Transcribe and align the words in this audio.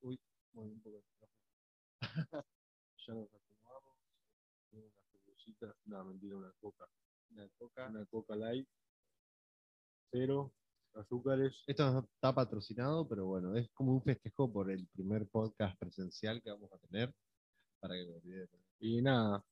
Uy, 0.00 0.20
muy 0.52 0.68
un 0.68 0.80
poco 0.82 0.98
el 0.98 1.04
micrófono. 1.04 2.44
ya 3.06 3.14
nos 3.14 3.28
acomodamos. 3.34 3.96
Tengo 4.70 4.86
una 4.86 5.02
cervecita, 5.10 5.74
no, 5.86 6.04
mentira, 6.04 6.36
una 6.36 6.52
coca. 6.60 6.86
Una 7.30 7.48
coca. 7.58 7.88
Una 7.88 8.06
coca 8.06 8.36
light. 8.36 8.68
Cero 10.10 10.52
azúcares. 10.94 11.62
Esto 11.66 11.90
no 11.90 12.00
está 12.00 12.34
patrocinado, 12.34 13.08
pero 13.08 13.26
bueno, 13.26 13.56
es 13.56 13.70
como 13.70 13.92
un 13.92 14.02
festejo 14.02 14.52
por 14.52 14.70
el 14.70 14.86
primer 14.88 15.26
podcast 15.28 15.78
presencial 15.78 16.42
que 16.42 16.50
vamos 16.50 16.70
a 16.72 16.78
tener. 16.78 17.14
Para 17.80 17.94
que 17.94 18.02
olvide. 18.02 18.48
Y 18.80 19.00
nada. 19.00 19.42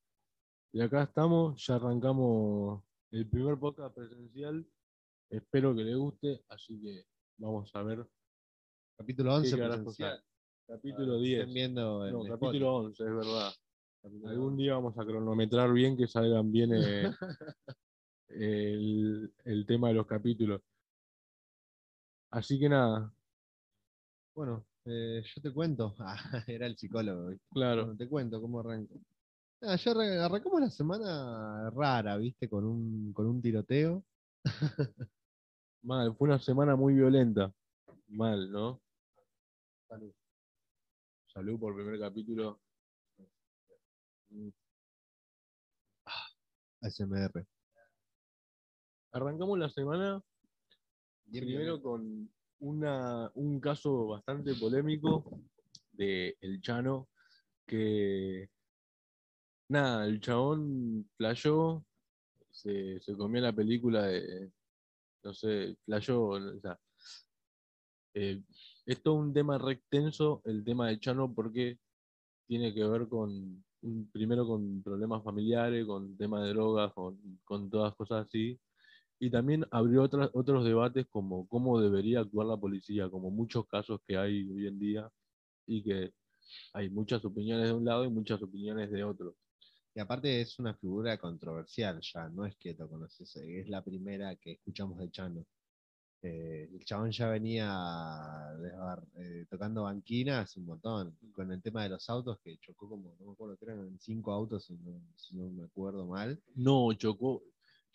Y 0.72 0.80
acá 0.82 1.04
estamos, 1.04 1.64
ya 1.64 1.76
arrancamos 1.76 2.82
el 3.12 3.28
primer 3.30 3.58
podcast 3.58 3.94
presencial. 3.94 4.66
Espero 5.30 5.74
que 5.74 5.84
les 5.84 5.96
guste, 5.96 6.44
así 6.48 6.80
que 6.82 7.06
vamos 7.38 7.74
a 7.74 7.82
ver. 7.82 8.06
Capítulo 8.96 9.30
qué 9.30 9.36
11 9.36 9.58
carajos 9.58 9.96
presencial. 9.96 10.22
Capítulo 10.66 11.14
que 11.16 11.20
10. 11.22 11.40
estén 11.40 11.54
viendo 11.54 12.06
en 12.06 12.12
No, 12.12 12.24
capítulo 12.24 12.74
11, 12.76 13.02
es 13.04 13.10
verdad. 13.14 13.50
Capítulo 14.02 14.30
Algún 14.30 14.52
11. 14.52 14.62
día 14.62 14.72
vamos 14.74 14.98
a 14.98 15.04
cronometrar 15.04 15.72
bien 15.72 15.96
que 15.96 16.06
salgan 16.08 16.50
bien 16.50 16.70
eh, 16.74 17.10
el, 18.28 19.32
el 19.44 19.66
tema 19.66 19.88
de 19.88 19.94
los 19.94 20.06
capítulos. 20.06 20.62
Así 22.30 22.58
que 22.58 22.68
nada, 22.68 23.12
Bueno, 24.34 24.66
eh, 24.84 25.22
yo 25.24 25.42
te 25.42 25.52
cuento. 25.52 25.94
Ah, 26.00 26.42
era 26.46 26.66
el 26.66 26.76
psicólogo. 26.76 27.28
¿viste? 27.28 27.44
claro, 27.52 27.82
Bueno, 27.84 27.96
te 27.98 28.08
cuento 28.08 28.40
cómo 28.40 28.60
arranco. 28.60 28.94
Ah, 29.62 29.76
yo 29.76 29.90
arran- 29.92 30.18
arrancamos 30.20 30.60
la 30.60 30.70
semana 30.70 31.70
rara, 31.70 32.16
¿viste? 32.16 32.48
Con 32.48 32.64
un, 32.64 33.12
con 33.12 33.26
un 33.26 33.40
tiroteo. 33.40 34.04
mal, 35.82 36.14
fue 36.16 36.28
una 36.28 36.38
semana 36.38 36.76
muy 36.76 36.94
violenta. 36.94 37.52
Mal, 38.08 38.50
¿no? 38.50 38.80
Salud. 39.88 40.12
Salud 41.26 41.60
por 41.60 41.74
primer 41.74 42.00
capítulo. 42.00 42.60
ASMR. 46.80 47.46
Arrancamos 49.12 49.58
la 49.58 49.68
semana 49.70 50.22
primero 51.30 51.80
con 51.80 52.30
una, 52.60 53.30
un 53.34 53.60
caso 53.60 54.08
bastante 54.08 54.54
polémico 54.54 55.40
de 55.92 56.36
El 56.40 56.60
Chano, 56.60 57.08
que 57.66 58.50
nada, 59.68 60.06
el 60.06 60.20
chabón 60.20 61.08
flayó, 61.16 61.84
se, 62.50 63.00
se 63.00 63.16
comió 63.16 63.40
la 63.40 63.52
película 63.52 64.06
de, 64.06 64.50
no 65.22 65.34
sé, 65.34 65.76
flayó, 65.84 66.22
o 66.28 66.60
sea, 66.60 66.78
eh, 68.14 68.42
es 68.86 69.04
un 69.04 69.34
tema 69.34 69.58
re 69.58 69.72
extenso 69.72 70.42
el 70.44 70.64
tema 70.64 70.88
del 70.88 71.00
Chano 71.00 71.34
porque 71.34 71.78
tiene 72.46 72.72
que 72.72 72.84
ver 72.84 73.08
con, 73.08 73.64
primero 74.12 74.46
con 74.46 74.82
problemas 74.82 75.24
familiares, 75.24 75.84
con 75.86 76.16
temas 76.16 76.44
de 76.44 76.50
drogas, 76.50 76.92
con, 76.94 77.70
todas 77.70 77.94
cosas 77.96 78.26
así. 78.26 78.58
Y 79.18 79.30
también 79.30 79.66
abrió 79.70 80.02
otros 80.04 80.64
debates 80.64 81.06
como 81.10 81.48
cómo 81.48 81.80
debería 81.80 82.20
actuar 82.20 82.46
la 82.46 82.56
policía, 82.56 83.08
como 83.10 83.30
muchos 83.30 83.66
casos 83.66 84.00
que 84.06 84.16
hay 84.16 84.48
hoy 84.50 84.66
en 84.68 84.78
día 84.78 85.10
y 85.66 85.82
que 85.82 86.12
hay 86.74 86.88
muchas 86.90 87.24
opiniones 87.24 87.66
de 87.66 87.72
un 87.74 87.84
lado 87.84 88.04
y 88.04 88.10
muchas 88.10 88.42
opiniones 88.42 88.90
de 88.90 89.02
otro. 89.04 89.34
Y 89.94 90.00
aparte 90.00 90.42
es 90.42 90.58
una 90.58 90.74
figura 90.74 91.18
controversial 91.18 92.00
ya, 92.02 92.28
no 92.28 92.44
es 92.44 92.54
que 92.56 92.74
lo 92.74 92.88
conoces, 92.88 93.34
es 93.36 93.68
la 93.68 93.82
primera 93.82 94.36
que 94.36 94.52
escuchamos 94.52 94.98
de 94.98 95.10
Chano. 95.10 95.46
Eh, 96.22 96.68
el 96.72 96.84
chabón 96.84 97.10
ya 97.12 97.28
venía 97.28 97.68
eh, 99.18 99.46
tocando 99.48 99.84
banquina 99.84 100.40
hace 100.40 100.58
un 100.58 100.66
montón, 100.66 101.16
con 101.32 101.52
el 101.52 101.62
tema 101.62 101.82
de 101.82 101.90
los 101.90 102.08
autos, 102.10 102.38
que 102.40 102.58
chocó 102.58 102.88
como, 102.88 103.14
no 103.20 103.26
me 103.26 103.32
acuerdo, 103.32 103.56
que 103.56 103.66
eran 103.66 103.98
cinco 104.00 104.32
autos, 104.32 104.64
si 104.64 104.74
no, 104.74 105.00
si 105.14 105.36
no 105.36 105.50
me 105.50 105.64
acuerdo 105.64 106.06
mal. 106.06 106.40
No, 106.54 106.92
chocó, 106.94 107.42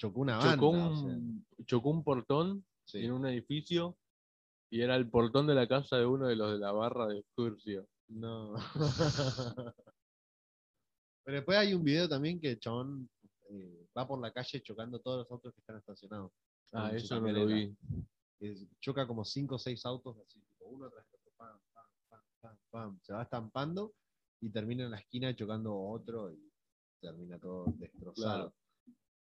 Chocó 0.01 0.21
una 0.21 0.37
banda. 0.37 0.55
chocó, 0.55 0.69
o 0.69 0.95
sea, 0.95 1.05
un, 1.05 1.45
chocó 1.65 1.89
un 1.91 2.03
portón 2.03 2.65
sí. 2.85 3.05
en 3.05 3.11
un 3.11 3.27
edificio 3.27 3.95
y 4.71 4.81
era 4.81 4.95
el 4.95 5.07
portón 5.07 5.45
de 5.45 5.53
la 5.53 5.67
casa 5.67 5.97
de 5.97 6.07
uno 6.07 6.27
de 6.27 6.35
los 6.35 6.53
de 6.53 6.57
la 6.57 6.71
barra 6.71 7.05
de 7.05 7.19
Excursio. 7.19 7.87
No. 8.07 8.55
Pero 11.23 11.35
después 11.37 11.55
hay 11.55 11.75
un 11.75 11.83
video 11.83 12.09
también 12.09 12.39
que 12.39 12.51
el 12.51 12.59
chabón 12.59 13.07
eh, 13.49 13.87
va 13.95 14.07
por 14.07 14.19
la 14.19 14.31
calle 14.31 14.63
chocando 14.63 14.99
todos 14.99 15.19
los 15.19 15.31
autos 15.31 15.53
que 15.53 15.59
están 15.59 15.77
estacionados. 15.77 16.31
Ah, 16.73 16.91
eso 16.93 17.19
no 17.19 17.31
lo 17.31 17.45
vi. 17.45 17.75
Es- 18.39 18.65
choca 18.79 19.05
como 19.05 19.23
cinco 19.23 19.55
o 19.55 19.59
seis 19.59 19.85
autos 19.85 20.17
así, 20.19 20.39
tipo, 20.39 20.65
uno 20.65 20.89
tras 20.89 21.05
otro, 21.13 21.31
pam, 21.37 21.59
pam, 21.73 21.85
pam, 22.09 22.21
pam, 22.41 22.57
pam. 22.71 22.99
Se 23.01 23.13
va 23.13 23.23
estampando 23.23 23.93
y 24.41 24.49
termina 24.49 24.85
en 24.85 24.91
la 24.91 24.97
esquina 24.97 25.35
chocando 25.35 25.77
otro 25.77 26.31
y 26.31 26.51
termina 26.99 27.37
todo 27.39 27.65
destrozado. 27.77 28.53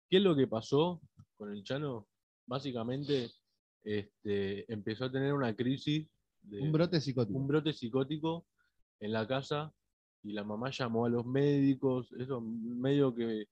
¿Qué 0.08 0.18
es 0.18 0.22
lo 0.22 0.36
que 0.36 0.46
pasó 0.46 1.00
con 1.36 1.52
el 1.52 1.62
Chano? 1.64 2.06
Básicamente 2.46 3.30
este, 3.82 4.70
empezó 4.72 5.06
a 5.06 5.12
tener 5.12 5.32
una 5.34 5.54
crisis, 5.54 6.08
de, 6.42 6.60
Un 6.60 6.72
brote 6.72 7.00
psicótico. 7.00 7.38
un 7.38 7.46
brote 7.46 7.72
psicótico 7.72 8.46
en 9.00 9.12
la 9.12 9.26
casa 9.26 9.72
y 10.22 10.32
la 10.32 10.44
mamá 10.44 10.70
llamó 10.70 11.06
a 11.06 11.08
los 11.08 11.26
médicos, 11.26 12.12
eso 12.18 12.40
medio 12.40 13.14
que 13.14 13.48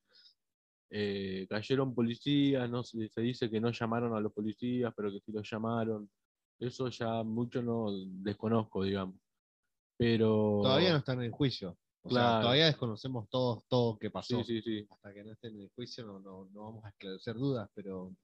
eh, 0.91 1.47
cayeron 1.49 1.95
policías, 1.95 2.69
no 2.71 2.83
se, 2.83 3.09
se 3.09 3.21
dice 3.21 3.51
que 3.51 3.61
no 3.61 3.71
llamaron 3.71 4.15
a 4.17 4.21
los 4.21 4.33
policías, 4.33 4.93
pero 4.97 5.11
que 5.11 5.21
sí 5.21 5.33
los 5.33 5.49
llamaron. 5.51 6.11
Eso 6.59 6.89
ya 6.89 7.23
mucho 7.23 7.63
no 7.63 7.87
desconozco, 8.23 8.85
digamos. 8.85 9.17
Pero 9.99 10.61
Todavía 10.63 10.93
no 10.93 10.99
están 10.99 11.19
en 11.19 11.25
el 11.27 11.31
juicio. 11.33 11.77
O 12.03 12.09
sea, 12.11 12.21
Claro. 12.21 12.43
todavía 12.43 12.67
desconocemos 12.67 13.29
todo, 13.29 13.65
todo 13.69 13.99
que 13.99 14.11
pasó. 14.11 14.45
sí, 14.45 14.61
sí, 14.61 14.63
sí. 14.63 14.87
hasta 14.89 15.13
que 15.13 15.25
no 15.25 15.33
estén 15.33 15.57
en 15.57 15.63
el 15.63 15.71
juicio 15.75 16.07
no, 16.07 16.21
no, 16.21 16.49
no 16.53 16.63
vamos 16.63 16.85
a 16.85 16.91
esclarecer 16.91 17.35
dudas, 17.35 17.69
pero 17.75 18.15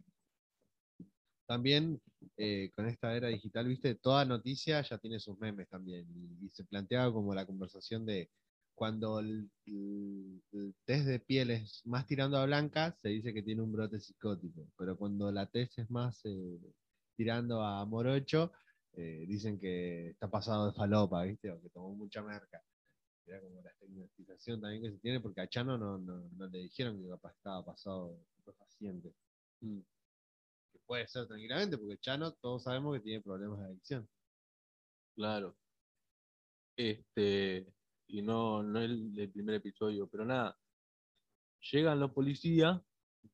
también 1.47 2.01
eh, 2.37 2.71
con 2.75 2.87
esta 2.87 3.15
era 3.17 3.29
digital, 3.29 3.67
viste, 3.67 3.97
toda 3.97 4.25
noticia 4.25 4.81
ya 4.83 4.99
tiene 4.99 5.19
sus 5.19 5.39
memes 5.39 5.69
también, 5.69 6.07
y, 6.15 6.47
y 6.47 6.49
se 6.51 6.65
planteaba 6.65 7.13
como 7.13 7.35
la 7.35 7.45
conversación 7.45 8.07
de 8.07 8.31
cuando 8.75 9.21
el, 9.21 9.51
el- 9.67 10.43
el 10.53 10.75
test 10.85 11.07
de 11.07 11.21
piel 11.21 11.51
es 11.51 11.83
más 11.87 12.07
tirando 12.07 12.37
a 12.39 12.47
blanca, 12.47 12.97
se 13.01 13.09
dice 13.11 13.33
que 13.35 13.43
tiene 13.43 13.63
un 13.63 13.73
brote 13.73 14.01
psicótico, 14.01 14.69
pero 14.77 14.97
cuando 14.97 15.31
la 15.33 15.47
test 15.47 15.79
es 15.79 15.91
más 15.91 16.21
eh, 16.25 16.59
tirando 17.17 17.63
a 17.63 17.85
morocho, 17.87 18.53
eh, 18.95 19.25
dicen 19.29 19.59
que 19.61 20.11
está 20.11 20.31
pasado 20.31 20.67
de 20.67 20.73
falopa, 20.75 21.23
viste, 21.25 21.51
o 21.51 21.61
que 21.63 21.71
tomó 21.71 21.95
mucha 21.95 22.23
merca. 22.23 22.63
Era 23.27 23.41
como 23.41 23.63
la 23.63 23.71
estigmatización 23.71 24.61
también 24.61 24.83
que 24.83 24.91
se 24.93 24.99
tiene, 24.99 25.21
porque 25.21 25.41
a 25.41 25.49
Chano 25.49 25.79
no, 25.79 25.97
no, 25.99 26.29
no 26.37 26.47
le 26.49 26.59
dijeron 26.61 27.01
que 27.01 27.09
capaz 27.09 27.33
estaba 27.35 27.65
pasado 27.65 28.19
de 28.45 28.53
paciente. 28.53 29.15
Mm. 29.61 29.79
Que 30.73 30.79
puede 30.87 31.07
ser 31.09 31.27
tranquilamente, 31.29 31.79
porque 31.79 31.99
Chano 31.99 32.33
todos 32.35 32.65
sabemos 32.65 32.95
que 32.97 33.01
tiene 33.05 33.23
problemas 33.23 33.61
de 33.61 33.67
adicción. 33.67 34.09
Claro. 35.15 35.57
Este, 36.77 37.67
y 38.07 38.23
no, 38.23 38.63
no 38.63 38.81
el, 38.81 39.19
el 39.19 39.31
primer 39.31 39.57
episodio, 39.57 40.07
pero 40.09 40.25
nada. 40.25 40.57
Llegan 41.71 42.01
los 42.01 42.11
policías, 42.13 42.81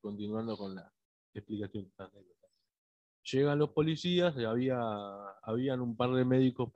continuando 0.00 0.56
con 0.56 0.74
la 0.74 0.92
explicación. 1.34 1.90
la. 1.96 2.34
Llegan 3.30 3.58
los 3.58 3.70
policías, 3.70 4.36
había, 4.38 4.78
habían 5.42 5.80
un 5.80 5.96
par 5.96 6.12
de 6.12 6.24
médicos 6.24 6.70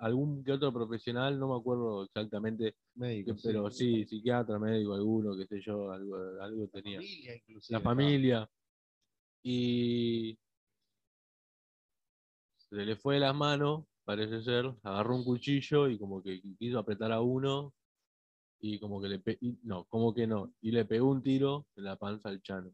algún 0.00 0.44
que 0.44 0.52
otro 0.52 0.72
profesional, 0.72 1.38
no 1.38 1.48
me 1.48 1.58
acuerdo 1.60 2.04
exactamente, 2.04 2.76
Médico, 2.94 3.34
que- 3.34 3.40
pero 3.42 3.70
sí, 3.70 4.04
psiquiatra, 4.04 4.58
médico, 4.58 4.94
alguno, 4.94 5.36
qué 5.36 5.46
sé 5.46 5.60
yo, 5.60 5.90
algo, 5.90 6.16
algo 6.40 6.68
tenía. 6.68 6.98
Familia, 6.98 7.34
inclusive, 7.36 7.78
la 7.78 7.80
familia. 7.80 8.50
Y 9.42 10.38
se 12.56 12.76
le 12.84 12.94
fue 12.96 13.14
de 13.14 13.20
las 13.20 13.34
manos, 13.34 13.86
parece 14.10 14.42
ser, 14.42 14.64
agarró 14.82 15.16
un 15.16 15.24
cuchillo 15.24 15.88
y 15.88 15.98
como 15.98 16.22
que 16.22 16.40
quiso 16.58 16.78
apretar 16.80 17.12
a 17.12 17.20
uno 17.20 17.74
y 18.60 18.80
como 18.80 19.00
que 19.02 19.08
le 19.08 19.20
pe- 19.20 19.38
no, 19.64 19.86
como 19.86 20.14
que 20.14 20.26
no, 20.26 20.54
y 20.62 20.70
le 20.72 20.84
pegó 20.86 21.10
un 21.10 21.22
tiro 21.22 21.68
en 21.76 21.84
la 21.84 21.96
panza 21.96 22.28
al 22.30 22.42
Chano. 22.42 22.72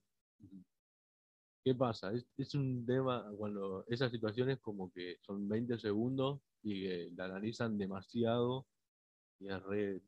¿Qué 1.64 1.74
pasa? 1.74 2.12
Es, 2.12 2.26
es 2.36 2.54
un 2.54 2.86
tema 2.86 3.30
cuando 3.36 3.84
esas 3.88 4.12
situaciones 4.12 4.60
como 4.60 4.90
que 4.92 5.16
son 5.20 5.48
20 5.48 5.78
segundos 5.78 6.40
y 6.62 6.82
que 6.84 7.10
la 7.16 7.24
analizan 7.26 7.76
demasiado 7.76 8.66
y 9.40 9.48
es 9.48 9.62
re- 9.64 10.02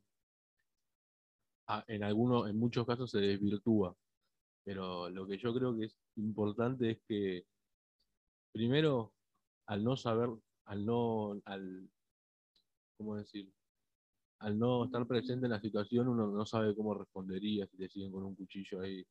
ah, 1.68 1.84
en 1.88 2.02
algunos, 2.04 2.48
en 2.48 2.58
muchos 2.58 2.86
casos 2.86 3.10
se 3.10 3.18
desvirtúa. 3.20 3.96
Pero 4.64 5.10
lo 5.10 5.26
que 5.26 5.38
yo 5.38 5.54
creo 5.54 5.76
que 5.76 5.86
es 5.86 5.98
importante 6.16 6.92
es 6.92 7.00
que, 7.08 7.46
primero, 8.52 9.14
al 9.66 9.84
no 9.84 9.96
saber, 9.96 10.30
al 10.68 10.84
no, 10.84 11.40
al, 11.46 11.88
¿cómo 12.96 13.16
decir? 13.16 13.50
Al 14.40 14.58
no 14.58 14.84
estar 14.84 15.06
presente 15.06 15.46
en 15.46 15.52
la 15.52 15.60
situación, 15.60 16.08
uno 16.08 16.28
no 16.28 16.46
sabe 16.46 16.76
cómo 16.76 16.94
respondería 16.94 17.66
si 17.66 17.76
te 17.76 17.88
siguen 17.88 18.12
con 18.12 18.24
un 18.24 18.36
cuchillo 18.36 18.80
ahí. 18.80 19.04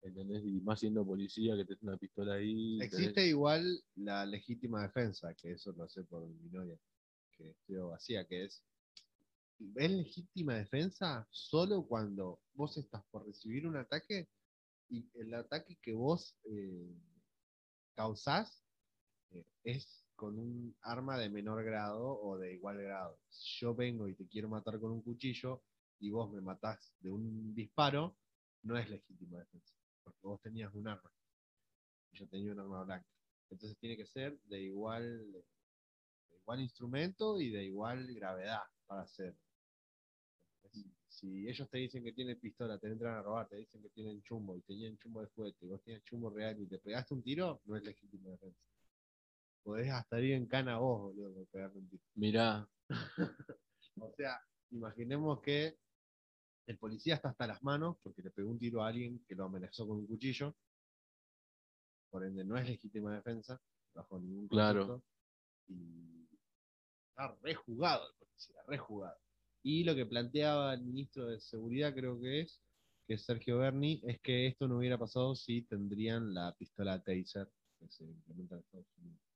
¿Entendés? 0.00 0.44
Y 0.44 0.60
más 0.60 0.80
siendo 0.80 1.04
policía, 1.04 1.56
que 1.56 1.64
tenés 1.64 1.82
una 1.82 1.96
pistola 1.96 2.34
ahí. 2.34 2.80
Existe 2.80 3.26
igual 3.26 3.82
la 3.96 4.24
legítima 4.24 4.82
defensa, 4.82 5.34
que 5.34 5.52
eso 5.52 5.72
lo 5.72 5.88
sé 5.88 6.04
por 6.04 6.26
mi 6.26 6.48
novia. 6.50 6.78
que 7.32 7.50
estudió 7.50 7.88
vacía, 7.88 8.24
que 8.24 8.44
es, 8.44 8.64
es 9.76 9.90
legítima 9.90 10.54
defensa 10.54 11.26
solo 11.30 11.86
cuando 11.86 12.40
vos 12.54 12.78
estás 12.78 13.04
por 13.10 13.26
recibir 13.26 13.66
un 13.66 13.76
ataque 13.76 14.28
y 14.88 15.06
el 15.14 15.34
ataque 15.34 15.76
que 15.82 15.92
vos 15.92 16.34
eh, 16.44 16.96
causás 17.94 18.64
eh, 19.30 19.44
es 19.64 20.07
con 20.18 20.36
un 20.36 20.74
arma 20.82 21.16
de 21.16 21.30
menor 21.30 21.62
grado 21.62 22.20
o 22.20 22.36
de 22.36 22.52
igual 22.52 22.82
grado. 22.82 23.20
Si 23.28 23.60
yo 23.60 23.72
vengo 23.72 24.08
y 24.08 24.16
te 24.16 24.26
quiero 24.26 24.48
matar 24.48 24.80
con 24.80 24.90
un 24.90 25.00
cuchillo 25.00 25.62
y 26.00 26.10
vos 26.10 26.28
me 26.32 26.40
matás 26.40 26.92
de 26.98 27.08
un 27.08 27.54
disparo, 27.54 28.16
no 28.64 28.76
es 28.76 28.90
legítima 28.90 29.38
defensa, 29.38 29.76
porque 30.02 30.18
vos 30.22 30.40
tenías 30.42 30.74
un 30.74 30.88
arma. 30.88 31.08
Yo 32.10 32.26
tenía 32.26 32.50
un 32.52 32.58
arma 32.58 32.82
blanca. 32.82 33.06
Entonces 33.48 33.78
tiene 33.78 33.96
que 33.96 34.06
ser 34.06 34.36
de 34.46 34.60
igual, 34.60 35.30
de 35.30 36.36
igual 36.36 36.60
instrumento 36.62 37.40
y 37.40 37.50
de 37.50 37.66
igual 37.66 38.12
gravedad 38.12 38.62
para 38.88 39.02
hacerlo. 39.02 39.38
Si 41.06 41.48
ellos 41.48 41.70
te 41.70 41.78
dicen 41.78 42.02
que 42.02 42.12
tienen 42.12 42.40
pistola, 42.40 42.76
te 42.76 42.88
entran 42.88 43.14
a 43.14 43.22
robar, 43.22 43.48
te 43.48 43.56
dicen 43.56 43.80
que 43.80 43.88
tienen 43.90 44.20
chumbo 44.22 44.56
y 44.56 44.62
tenían 44.62 44.98
chumbo 44.98 45.20
de 45.20 45.28
juguete, 45.28 45.64
y 45.64 45.68
vos 45.68 45.82
tienes 45.82 46.02
chumbo 46.02 46.28
real 46.28 46.60
y 46.60 46.66
te 46.66 46.78
pegaste 46.78 47.14
un 47.14 47.22
tiro, 47.22 47.62
no 47.66 47.76
es 47.76 47.84
legítima 47.84 48.30
defensa. 48.30 48.60
Podés 49.68 49.90
hasta 49.92 50.18
ir 50.18 50.32
en 50.32 50.46
cana 50.46 50.78
vos, 50.78 51.14
boludo, 51.14 51.34
por 51.34 51.46
pegarle 51.48 51.78
un 51.80 51.88
tiro. 51.90 52.02
Mirá, 52.14 52.66
O 54.00 54.10
sea, 54.16 54.40
imaginemos 54.70 55.42
que 55.42 55.76
el 56.66 56.78
policía 56.78 57.16
está 57.16 57.28
hasta 57.28 57.46
las 57.46 57.62
manos 57.62 57.98
porque 58.02 58.22
le 58.22 58.30
pegó 58.30 58.48
un 58.50 58.58
tiro 58.58 58.82
a 58.82 58.88
alguien 58.88 59.22
que 59.28 59.34
lo 59.34 59.44
amenazó 59.44 59.86
con 59.86 59.98
un 59.98 60.06
cuchillo. 60.06 60.56
Por 62.08 62.24
ende, 62.24 62.44
no 62.46 62.56
es 62.56 62.66
legítima 62.66 63.14
defensa, 63.14 63.60
bajo 63.92 64.18
ningún 64.18 64.48
Claro. 64.48 64.86
concepto. 64.86 65.06
Y 65.66 66.26
está 67.10 67.36
rejugado 67.42 68.08
el 68.08 68.14
policía, 68.16 68.62
rejugado. 68.66 69.18
Y 69.62 69.84
lo 69.84 69.94
que 69.94 70.06
planteaba 70.06 70.72
el 70.72 70.82
ministro 70.82 71.26
de 71.26 71.40
Seguridad, 71.40 71.92
creo 71.92 72.18
que 72.18 72.40
es, 72.40 72.62
que 73.06 73.14
es 73.14 73.22
Sergio 73.26 73.58
Berni, 73.58 74.00
es 74.06 74.18
que 74.22 74.46
esto 74.46 74.66
no 74.66 74.78
hubiera 74.78 74.96
pasado 74.96 75.34
si 75.34 75.60
tendrían 75.60 76.32
la 76.32 76.54
pistola 76.56 77.02
Taser 77.02 77.50
que 77.78 77.86
se 77.90 78.04
implementa 78.04 78.54
en 78.54 78.60
Estados 78.62 78.86
Unidos. 78.96 79.27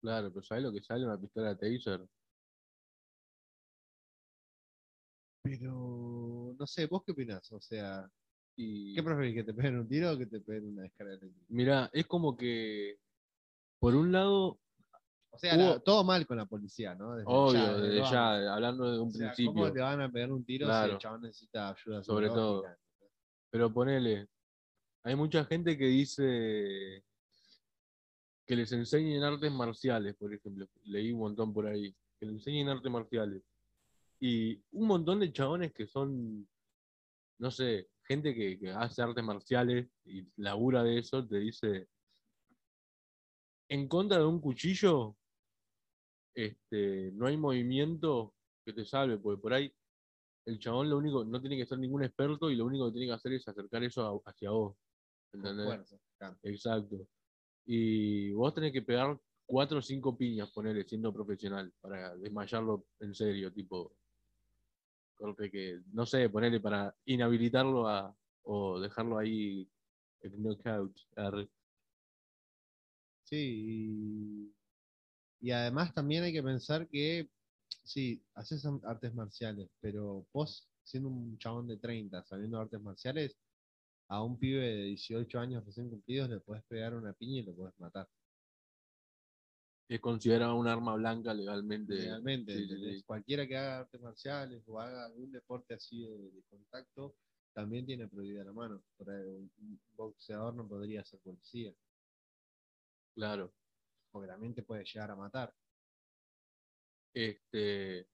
Claro, 0.00 0.30
pero 0.32 0.42
¿sabés 0.42 0.64
lo 0.64 0.72
que 0.72 0.82
sale 0.82 1.04
una 1.04 1.18
pistola 1.20 1.56
taser? 1.56 2.06
Pero, 5.42 6.54
no 6.58 6.66
sé, 6.66 6.86
¿vos 6.86 7.02
qué 7.04 7.12
opinás? 7.12 7.50
O 7.52 7.60
sea, 7.60 8.08
Y 8.56 8.94
¿Qué 8.94 9.02
preferís? 9.02 9.34
¿Que 9.34 9.44
te 9.44 9.54
peguen 9.54 9.78
un 9.78 9.88
tiro 9.88 10.12
o 10.12 10.18
que 10.18 10.26
te 10.26 10.40
peguen 10.40 10.68
una 10.72 10.82
descarga 10.82 11.14
eléctrica? 11.14 11.46
mirá, 11.48 11.90
es 11.92 12.06
como 12.06 12.36
que, 12.36 12.98
por 13.78 13.94
un 13.94 14.12
lado, 14.12 14.58
O 15.32 15.38
sea, 15.38 15.56
Hubo- 15.56 15.74
la- 15.74 15.80
todo 15.80 16.04
mal 16.04 16.26
con 16.26 16.36
la 16.36 16.44
policía, 16.44 16.94
¿no? 16.94 17.14
Desde 17.14 17.30
obvio, 17.30 17.60
ya, 17.60 17.76
desde 17.76 18.10
ya, 18.10 18.54
hablando 18.54 18.90
de 18.92 18.98
un 19.00 19.08
O 19.08 19.12
sea, 19.12 19.28
principio, 19.28 19.52
¿Cómo 19.54 19.72
te 19.72 19.80
van 19.80 20.00
a 20.02 20.10
pegar 20.10 20.32
un 20.32 20.44
tiro 20.44 20.66
si 20.66 20.90
el 20.90 20.98
chabón 20.98 21.22
necesita 21.22 21.70
ayuda 21.70 22.02
Sobre 22.02 22.28
todo. 22.28 22.64
pero 23.50 23.72
ponele, 23.72 24.28
hay 25.04 25.16
mucha 25.16 25.44
gente 25.44 25.78
que 25.78 25.86
dice 25.86 27.04
que 28.50 28.56
les 28.56 28.72
enseñen 28.72 29.22
artes 29.22 29.52
marciales, 29.52 30.16
por 30.16 30.34
ejemplo, 30.34 30.66
leí 30.82 31.12
un 31.12 31.20
montón 31.20 31.54
por 31.54 31.68
ahí, 31.68 31.94
que 32.18 32.26
les 32.26 32.34
enseñen 32.34 32.68
artes 32.68 32.90
marciales. 32.90 33.44
Y 34.18 34.60
un 34.72 34.88
montón 34.88 35.20
de 35.20 35.32
chabones 35.32 35.72
que 35.72 35.86
son, 35.86 36.48
no 37.38 37.50
sé, 37.52 37.90
gente 38.02 38.34
que, 38.34 38.58
que 38.58 38.70
hace 38.72 39.02
artes 39.02 39.22
marciales 39.22 39.88
y 40.04 40.26
labura 40.34 40.82
de 40.82 40.98
eso, 40.98 41.24
te 41.28 41.38
dice, 41.38 41.86
en 43.68 43.86
contra 43.86 44.18
de 44.18 44.24
un 44.24 44.40
cuchillo, 44.40 45.16
este, 46.34 47.12
no 47.12 47.28
hay 47.28 47.36
movimiento 47.36 48.34
que 48.66 48.72
te 48.72 48.84
salve, 48.84 49.18
porque 49.18 49.40
por 49.40 49.52
ahí 49.52 49.72
el 50.46 50.58
chabón 50.58 50.90
lo 50.90 50.98
único, 50.98 51.24
no 51.24 51.40
tiene 51.40 51.56
que 51.56 51.66
ser 51.66 51.78
ningún 51.78 52.02
experto 52.02 52.50
y 52.50 52.56
lo 52.56 52.64
único 52.64 52.86
que 52.86 52.94
tiene 52.94 53.06
que 53.06 53.12
hacer 53.14 53.32
es 53.34 53.46
acercar 53.46 53.84
eso 53.84 54.04
a- 54.04 54.28
hacia 54.28 54.50
vos. 54.50 54.76
Con 55.30 55.42
¿entendés? 55.46 55.66
fuerza, 55.66 55.96
claro. 56.18 56.36
Exacto. 56.42 57.06
Y 57.66 58.32
vos 58.32 58.54
tenés 58.54 58.72
que 58.72 58.82
pegar 58.82 59.18
cuatro 59.46 59.78
o 59.78 59.82
cinco 59.82 60.16
piñas, 60.16 60.50
ponele, 60.50 60.84
siendo 60.84 61.12
profesional, 61.12 61.72
para 61.80 62.16
desmayarlo 62.16 62.86
en 63.00 63.14
serio, 63.14 63.52
tipo. 63.52 63.92
Corte 65.14 65.50
que, 65.50 65.80
no 65.92 66.06
sé, 66.06 66.30
ponerle 66.30 66.60
para 66.60 66.94
inhabilitarlo 67.04 67.86
a, 67.86 68.16
o 68.44 68.80
dejarlo 68.80 69.18
ahí 69.18 69.68
en 70.22 70.42
knockout. 70.42 70.96
Sí, 73.24 74.52
y, 75.40 75.46
y 75.46 75.50
además 75.52 75.94
también 75.94 76.24
hay 76.24 76.32
que 76.32 76.42
pensar 76.42 76.88
que, 76.88 77.28
sí, 77.84 78.22
haces 78.34 78.66
artes 78.84 79.14
marciales, 79.14 79.68
pero 79.80 80.26
vos, 80.32 80.68
siendo 80.82 81.08
un 81.08 81.38
chabón 81.38 81.68
de 81.68 81.76
30, 81.76 82.24
sabiendo 82.24 82.58
artes 82.58 82.80
marciales, 82.80 83.36
a 84.10 84.22
un 84.24 84.38
pibe 84.38 84.60
de 84.60 84.84
18 84.86 85.38
años 85.38 85.64
recién 85.64 85.88
cumplidos 85.88 86.28
le 86.28 86.40
podés 86.40 86.64
pegar 86.64 86.94
una 86.94 87.12
piña 87.12 87.40
y 87.40 87.42
lo 87.44 87.54
podés 87.54 87.78
matar. 87.78 88.08
Es 89.88 90.00
considerado 90.00 90.56
un 90.56 90.66
arma 90.66 90.94
blanca 90.96 91.32
legalmente. 91.32 91.94
Legalmente, 91.94 92.52
Sí, 92.52 92.58
sí, 92.58 92.64
¿entendés? 92.74 92.96
sí. 92.98 93.04
cualquiera 93.04 93.46
que 93.46 93.56
haga 93.56 93.78
artes 93.80 94.00
marciales 94.00 94.62
o 94.66 94.80
haga 94.80 95.06
algún 95.06 95.30
deporte 95.32 95.74
así 95.74 96.02
de, 96.02 96.30
de 96.30 96.42
contacto, 96.48 97.16
también 97.52 97.86
tiene 97.86 98.08
prohibida 98.08 98.44
la 98.44 98.52
mano. 98.52 98.82
Un 98.98 99.50
un 99.58 99.80
boxeador 99.96 100.54
no 100.54 100.68
podría 100.68 101.04
ser 101.04 101.20
policía, 101.20 101.72
Claro. 103.14 103.52
porque 104.12 104.28
también 104.28 104.54
te 104.54 104.62
puede 104.62 104.84
llegar 104.84 105.10
a 105.10 105.16
matar. 105.16 105.54
Este, 107.14 108.08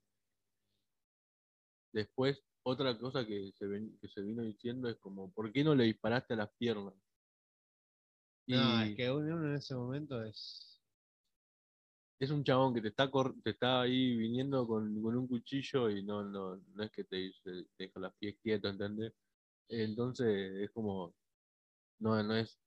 después, 1.93 2.43
otra 2.67 2.97
cosa 2.99 3.25
que 3.25 3.51
se, 3.57 3.67
ven- 3.67 3.97
que 3.99 4.07
se 4.09 4.21
vino 4.21 4.43
diciendo 4.43 4.89
es 4.89 4.97
como, 4.97 5.31
¿por 5.33 5.51
qué 5.51 5.63
no 5.63 5.75
le 5.75 5.85
disparaste 5.85 6.33
a 6.33 6.37
las 6.37 6.53
piernas? 6.57 6.93
No, 8.47 8.79
es 8.81 8.93
que 8.93 9.09
uno 9.11 9.45
en 9.45 9.55
ese 9.55 9.75
momento 9.75 10.21
es. 10.23 10.81
es 12.19 12.31
un 12.31 12.43
chabón 12.43 12.73
que 12.73 12.81
te 12.81 12.89
está, 12.89 13.09
cor- 13.11 13.35
te 13.43 13.51
está 13.51 13.81
ahí 13.81 14.15
viniendo 14.17 14.65
con, 14.67 15.01
con 15.01 15.15
un 15.17 15.27
cuchillo 15.27 15.89
y 15.89 16.03
no, 16.03 16.23
no, 16.23 16.57
no 16.57 16.83
es 16.83 16.91
que 16.91 17.03
te 17.03 17.17
dice, 17.17 17.65
te 17.75 17.85
deja 17.85 17.99
los 17.99 18.13
pies 18.17 18.37
quietos, 18.41 18.71
¿entendés? 18.71 19.13
Entonces 19.69 20.27
es 20.61 20.71
como, 20.71 21.15
no, 21.99 22.21
no 22.23 22.35
es, 22.35 22.59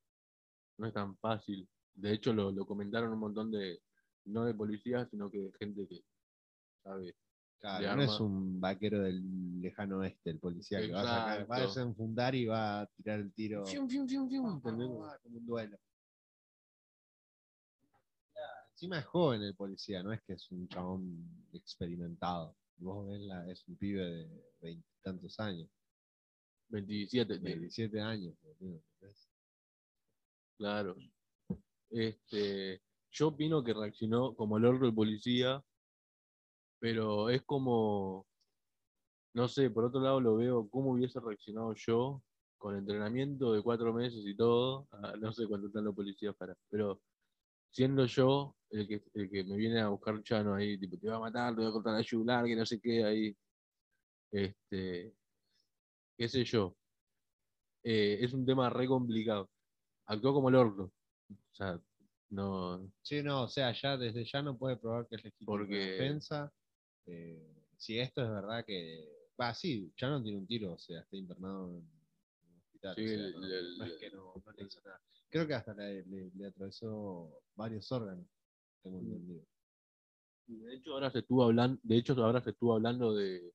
no 0.78 0.86
es 0.88 0.94
tan 0.94 1.18
fácil. 1.18 1.68
De 1.94 2.12
hecho 2.14 2.32
lo, 2.34 2.52
lo 2.52 2.66
comentaron 2.66 3.12
un 3.12 3.20
montón 3.20 3.50
de, 3.52 3.82
no 4.26 4.44
de 4.46 4.54
policías, 4.54 5.10
sino 5.10 5.30
que 5.30 5.38
de 5.40 5.52
gente 5.60 5.88
que 5.88 6.04
sabe. 6.84 7.16
Claro, 7.60 7.96
no 7.96 8.02
es 8.02 8.20
un 8.20 8.58
vaquero 8.58 9.02
del 9.02 9.60
lejano 9.60 9.98
oeste, 9.98 10.30
el 10.30 10.38
policía 10.38 10.80
que 10.80 10.92
va 10.92 11.02
a, 11.02 11.04
sacar, 11.04 11.50
va 11.50 11.56
a 11.56 11.58
Exacto. 11.58 11.66
desenfundar 11.66 12.34
y 12.34 12.46
va 12.46 12.80
a 12.80 12.86
tirar 12.86 13.20
el 13.20 13.32
tiro. 13.34 13.66
Fium, 13.66 13.86
fium, 13.86 14.08
fium, 14.08 14.28
fium, 14.30 14.46
Ah, 14.46 15.18
como 15.22 15.36
un 15.36 15.46
duelo. 15.46 15.78
Encima 18.72 18.98
es 18.98 19.04
joven 19.04 19.42
el 19.42 19.54
policía, 19.54 20.02
no 20.02 20.10
es 20.10 20.22
que 20.22 20.32
es 20.32 20.50
un 20.50 20.66
chabón 20.68 21.46
experimentado. 21.52 22.56
Vos 22.78 23.06
ves, 23.08 23.20
la, 23.20 23.46
es 23.50 23.68
un 23.68 23.76
pibe 23.76 24.06
de 24.06 24.42
veintitantos 24.62 25.38
años, 25.38 25.68
27, 26.70 27.40
tiene. 27.40 27.56
27 27.56 28.00
años. 28.00 28.34
Claro. 30.56 30.96
Este, 31.90 32.82
yo 33.10 33.28
opino 33.28 33.62
que 33.62 33.74
reaccionó 33.74 34.34
como 34.34 34.56
el 34.56 34.64
orco 34.64 34.86
el 34.86 34.94
policía, 34.94 35.62
pero 36.80 37.28
es 37.30 37.42
como, 37.42 38.26
no 39.34 39.46
sé, 39.48 39.70
por 39.70 39.84
otro 39.84 40.00
lado 40.00 40.20
lo 40.20 40.36
veo 40.36 40.68
cómo 40.68 40.92
hubiese 40.92 41.20
reaccionado 41.20 41.74
yo 41.74 42.22
con 42.58 42.76
entrenamiento 42.76 43.52
de 43.52 43.62
cuatro 43.62 43.92
meses 43.92 44.22
y 44.26 44.34
todo, 44.36 44.88
a- 44.90 45.16
no 45.16 45.32
sé 45.32 45.46
cuánto 45.46 45.68
están 45.68 45.84
los 45.84 45.94
policías 45.94 46.34
para, 46.36 46.54
pero 46.68 47.00
siendo 47.72 48.04
yo 48.06 48.56
el 48.70 48.86
que, 48.88 49.02
el 49.14 49.30
que 49.30 49.44
me 49.44 49.56
viene 49.56 49.80
a 49.80 49.88
buscar 49.88 50.22
Chano 50.22 50.54
ahí, 50.54 50.78
tipo, 50.78 50.98
te 50.98 51.08
va 51.08 51.16
a 51.16 51.20
matar, 51.20 51.54
te 51.54 51.60
voy 51.60 51.70
a 51.70 51.72
cortar 51.72 51.94
la 51.94 52.00
yugular, 52.02 52.44
que 52.44 52.56
no 52.56 52.66
sé 52.66 52.80
qué 52.80 53.04
ahí, 53.04 53.36
este, 54.32 55.14
qué 56.16 56.28
sé 56.28 56.44
yo. 56.44 56.76
Eh, 57.82 58.18
es 58.20 58.32
un 58.34 58.44
tema 58.44 58.68
re 58.70 58.86
complicado. 58.86 59.48
Actuó 60.06 60.34
como 60.34 60.48
el 60.50 60.56
orco. 60.56 60.92
O 61.30 61.54
sea, 61.54 61.80
no. 62.30 62.92
Sí, 63.02 63.22
no, 63.22 63.44
o 63.44 63.48
sea, 63.48 63.72
ya 63.72 63.96
desde 63.96 64.24
ya 64.24 64.42
no 64.42 64.56
puede 64.58 64.76
probar 64.76 65.06
que 65.08 65.16
es 65.16 65.24
legítima 65.24 65.46
Porque- 65.46 65.74
defensa. 65.76 66.52
Eh, 67.12 67.64
si 67.76 67.98
esto 67.98 68.22
es 68.22 68.30
verdad 68.30 68.64
que. 68.64 69.04
Va, 69.40 69.54
sí, 69.54 69.90
ya 69.96 70.08
no 70.10 70.22
tiene 70.22 70.38
un 70.38 70.46
tiro, 70.46 70.74
o 70.74 70.78
sea, 70.78 71.00
está 71.00 71.16
internado 71.16 71.70
en 71.70 71.76
un 71.76 72.58
hospital. 72.58 72.94
Sí, 72.94 73.04
o 73.04 73.08
sea, 73.08 73.14
el- 73.26 73.32
no, 73.32 73.46
el- 73.46 73.78
no 73.78 73.84
es 73.86 73.92
que 73.94 74.10
no, 74.10 74.34
no 74.44 74.52
le 74.52 74.64
hizo 74.64 74.80
nada. 74.82 75.00
Creo 75.30 75.46
que 75.46 75.54
hasta 75.54 75.74
le, 75.74 76.04
le- 76.06 76.30
le 76.34 76.46
atravesó 76.46 77.42
varios 77.54 77.90
órganos, 77.90 78.26
tengo 78.82 79.00
Mm. 79.00 79.06
entendido. 79.06 79.46
Y 80.46 80.56
De 80.56 80.74
hecho, 80.74 80.92
ahora 80.92 81.10
se 81.10 81.20
estuvo 81.20 81.44
hablando, 81.44 81.80
de 81.82 81.96
hecho, 81.96 82.12
ahora 82.22 82.42
se 82.42 82.50
estuvo 82.50 82.74
hablando 82.74 83.14
de, 83.14 83.52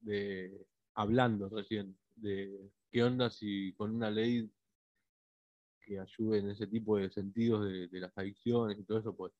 de 0.00 0.66
hablando 0.94 1.48
recién, 1.48 1.96
de 2.16 2.70
qué 2.90 3.02
onda 3.02 3.30
si 3.30 3.72
con 3.74 3.94
una 3.94 4.10
ley 4.10 4.50
que 5.80 5.98
ayude 5.98 6.38
en 6.38 6.50
ese 6.50 6.66
tipo 6.66 6.96
de 6.98 7.10
sentidos 7.10 7.66
de, 7.66 7.88
de 7.88 8.00
las 8.00 8.16
adicciones 8.16 8.78
y 8.78 8.84
todo 8.84 8.98
eso, 8.98 9.14
pues 9.16 9.32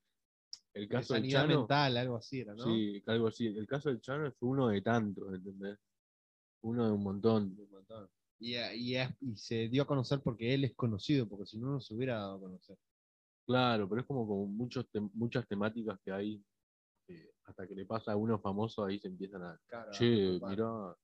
el 0.74 0.82
De 0.82 0.88
caso 0.88 1.14
del 1.14 1.22
sanidad 1.22 1.42
Chano. 1.42 1.58
mental, 1.60 1.96
algo 1.96 2.16
así 2.16 2.40
era, 2.40 2.54
¿no? 2.54 2.64
Sí, 2.64 3.02
algo 3.06 3.26
así. 3.28 3.46
El 3.46 3.66
caso 3.66 3.88
del 3.90 4.00
Chano 4.00 4.26
es 4.26 4.34
uno 4.40 4.68
de 4.68 4.80
tantos, 4.80 5.34
¿entendés? 5.34 5.78
Uno 6.62 6.86
de 6.86 6.92
un 6.92 7.02
montón. 7.02 7.56
Un 7.58 7.70
montón. 7.70 8.08
Y, 8.38 8.54
eh, 8.54 8.74
y 8.76 8.96
y 9.20 9.36
se 9.36 9.68
dio 9.68 9.82
a 9.82 9.86
conocer 9.86 10.20
porque 10.20 10.52
él 10.54 10.64
es 10.64 10.74
conocido, 10.74 11.28
porque 11.28 11.46
si 11.46 11.58
no, 11.58 11.70
no 11.72 11.80
se 11.80 11.94
hubiera 11.94 12.16
dado 12.16 12.36
a 12.36 12.40
conocer. 12.40 12.76
Claro, 13.46 13.88
pero 13.88 14.00
es 14.00 14.06
como, 14.06 14.26
como 14.26 14.46
muchos 14.46 14.86
muchas 15.14 15.46
temáticas 15.46 15.98
que 16.04 16.12
hay. 16.12 16.44
eh, 17.08 17.32
hasta 17.44 17.66
que 17.66 17.74
le 17.74 17.84
pasa 17.84 18.12
a 18.12 18.16
uno 18.16 18.38
famoso, 18.40 18.84
ahí 18.84 18.98
se 18.98 19.08
empiezan 19.08 19.42
a. 19.42 19.60
Claro, 19.66 19.90
Che, 19.92 20.38
mirá, 20.40 20.96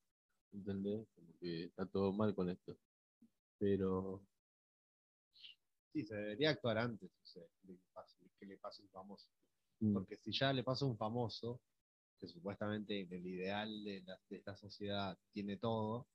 ¿entendés? 0.53 1.07
Como 1.15 1.37
que 1.39 1.65
está 1.65 1.85
todo 1.87 2.13
mal 2.13 2.35
con 2.35 2.49
esto. 2.49 2.77
Pero. 3.59 4.23
Sí, 5.93 6.05
se 6.05 6.15
debería 6.15 6.51
actuar 6.51 6.79
antes 6.79 7.11
o 7.11 7.27
sea, 7.27 7.43
de 7.63 7.75
que, 7.75 7.83
pase, 7.93 8.17
que 8.39 8.47
le 8.47 8.57
pase 8.59 8.83
un 8.83 8.89
famoso. 8.91 9.29
Mm, 9.81 9.93
Porque 9.95 10.17
si 10.17 10.33
ya 10.33 10.53
le 10.53 10.63
pasa 10.65 10.85
a 10.85 10.89
un 10.89 10.97
famoso, 10.97 11.61
que 12.19 12.29
supuestamente 12.29 13.01
en 13.01 13.13
el 13.13 13.27
ideal 13.27 13.85
de, 13.85 14.03
la- 14.03 14.21
de 14.29 14.37
esta 14.37 14.57
sociedad 14.57 15.19
tiene 15.33 15.57
todo, 15.57 16.09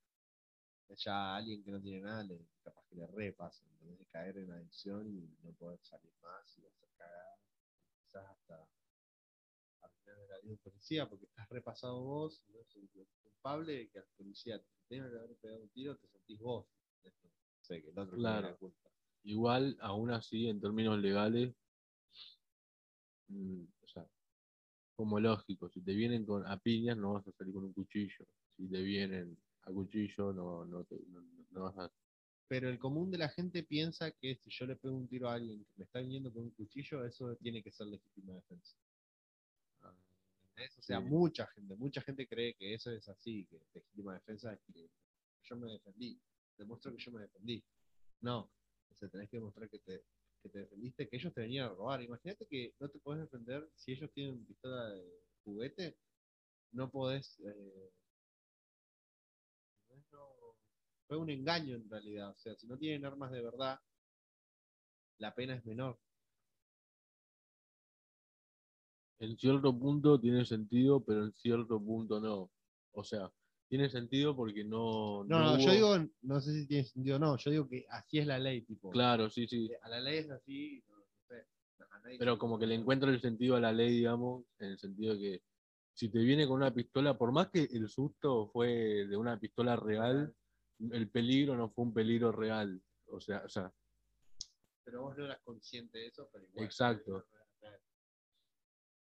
ya 0.96 1.34
a 1.34 1.38
alguien 1.38 1.63
que 1.63 1.72
no 1.72 1.82
tiene 1.82 2.01
nada, 2.01 2.24
le, 2.24 2.39
capaz 2.63 2.86
que 2.88 2.96
le 2.96 3.08
repasa, 3.08 3.63
¿entendés? 3.65 4.00
de 4.00 4.05
caer 4.08 4.38
en 4.38 4.51
adicción 4.51 5.08
y 5.08 5.27
no 5.43 5.51
poder 5.53 5.79
salir 5.84 6.13
más 6.22 6.58
y 6.58 6.65
hacer 6.65 6.89
cagar, 6.98 7.39
quizás 8.03 8.25
hasta 8.29 8.67
arruinar 9.82 10.17
la 10.17 10.24
vida 10.25 10.38
de 10.43 10.51
un 10.51 10.58
policía, 10.58 11.10
porque 11.10 11.25
estás 11.25 11.50
repasado 11.50 12.01
vos, 12.03 12.43
no 12.50 12.60
es 12.62 12.67
culpable 13.24 13.74
de 13.74 13.89
que 13.89 14.00
al 14.00 14.05
policía 14.17 14.60
te 14.60 14.65
tenga 14.88 15.10
que 15.10 15.17
haber 15.17 15.36
pegado 15.38 15.62
un 15.62 15.70
tiro, 15.70 15.98
te 15.98 16.08
sentís 16.08 16.39
vos. 16.39 16.67
¿entendés? 17.03 17.32
No 17.58 17.63
sé, 17.63 17.82
que 17.82 17.89
el 17.89 18.00
otro 18.00 18.15
tiene 18.15 18.22
Claro. 18.22 18.48
la 18.50 18.55
culpa. 18.55 18.89
Igual, 19.24 19.77
aún 19.82 20.12
así, 20.12 20.48
en 20.48 20.60
términos 20.60 21.00
legales, 21.00 21.55
o 23.82 23.88
sea, 23.88 24.08
como 24.96 25.20
lógico, 25.20 25.70
si 25.70 25.82
te 25.82 25.94
vienen 25.94 26.25
con, 26.25 26.46
a 26.46 26.58
piñas 26.58 26.98
no 26.98 27.13
vas 27.13 27.28
a 27.28 27.32
salir 27.32 27.54
con 27.54 27.63
un 27.66 27.74
cuchillo. 27.74 28.25
Si 28.56 28.68
te 28.70 28.82
vienen 28.82 29.38
a 29.63 29.72
cuchillo 29.72 30.34
no, 30.34 30.66
no, 30.66 30.84
te- 30.84 31.02
no- 31.08 31.62
vas 31.63 31.78
a... 31.78 31.92
Pero 32.48 32.70
el 32.70 32.78
común 32.78 33.10
de 33.10 33.18
la 33.18 33.30
gente 33.30 33.63
piensa 33.63 34.12
que 34.12 34.36
si 34.36 34.50
yo 34.52 34.66
le 34.66 34.75
pego 34.75 34.96
un 34.96 35.08
tiro 35.08 35.30
a 35.30 35.34
alguien 35.36 35.63
que 35.66 35.72
me 35.78 35.86
está 35.86 36.00
viniendo 36.00 36.32
con 36.32 36.44
un 36.44 36.52
cuchillo, 36.52 37.04
eso 37.06 37.36
tiene 37.38 37.63
que 37.63 37.72
ser 37.72 37.88
legítima 37.88 38.34
defensa. 38.34 38.75
¿Entendés? 40.44 40.78
O 40.78 40.82
sea, 40.84 41.00
Sí. 41.02 41.06
mucha 41.08 41.48
gente, 41.48 41.75
mucha 41.75 42.02
gente 42.02 42.28
cree 42.28 42.54
que 42.54 42.74
eso 42.75 42.92
es 42.92 43.08
así, 43.10 43.46
que 43.46 43.60
legítima 43.74 44.13
defensa 44.13 44.54
es 44.54 44.60
que 44.72 44.88
yo 45.44 45.56
me 45.58 45.72
defendí, 45.72 46.20
demuestro 46.58 46.92
que 46.96 47.02
yo 47.02 47.12
me 47.12 47.22
defendí. 47.22 47.63
No, 48.22 48.52
o 48.90 48.96
sea, 48.96 49.10
tenés 49.10 49.30
que 49.30 49.38
demostrar 49.38 49.68
que 49.70 49.80
te, 49.80 50.04
que 50.43 50.50
te 50.50 50.59
defendiste, 50.59 51.09
que 51.09 51.15
ellos 51.15 51.33
te 51.33 51.41
venían 51.41 51.65
a 51.65 51.73
robar. 51.73 52.03
Imagínate 52.03 52.45
que 52.45 52.75
no 52.79 52.89
te 52.89 53.00
podés 53.00 53.21
defender 53.21 53.67
si 53.75 53.93
ellos 53.93 54.12
tienen 54.13 54.45
pistola 54.45 54.89
de 54.89 55.03
juguete, 55.43 55.97
no 56.73 56.91
podés... 56.91 57.39
eh, 57.39 57.91
fue 61.07 61.17
un 61.17 61.29
engaño 61.29 61.75
en 61.75 61.89
realidad, 61.89 62.31
o 62.31 62.38
sea, 62.39 62.55
si 62.55 62.65
no 62.67 62.77
tienen 62.77 63.05
armas 63.05 63.31
de 63.31 63.41
verdad, 63.41 63.79
la 65.19 65.33
pena 65.35 65.55
es 65.55 65.65
menor. 65.65 66.00
En 69.19 69.38
cierto 69.38 69.77
punto 69.77 70.19
tiene 70.19 70.43
sentido, 70.45 71.03
pero 71.03 71.23
en 71.25 71.33
cierto 71.33 71.79
punto 71.79 72.19
no. 72.19 72.51
O 72.91 73.03
sea, 73.03 73.31
tiene 73.74 73.89
sentido 73.89 74.36
porque 74.36 74.63
no... 74.63 75.24
No, 75.24 75.39
no, 75.39 75.58
yo 75.58 75.63
hubo- 75.65 75.72
digo, 75.98 76.10
no 76.22 76.39
sé 76.39 76.53
si 76.53 76.68
tiene 76.68 76.84
sentido 76.86 77.15
o 77.15 77.20
no, 77.20 77.38
yo 77.38 77.50
digo 77.50 77.68
que 77.68 77.88
así 77.89 78.20
es 78.20 78.27
la 78.27 78.38
ley, 78.38 78.62
tipo. 78.62 78.92
Claro, 78.92 79.32
sí, 79.32 79.48
sí. 79.48 79.72
A 79.82 79.89
la 79.89 80.00
ley 80.00 80.20
es 80.20 80.30
así, 80.30 80.84
no, 80.89 80.98
sé. 81.27 81.48
Pero 82.20 82.38
como 82.38 82.60
que 82.60 82.68
le 82.68 82.75
encuentra 82.75 83.10
el 83.10 83.20
sentido 83.20 83.56
a 83.56 83.60
la 83.60 83.72
ley, 83.72 83.89
digamos, 83.98 84.46
en 84.60 84.68
el 84.74 84.77
sentido 84.77 85.15
de 85.15 85.20
que 85.20 85.42
si 85.96 86.10
te 86.10 86.20
viene 86.20 86.46
con 86.46 86.58
una 86.58 86.72
pistola, 86.72 87.18
por 87.18 87.32
más 87.32 87.50
que 87.50 87.63
el 87.63 87.89
susto 87.89 88.48
fue 88.53 89.08
de 89.08 89.18
una 89.18 89.39
pistola 89.39 89.75
real, 89.75 90.32
el 90.92 91.10
peligro 91.10 91.56
no 91.58 91.70
fue 91.72 91.86
un 91.86 91.96
peligro 91.96 92.32
real. 92.32 92.80
O 93.08 93.20
sea, 93.20 93.42
o 93.44 93.50
sea, 93.50 93.74
Pero 94.84 95.01
vos 95.01 95.18
no 95.18 95.25
eras 95.25 95.39
consciente 95.44 95.98
de 95.98 96.08
eso, 96.10 96.30
pero 96.32 96.46
igual. 96.46 96.65
Exacto. 96.65 97.25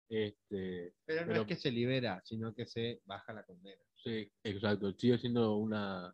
este, 0.08 0.93
Pero 1.05 1.22
no 1.22 1.27
Pero- 1.27 1.41
es 1.41 1.48
que 1.48 1.55
se 1.58 1.70
libera, 1.72 2.22
sino 2.24 2.53
que 2.53 2.65
se 2.65 3.01
baja 3.05 3.34
la 3.34 3.43
condena. 3.43 3.82
Sí, 4.03 4.31
exacto, 4.43 4.93
sigue 4.93 5.17
siendo 5.17 5.55
una, 5.57 6.13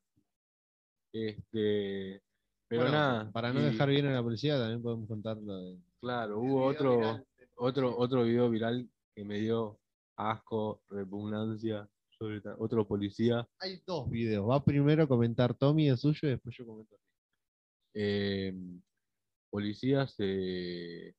este, 1.13 2.22
pero 2.67 2.84
Bueno, 2.84 2.98
nada. 2.98 3.31
Para 3.31 3.51
no 3.51 3.62
y, 3.62 3.63
dejar 3.63 3.89
bien 3.89 4.05
a 4.05 4.13
la 4.13 4.24
policía, 4.24 4.58
también 4.58 4.81
podemos 4.81 5.08
contar 5.08 5.38
lo 5.38 5.58
de. 5.58 5.79
Claro, 6.00 6.39
hubo 6.39 6.65
otro, 6.65 6.98
viral 6.98 7.25
otro, 7.55 7.98
otro 7.98 8.24
video 8.24 8.50
viral 8.50 8.89
que 9.15 9.24
me 9.25 9.39
dio 9.39 9.79
asco, 10.15 10.81
repugnancia, 10.89 11.89
sobre 12.10 12.41
otro 12.58 12.88
policía. 12.88 13.48
Hay 13.60 13.81
dos 13.86 14.10
videos. 14.10 14.48
Va 14.50 14.63
primero 14.63 15.03
a 15.03 15.08
comentar 15.08 15.53
Tommy 15.55 15.89
el 15.89 15.98
suyo 15.98 16.27
y 16.27 16.31
después 16.31 16.55
yo 16.55 16.65
comento. 16.65 16.96
eh, 17.96 18.53
policías, 19.50 20.15
eh, 20.19 21.13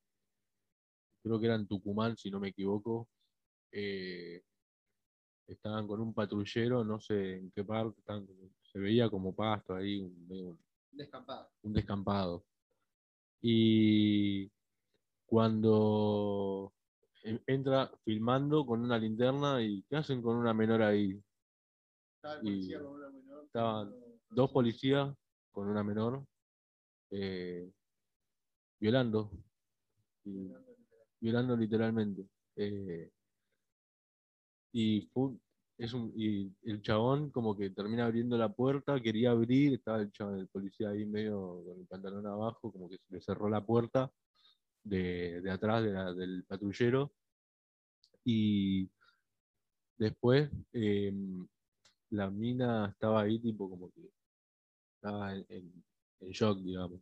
creo 1.23 1.39
que 1.39 1.45
eran 1.45 1.67
Tucumán, 1.67 2.15
si 2.17 2.31
no 2.31 2.39
me 2.39 2.49
equivoco, 2.49 3.09
eh, 3.73 4.41
estaban 5.53 5.87
con 5.87 5.99
un 6.01 6.13
patrullero, 6.13 6.83
no 6.83 6.99
sé 6.99 7.37
en 7.37 7.51
qué 7.51 7.63
parte, 7.63 7.99
estaban 7.99 8.27
se 8.71 8.79
veía 8.79 9.09
como 9.09 9.35
pasto 9.35 9.75
ahí, 9.75 9.99
un, 9.99 10.57
Descampado. 10.91 11.49
un 11.63 11.73
descampado. 11.73 12.45
Y 13.41 14.49
cuando 15.25 16.73
en- 17.23 17.41
entra 17.47 17.91
filmando 18.03 18.65
con 18.65 18.81
una 18.81 18.97
linterna 18.97 19.61
y 19.61 19.83
¿qué 19.83 19.97
hacen 19.97 20.21
con 20.21 20.37
una 20.37 20.53
menor 20.53 20.81
ahí? 20.81 21.21
Estaba 22.15 22.35
el 22.35 22.47
Y 22.47 22.51
policía 22.51 22.79
con 22.79 22.93
una 22.93 23.09
menor, 23.09 23.43
estaban 23.45 23.95
Dos 24.29 24.51
policías 24.51 25.13
con 25.51 25.67
una 25.67 25.83
menor 25.83 26.25
eh, 27.11 27.69
violando. 28.79 29.29
Y- 30.23 30.51
violando 31.19 31.57
literalmente. 31.57 32.25
Eh, 32.55 33.11
y, 34.71 35.09
es 35.77 35.93
un, 35.93 36.13
y 36.15 36.51
el 36.63 36.81
chabón 36.81 37.31
como 37.31 37.57
que 37.57 37.69
termina 37.71 38.05
abriendo 38.05 38.37
la 38.37 38.49
puerta, 38.53 39.01
quería 39.01 39.31
abrir, 39.31 39.73
estaba 39.73 40.01
el 40.01 40.47
policía 40.47 40.89
ahí 40.89 41.05
medio 41.05 41.63
con 41.65 41.79
el 41.79 41.87
pantalón 41.87 42.27
abajo, 42.27 42.71
como 42.71 42.89
que 42.89 42.97
se 42.97 43.13
le 43.13 43.21
cerró 43.21 43.49
la 43.49 43.65
puerta 43.65 44.11
de, 44.83 45.41
de 45.41 45.51
atrás 45.51 45.83
del 46.15 46.43
patrullero. 46.47 47.11
Y 48.23 48.89
después 49.97 50.49
eh, 50.73 51.13
la 52.11 52.29
mina 52.29 52.89
estaba 52.89 53.21
ahí 53.21 53.39
tipo 53.39 53.69
como 53.69 53.91
que 53.91 54.09
estaba 54.95 55.35
en 55.35 55.83
shock, 56.31 56.59
digamos 56.59 57.01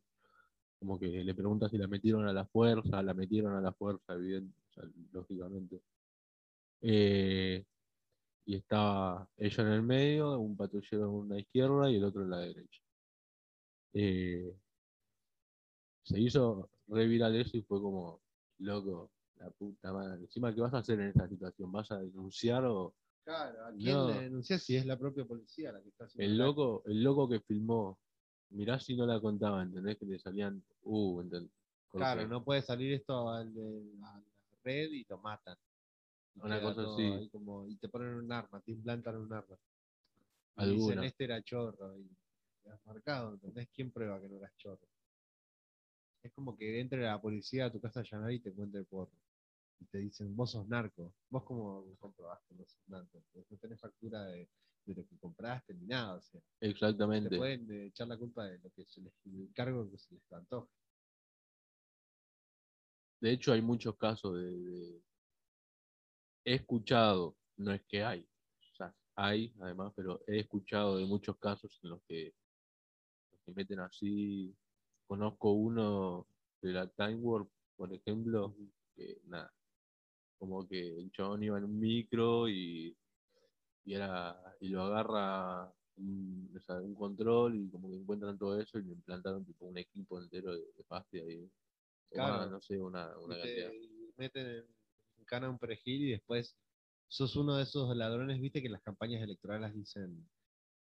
como 0.79 0.97
que 0.97 1.07
le 1.23 1.35
pregunta 1.35 1.69
si 1.69 1.77
la 1.77 1.87
metieron 1.87 2.27
a 2.27 2.33
la 2.33 2.45
fuerza, 2.45 3.03
la 3.03 3.13
metieron 3.13 3.53
a 3.53 3.61
la 3.61 3.73
fuerza, 3.73 4.13
evidente, 4.13 4.57
o 4.69 4.73
sea, 4.73 4.83
lógicamente. 5.11 5.81
Eh, 6.81 7.65
y 8.45 8.55
estaba 8.55 9.29
ella 9.37 9.63
en 9.63 9.69
el 9.69 9.83
medio, 9.83 10.39
un 10.39 10.55
patrullero 10.55 11.03
en 11.05 11.09
una 11.09 11.39
izquierda 11.39 11.89
y 11.89 11.97
el 11.97 12.03
otro 12.03 12.23
en 12.23 12.29
la 12.29 12.39
derecha. 12.39 12.81
Eh, 13.93 14.55
se 16.03 16.19
hizo 16.19 16.69
re 16.87 17.05
viral 17.07 17.35
eso 17.35 17.57
y 17.57 17.61
fue 17.61 17.79
como, 17.81 18.21
loco, 18.59 19.11
la 19.35 19.49
puta 19.51 19.93
madre. 19.93 20.21
Encima, 20.21 20.53
¿qué 20.53 20.61
vas 20.61 20.73
a 20.73 20.79
hacer 20.79 20.99
en 20.99 21.09
esta 21.09 21.27
situación? 21.27 21.71
¿Vas 21.71 21.91
a 21.91 21.99
denunciar 21.99 22.65
o 22.65 22.95
Claro, 23.23 23.65
¿a 23.65 23.71
quién 23.73 23.95
No. 23.95 24.07
le 24.07 24.21
denuncia 24.23 24.57
si 24.57 24.75
es 24.75 24.85
la 24.85 24.97
propia 24.97 25.23
policía 25.25 25.71
la 25.71 25.81
que 25.83 25.89
está 25.89 26.05
haciendo 26.05 26.31
el 26.31 26.37
loco, 26.37 26.81
el 26.85 27.03
loco 27.03 27.29
que 27.29 27.39
filmó? 27.41 27.99
Mirá 28.49 28.79
si 28.79 28.95
no 28.97 29.05
la 29.05 29.21
contaba, 29.21 29.61
¿entendés? 29.61 29.97
Que 29.99 30.05
le 30.07 30.17
salían, 30.17 30.63
uh, 30.81 31.21
¿entendés? 31.21 31.51
Claro, 31.91 32.27
no 32.27 32.43
puede 32.43 32.63
salir 32.63 32.93
esto 32.93 33.29
al 33.29 33.53
de- 33.53 33.91
a 34.03 34.17
la 34.17 34.57
red 34.63 34.89
y 34.91 35.05
lo 35.07 35.19
matan. 35.19 35.55
Una 36.41 36.61
cosa 36.61 36.83
así. 36.83 37.29
como- 37.31 37.67
y 37.67 37.75
te 37.77 37.89
ponen 37.89 38.15
un 38.15 38.31
arma, 38.31 38.61
te 38.61 38.71
implantan 38.71 39.17
un 39.17 39.31
arma. 39.33 39.57
Y 40.57 40.71
dicen, 40.73 41.03
este 41.03 41.23
era 41.25 41.41
chorro. 41.43 41.97
Y 41.97 42.09
te 42.63 42.69
has 42.71 42.85
marcado, 42.85 43.33
¿entendés? 43.33 43.69
¿Quién 43.73 43.91
prueba 43.91 44.19
que 44.19 44.27
no 44.29 44.37
eras 44.37 44.55
chorro? 44.57 44.87
Es 46.21 46.33
como 46.33 46.57
que 46.57 46.79
entre 46.81 47.01
la 47.01 47.21
policía 47.21 47.65
a 47.67 47.71
tu 47.71 47.79
casa 47.79 48.01
a 48.01 48.03
allanar 48.03 48.31
y 48.33 48.39
te 48.39 48.49
encuentre 48.49 48.83
porro. 48.83 49.11
Y 49.79 49.85
te 49.85 49.99
dicen, 49.99 50.35
vos 50.35 50.51
sos 50.51 50.67
narco. 50.67 51.13
¿Vos 51.29 51.43
cómo 51.45 51.85
comprobaste 51.99 52.55
que 52.57 52.65
sos 52.65 52.81
narco? 52.87 53.23
No 53.49 53.57
tenés 53.57 53.79
factura 53.79 54.25
de, 54.25 54.49
de 54.85 54.93
lo 54.95 55.07
que 55.07 55.17
compraste 55.17 55.73
ni 55.73 55.85
nada. 55.85 56.15
O 56.15 56.21
sea, 56.21 56.41
te 56.59 56.67
Exactamente. 56.67 57.37
pueden 57.37 57.71
eh, 57.71 57.85
echar 57.85 58.07
la 58.07 58.17
culpa 58.17 58.45
de 58.45 58.59
lo 58.59 58.69
que 58.71 58.83
se 58.85 58.99
les, 58.99 59.13
el 59.25 59.49
cargo 59.53 59.89
que 59.89 59.97
se 59.97 60.13
les 60.15 60.31
antoje. 60.33 60.69
De 63.21 63.31
hecho, 63.31 63.51
hay 63.53 63.61
muchos 63.61 63.95
casos 63.97 64.35
de, 64.35 64.51
de- 64.51 65.01
He 66.45 66.55
escuchado, 66.55 67.37
no 67.57 67.71
es 67.73 67.81
que 67.87 68.03
hay, 68.03 68.21
o 68.21 68.75
sea, 68.75 68.95
hay 69.15 69.53
además, 69.59 69.93
pero 69.95 70.21
he 70.27 70.39
escuchado 70.39 70.97
de 70.97 71.05
muchos 71.05 71.37
casos 71.37 71.79
en 71.83 71.89
los 71.91 72.01
que 72.03 72.33
se 73.45 73.51
meten 73.53 73.79
así. 73.79 74.55
Conozco 75.07 75.51
uno 75.51 76.27
de 76.61 76.71
la 76.71 76.87
Time 76.87 77.15
Warp, 77.15 77.49
por 77.75 77.93
ejemplo, 77.93 78.55
que 78.95 79.21
nada, 79.25 79.53
como 80.37 80.67
que 80.67 80.99
el 80.99 81.11
chabón 81.11 81.43
iba 81.43 81.57
en 81.57 81.65
un 81.65 81.79
micro 81.79 82.47
y, 82.47 82.95
y, 83.85 83.93
era, 83.93 84.55
y 84.61 84.69
lo 84.69 84.83
agarra 84.83 85.73
un, 85.97 86.53
o 86.55 86.61
sea, 86.61 86.75
un 86.81 86.95
control 86.95 87.55
y 87.57 87.69
como 87.69 87.89
que 87.89 87.97
encuentran 87.97 88.37
todo 88.37 88.59
eso 88.59 88.79
y 88.79 88.83
le 88.83 88.93
implantaron 88.93 89.45
tipo 89.45 89.65
un 89.65 89.77
equipo 89.77 90.19
entero 90.21 90.53
de, 90.53 90.61
de 90.77 90.83
pasta 90.87 91.17
ahí. 91.17 91.49
Claro. 92.11 92.37
más, 92.37 92.51
no 92.51 92.61
sé, 92.61 92.79
una, 92.79 93.17
una 93.19 93.35
Y 93.37 93.41
cantidad. 93.41 93.69
te 93.69 94.13
meten 94.17 94.45
en 94.47 94.65
cana 95.29 95.49
un 95.49 95.59
perejil 95.59 96.07
y 96.07 96.11
después 96.11 96.57
sos 97.07 97.35
uno 97.35 97.55
de 97.55 97.63
esos 97.63 97.95
ladrones, 97.95 98.41
viste 98.41 98.61
que 98.61 98.67
en 98.67 98.73
las 98.73 98.81
campañas 98.81 99.21
electorales 99.21 99.73
dicen, 99.73 100.27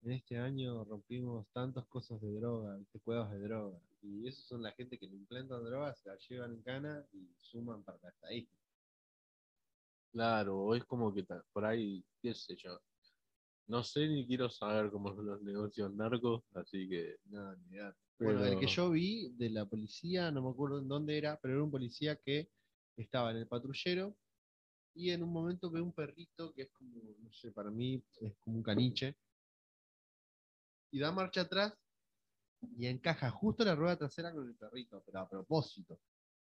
en 0.04 0.12
este 0.12 0.38
año 0.38 0.84
rompimos 0.84 1.48
tantas 1.52 1.86
cosas 1.88 2.22
de 2.22 2.32
droga, 2.34 2.78
viste, 2.78 3.00
cuevas 3.00 3.32
de 3.32 3.40
droga. 3.40 3.80
Y 4.02 4.28
esos 4.28 4.46
son 4.46 4.62
la 4.62 4.72
gente 4.74 5.00
que 5.00 5.08
le 5.08 5.16
implantan 5.16 5.64
drogas, 5.64 6.00
se 6.00 6.10
la 6.10 6.18
llevan 6.18 6.54
en 6.54 6.62
cana 6.62 7.06
y 7.12 7.28
suman 7.42 7.84
para 7.84 7.98
la 8.04 8.10
estadística. 8.10 8.64
Claro, 10.12 10.60
o 10.60 10.76
es 10.76 10.86
como 10.86 11.14
que 11.14 11.26
por 11.52 11.66
ahí, 11.66 12.06
qué 12.22 12.34
sé 12.34 12.56
yo. 12.56 12.80
No 13.68 13.84
sé 13.84 14.08
ni 14.08 14.28
quiero 14.28 14.50
saber 14.50 14.92
cómo 14.92 15.14
son 15.16 15.26
los 15.26 15.42
negocios 15.42 15.94
narcos, 15.94 16.44
así 16.54 16.88
que. 16.88 17.18
No, 17.26 17.56
ni 17.56 17.72
idea. 17.72 17.96
Bueno, 18.20 18.46
el 18.46 18.60
que 18.60 18.68
yo 18.68 18.92
vi 18.92 19.30
de 19.32 19.50
la 19.50 19.66
policía, 19.66 20.32
no 20.32 20.44
me 20.44 20.52
acuerdo 20.52 20.80
en 20.80 20.88
dónde 20.88 21.18
era, 21.18 21.38
pero 21.42 21.56
era 21.56 21.64
un 21.64 21.72
policía 21.72 22.16
que 22.16 22.48
estaba 22.96 23.32
en 23.32 23.38
el 23.38 23.48
patrullero 23.48 24.16
y 24.96 25.12
en 25.12 25.22
un 25.24 25.32
momento 25.32 25.70
ve 25.70 25.82
un 25.82 25.92
perrito 25.94 26.54
que 26.54 26.64
es 26.64 26.72
como, 26.72 27.02
no 27.20 27.32
sé, 27.34 27.52
para 27.52 27.70
mí 27.70 28.02
es 28.22 28.36
como 28.38 28.58
un 28.58 28.64
caniche 28.64 29.16
y 30.92 31.00
da 31.00 31.12
marcha 31.12 31.42
atrás 31.42 31.74
y 32.78 32.88
encaja 32.88 33.30
justo 33.30 33.64
la 33.64 33.76
rueda 33.76 33.98
trasera 33.98 34.34
con 34.34 34.48
el 34.48 34.56
perrito, 34.56 35.04
pero 35.06 35.20
a 35.20 35.30
propósito. 35.30 36.00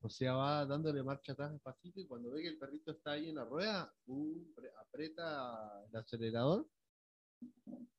O 0.02 0.08
sea, 0.10 0.34
va 0.34 0.66
dándole 0.66 1.02
marcha 1.02 1.32
atrás 1.32 1.50
despacito 1.52 1.98
y 2.00 2.06
cuando 2.06 2.30
ve 2.30 2.42
que 2.42 2.48
el 2.48 2.58
perrito 2.58 2.92
está 2.92 3.12
ahí 3.12 3.30
en 3.30 3.36
la 3.36 3.44
rueda, 3.44 3.92
pre- 4.54 4.72
aprieta 4.78 5.82
el 5.88 5.96
acelerador 5.96 6.68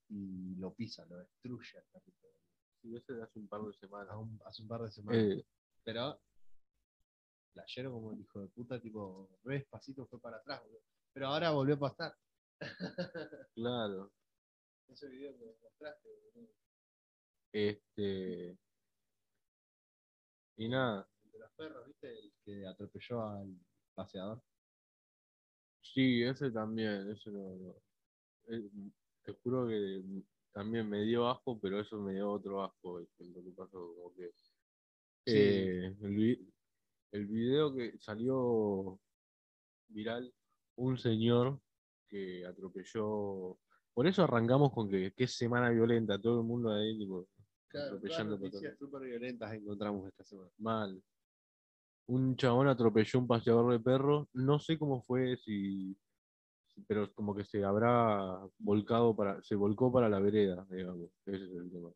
y 0.10 0.56
lo 0.56 0.74
pisa, 0.76 1.06
lo 1.08 1.18
destruye 1.18 1.78
al 1.80 1.86
perrito. 1.92 2.28
Sí, 2.82 2.90
de 2.92 3.24
hace 3.24 3.40
un 3.40 3.48
par 3.48 3.62
de 3.64 3.74
semanas. 3.74 4.16
un- 4.16 4.40
hace 4.46 4.62
un 4.62 4.68
par 4.68 4.84
de 4.84 4.92
semanas. 4.92 5.24
Eh, 5.24 5.46
Pero 5.84 6.20
playero 7.56 7.92
como 7.94 8.12
el 8.12 8.20
hijo 8.20 8.42
de 8.42 8.48
puta, 8.50 8.80
tipo, 8.82 9.40
re 9.44 9.56
despacito 9.60 10.06
fue 10.08 10.20
para 10.20 10.38
atrás, 10.38 10.62
boludo. 10.62 10.82
Pero 11.14 11.28
ahora 11.28 11.52
volvió 11.52 11.76
a 11.76 11.80
pasar. 11.80 12.16
claro. 13.56 14.12
Ese 14.90 15.08
video 15.10 15.38
que 15.38 15.56
mostraste, 15.64 16.10
boludo. 16.34 16.54
Este. 17.54 18.58
Y 20.58 20.70
nada, 20.70 21.08
El 21.26 21.32
de 21.32 21.40
los 21.40 21.52
perros, 21.54 21.88
¿viste? 21.88 22.20
El 22.20 22.34
que 22.44 22.68
atropelló 22.68 23.28
al 23.28 23.56
paseador. 23.94 24.42
sí, 25.82 26.24
ese 26.24 26.52
también, 26.52 27.10
ese 27.12 27.30
no. 27.32 27.76
Eh, 28.48 28.70
te 29.24 29.34
juro 29.44 29.68
que 29.68 30.04
también 30.54 30.90
me 30.90 31.02
dio 31.04 31.28
asco, 31.30 31.60
pero 31.60 31.80
eso 31.80 31.98
me 32.00 32.14
dio 32.14 32.32
otro 32.32 32.64
asco, 32.64 33.00
lo 33.00 33.44
que 33.44 33.52
pasó, 33.52 33.80
como 33.96 34.14
que 34.16 34.32
Sí. 35.28 35.32
eh, 35.34 35.86
el, 36.02 36.54
el 37.12 37.26
video 37.28 37.74
que 37.74 37.98
salió 38.00 39.00
viral, 39.88 40.34
un 40.78 40.98
señor 40.98 41.60
que 42.08 42.46
atropelló, 42.46 43.58
por 43.94 44.08
eso 44.08 44.24
arrancamos 44.24 44.74
con 44.74 44.90
que 44.90 45.14
qué 45.16 45.28
semana 45.28 45.70
violenta, 45.70 46.20
todo 46.22 46.42
el 46.42 46.46
mundo 46.46 46.72
ahí, 46.72 46.98
tipo, 46.98 47.28
Claro, 47.68 47.88
todas 48.00 48.20
atropellando 48.20 48.38
noticias 48.38 48.78
súper 48.78 49.02
violentas 49.04 49.54
encontramos 49.54 50.08
esta 50.08 50.24
semana. 50.24 50.50
Mal. 50.58 51.04
Un 52.08 52.36
chabón 52.38 52.68
atropelló 52.68 53.20
un 53.20 53.28
paseador 53.28 53.72
de 53.72 53.80
perros. 53.80 54.28
No 54.34 54.60
sé 54.60 54.78
cómo 54.78 55.02
fue, 55.02 55.38
si, 55.38 55.98
si- 56.68 56.82
pero 56.88 57.12
como 57.14 57.36
que 57.36 57.44
se 57.44 57.64
habrá 57.64 58.40
volcado 58.60 59.16
para, 59.16 59.42
se 59.42 59.56
volcó 59.56 59.92
para 59.92 60.08
la 60.08 60.20
vereda, 60.20 60.66
digamos. 60.70 61.10
Ese 61.26 61.46
es 61.46 61.52
el 61.56 61.72
tema. 61.72 61.90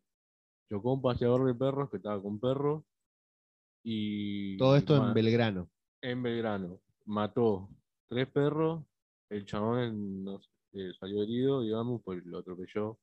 Chocó 0.70 0.94
un 0.94 1.02
paseador 1.02 1.46
de 1.46 1.54
perros 1.56 1.90
que 1.90 1.98
estaba 1.98 2.22
con 2.22 2.40
perros 2.40 2.84
y 3.92 4.56
Todo 4.58 4.76
esto 4.76 4.96
en 4.96 5.16
Belgrano. 5.16 5.68
en 6.04 6.22
Belgrano. 6.22 6.80
Mató 7.06 7.68
tres 8.08 8.28
perros. 8.28 8.84
El 9.30 9.46
chabón 9.46 10.40
eh, 10.74 10.92
salió 11.00 11.24
herido, 11.24 11.62
digamos, 11.62 12.00
pues 12.04 12.24
lo 12.24 12.38
atropelló. 12.38 13.00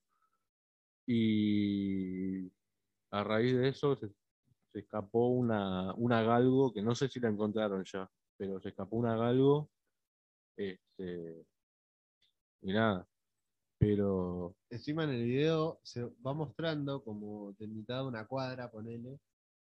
Y 1.08 2.46
a 3.10 3.24
raíz 3.24 3.56
de 3.56 3.68
eso 3.68 3.96
se, 3.96 4.08
se 4.72 4.78
escapó 4.78 5.28
una, 5.28 5.92
una 5.94 6.22
galgo, 6.22 6.72
que 6.72 6.82
no 6.82 6.94
sé 6.94 7.08
si 7.08 7.18
la 7.18 7.30
encontraron 7.30 7.84
ya, 7.84 8.08
pero 8.36 8.60
se 8.60 8.68
escapó 8.68 8.96
una 8.96 9.16
galgo. 9.16 9.68
Este, 10.56 11.44
y 12.62 12.72
nada. 12.72 13.08
Pero 13.78 14.54
Encima 14.70 15.02
en 15.02 15.10
el 15.10 15.24
video 15.24 15.80
se 15.82 16.04
va 16.24 16.32
mostrando 16.32 17.02
como 17.02 17.54
de 17.58 17.66
mitad 17.66 18.02
de 18.02 18.08
una 18.08 18.24
cuadra, 18.26 18.70
ponele, 18.70 19.18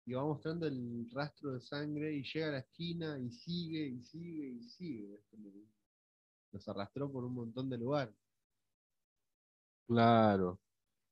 y 0.07 0.13
va 0.13 0.23
mostrando 0.23 0.65
el 0.65 1.05
rastro 1.11 1.51
de 1.51 1.59
sangre 1.59 2.13
y 2.13 2.23
llega 2.23 2.47
a 2.47 2.51
la 2.51 2.59
esquina 2.59 3.19
y 3.19 3.29
sigue 3.29 3.87
y 3.87 4.01
sigue 4.01 4.47
y 4.47 4.63
sigue. 4.63 5.15
Es 5.15 5.39
Los 6.53 6.67
arrastró 6.69 7.11
por 7.11 7.25
un 7.25 7.33
montón 7.33 7.69
de 7.69 7.77
lugares. 7.77 8.15
Claro. 9.85 10.61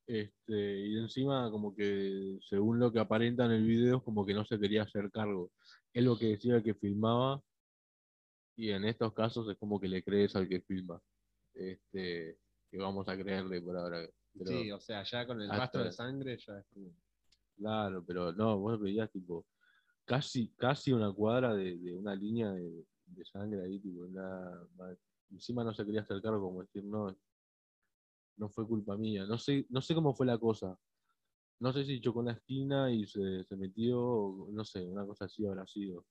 Este, 0.07 0.87
y 0.87 0.97
encima 0.97 1.51
como 1.51 1.75
que 1.75 2.39
según 2.47 2.79
lo 2.79 2.89
que 2.89 2.99
aparenta 2.99 3.43
en 3.43 3.51
el 3.51 3.65
video, 3.65 4.01
como 4.01 4.25
que 4.25 4.33
no 4.33 4.45
se 4.45 4.57
quería 4.57 4.83
hacer 4.83 5.11
cargo. 5.11 5.51
Es 5.91 6.01
lo 6.01 6.17
que 6.17 6.27
decía 6.27 6.55
el 6.55 6.63
que 6.63 6.73
filmaba. 6.73 7.43
Y 8.55 8.69
en 8.69 8.85
estos 8.85 9.13
casos 9.13 9.49
es 9.49 9.57
como 9.57 9.77
que 9.77 9.89
le 9.89 10.05
crees 10.05 10.37
al 10.37 10.47
que 10.47 10.61
filma. 10.61 11.01
Este, 11.53 12.39
que 12.71 12.77
vamos 12.77 13.09
a 13.09 13.17
creerle 13.17 13.61
por 13.61 13.75
ahora. 13.75 14.07
Pero, 14.37 14.51
sí, 14.51 14.71
o 14.71 14.79
sea, 14.79 15.03
ya 15.03 15.27
con 15.27 15.41
el 15.41 15.49
rastro 15.49 15.83
de 15.83 15.91
sangre 15.91 16.37
ya 16.37 16.59
es 16.59 16.65
como. 16.67 16.95
Claro, 17.57 18.03
pero 18.05 18.33
no, 18.33 18.59
vos 18.59 18.79
veías 18.79 19.11
tipo 19.11 19.45
casi, 20.05 20.49
casi 20.57 20.93
una 20.93 21.11
cuadra 21.11 21.53
de, 21.55 21.77
de 21.77 21.95
una 21.95 22.15
línea 22.15 22.51
de, 22.51 22.85
sangre 23.31 23.63
ahí, 23.63 23.79
tipo, 23.79 24.07
nada 24.07 24.67
más. 24.77 24.97
Encima 25.31 25.63
no 25.63 25.73
se 25.73 25.85
quería 25.85 26.01
hacer 26.01 26.21
cargo, 26.21 26.41
como 26.41 26.61
decir, 26.61 26.83
no, 26.83 27.15
no 28.37 28.49
fue 28.49 28.67
culpa 28.67 28.97
mía. 28.97 29.25
No 29.25 29.37
sé, 29.37 29.65
no 29.69 29.81
sé 29.81 29.95
cómo 29.95 30.13
fue 30.13 30.25
la 30.25 30.37
cosa. 30.37 30.77
No 31.59 31.73
sé 31.73 31.85
si 31.85 32.01
chocó 32.01 32.19
en 32.21 32.27
la 32.27 32.33
esquina 32.33 32.91
y 32.91 33.07
se, 33.07 33.45
metió, 33.51 34.47
no 34.51 34.65
sé, 34.65 34.85
una 34.85 35.05
cosa 35.05 35.25
así 35.25 35.45
habrá 35.45 35.65
sido. 35.67 36.05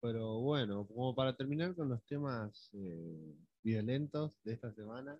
Pero 0.00 0.40
bueno, 0.40 0.86
como 0.86 1.14
para 1.14 1.36
terminar 1.36 1.74
con 1.74 1.88
los 1.88 2.04
temas 2.04 2.70
eh, 2.74 3.34
violentos 3.62 4.32
de 4.44 4.52
esta 4.52 4.72
semana, 4.72 5.18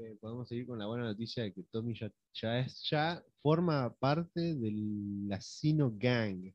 eh, 0.00 0.16
podemos 0.18 0.48
seguir 0.48 0.66
con 0.66 0.78
la 0.78 0.86
buena 0.86 1.04
noticia 1.04 1.42
de 1.42 1.52
que 1.52 1.62
Tommy 1.64 1.94
ya, 1.94 2.10
ya 2.32 2.60
es, 2.60 2.82
ya 2.88 3.22
forma 3.42 3.94
parte 3.98 4.54
del 4.54 5.30
Asino 5.30 5.92
Gang. 5.94 6.52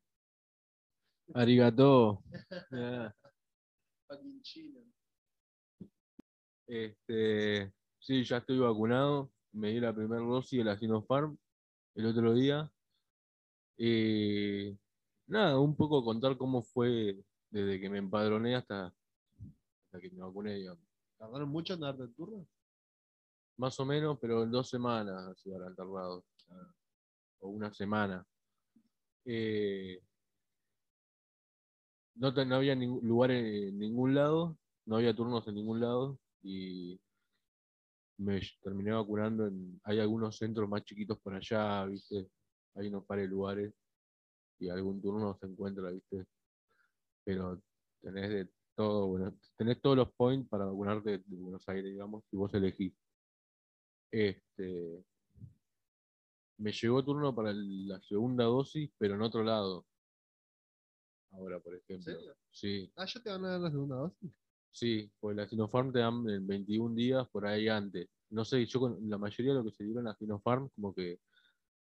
Arigato. 1.33 2.23
Ah, 2.71 3.13
Fucking 4.07 4.41
chino. 4.41 4.81
Este, 6.67 7.71
sí, 7.99 8.23
ya 8.23 8.37
estoy 8.37 8.57
vacunado. 8.59 9.31
Me 9.51 9.69
di 9.69 9.79
la 9.79 9.93
primera 9.93 10.21
dosis 10.21 10.59
de 10.59 10.65
la 10.65 10.77
Sinopharm 10.77 11.37
el 11.95 12.05
otro 12.07 12.33
día. 12.33 12.71
Y 13.77 14.77
nada, 15.27 15.59
un 15.59 15.75
poco 15.75 16.03
contar 16.03 16.37
cómo 16.37 16.63
fue 16.63 17.23
desde 17.51 17.79
que 17.79 17.89
me 17.89 17.99
empadroné 17.99 18.55
hasta, 18.55 18.87
hasta 18.87 19.99
que 19.99 20.09
me 20.09 20.21
vacuné, 20.21 20.55
digamos. 20.55 20.83
¿Tardaron 21.17 21.49
mucho 21.49 21.75
en 21.75 21.79
darte 21.81 22.03
el 22.03 22.13
turno? 22.13 22.47
Más 23.57 23.79
o 23.79 23.85
menos, 23.85 24.17
pero 24.19 24.43
en 24.43 24.51
dos 24.51 24.69
semanas 24.69 25.27
así 25.27 25.53
habrán 25.53 25.75
tardado. 25.75 26.25
O 27.39 27.49
una 27.49 27.73
semana. 27.73 28.25
Eh, 29.25 29.99
no, 32.15 32.31
no 32.31 32.55
había 32.55 32.75
ningún 32.75 33.07
lugar 33.07 33.31
en 33.31 33.77
ningún 33.77 34.15
lado, 34.15 34.57
no 34.85 34.97
había 34.97 35.15
turnos 35.15 35.47
en 35.47 35.55
ningún 35.55 35.79
lado 35.79 36.19
y 36.43 36.99
me 38.17 38.41
terminé 38.61 38.91
vacunando 38.91 39.47
en. 39.47 39.79
Hay 39.83 39.99
algunos 39.99 40.37
centros 40.37 40.69
más 40.69 40.83
chiquitos 40.83 41.19
por 41.19 41.33
allá, 41.33 41.85
¿viste? 41.85 42.29
Hay 42.75 42.87
unos 42.87 43.05
pares 43.05 43.25
de 43.25 43.29
lugares 43.29 43.73
y 44.59 44.69
algún 44.69 45.01
turno 45.01 45.37
se 45.39 45.47
encuentra, 45.47 45.91
¿viste? 45.91 46.25
Pero 47.23 47.61
tenés 48.01 48.29
de 48.29 48.49
todo, 48.75 49.07
bueno, 49.07 49.37
tenés 49.57 49.81
todos 49.81 49.97
los 49.97 50.11
points 50.13 50.47
para 50.49 50.65
vacunarte 50.65 51.17
de 51.19 51.37
Buenos 51.37 51.67
Aires, 51.67 51.91
digamos, 51.91 52.23
si 52.29 52.37
vos 52.37 52.53
elegís. 52.53 52.93
Este, 54.17 55.03
me 56.57 56.71
llegó 56.71 57.03
turno 57.03 57.35
para 57.35 57.49
el- 57.51 57.85
la 57.89 57.99
segunda 58.01 58.45
dosis, 58.45 58.89
pero 58.97 59.15
en 59.15 59.21
otro 59.21 59.43
lado. 59.43 59.85
Ahora, 61.31 61.59
por 61.59 61.75
ejemplo. 61.75 62.13
serio? 62.13 62.33
Sí, 62.49 62.89
Ah, 62.95 63.05
¿ya 63.05 63.21
te 63.21 63.29
van 63.29 63.43
a 63.43 63.49
dar 63.49 63.59
la 63.59 63.71
segunda 63.71 63.97
dosis? 63.97 64.31
sí, 64.71 65.11
pues 65.19 65.35
la 65.35 65.45
Sinopharm 65.47 65.91
te 65.91 65.99
dan 65.99 66.29
en 66.29 66.47
21 66.47 66.95
días 66.95 67.27
por 67.27 67.45
ahí 67.45 67.67
antes. 67.67 68.07
No 68.29 68.45
sé, 68.45 68.65
yo 68.65 68.79
con 68.79 68.97
la 69.09 69.17
mayoría 69.17 69.51
de 69.51 69.59
lo 69.59 69.65
que 69.65 69.71
se 69.75 69.83
dieron 69.83 70.07
a 70.07 70.15
Sinopharm, 70.15 70.69
como 70.69 70.93
que 70.95 71.19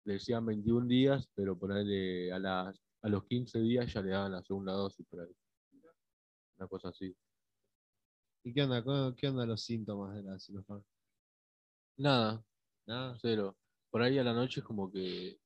le 0.05 0.13
decían 0.15 0.45
21 0.45 0.87
días, 0.87 1.31
pero 1.35 1.59
por 1.59 1.73
ahí 1.73 2.29
a, 2.29 2.39
las, 2.39 2.79
a 3.03 3.09
los 3.09 3.25
15 3.25 3.59
días 3.61 3.91
ya 3.91 4.03
le 4.03 4.11
daban 4.11 4.33
la 4.33 4.43
segunda 4.43 4.73
dosis 4.75 5.07
por 5.07 5.21
ahí. 5.23 5.35
Una 6.59 6.69
cosa 6.69 6.89
así. 6.91 7.17
¿Y 8.45 8.53
qué 8.53 8.63
onda? 8.65 8.85
¿Cómo- 8.85 9.15
¿Qué 9.17 9.29
onda 9.29 9.47
los 9.47 9.63
síntomas 9.63 10.15
de 10.15 10.23
la 10.25 10.39
Sinopharm? 10.39 10.85
Nada, 11.99 12.45
Nada. 12.87 13.19
cero. 13.21 13.59
Por 13.91 14.03
ahí 14.03 14.19
a 14.19 14.25
la 14.25 14.33
noche 14.33 14.61
es 14.61 14.67
como 14.67 14.91
que 14.91 15.39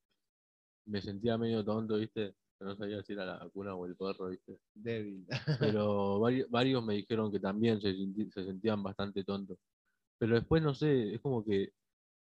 me 0.86 1.02
sentía 1.02 1.38
medio 1.38 1.64
tonto, 1.64 1.96
¿viste? 1.96 2.36
No 2.60 2.76
sabía 2.76 3.02
si 3.02 3.12
era 3.14 3.26
la 3.26 3.38
vacuna 3.38 3.74
o 3.76 3.86
el 3.86 3.96
perro, 3.96 4.28
¿viste? 4.30 4.60
Débil. 4.74 5.26
Pero 5.58 6.20
vari- 6.20 6.46
varios 6.50 6.84
me 6.84 6.94
dijeron 6.96 7.32
que 7.32 7.40
también 7.40 7.80
se, 7.80 7.94
se 8.30 8.44
sentían 8.44 8.82
bastante 8.82 9.24
tontos. 9.24 9.58
Pero 10.18 10.36
después, 10.36 10.62
no 10.62 10.74
sé, 10.74 11.14
es 11.16 11.20
como 11.22 11.44
que 11.44 11.72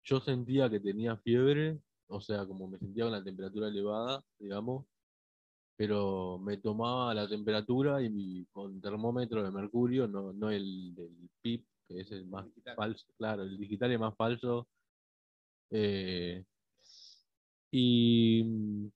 yo 0.04 0.20
sentía 0.20 0.70
que 0.70 0.80
tenía 0.80 1.16
fiebre, 1.18 1.80
o 2.08 2.20
sea, 2.20 2.46
como 2.46 2.68
me 2.68 2.78
sentía 2.78 3.04
con 3.04 3.12
la 3.14 3.24
temperatura 3.24 3.68
elevada, 3.68 4.24
digamos, 4.38 4.86
pero 5.76 6.38
me 6.38 6.56
tomaba 6.58 7.14
la 7.14 7.28
temperatura 7.28 8.02
y 8.02 8.10
mi, 8.10 8.46
con 8.46 8.80
termómetro 8.80 9.42
de 9.44 9.50
mercurio, 9.52 10.08
no, 10.08 10.32
no 10.32 10.50
el 10.50 10.94
del 10.94 11.30
PIP, 11.42 11.66
que 11.88 12.00
es 12.00 12.12
el 12.12 12.26
más 12.26 12.44
Digital. 12.46 12.76
falso, 12.76 13.06
claro, 13.16 13.42
el 13.42 13.58
digital 13.58 13.92
es 13.92 14.00
más 14.00 14.14
falso. 14.16 14.68
Eh, 15.70 16.44
y 17.70 18.42
mm, 18.44 18.88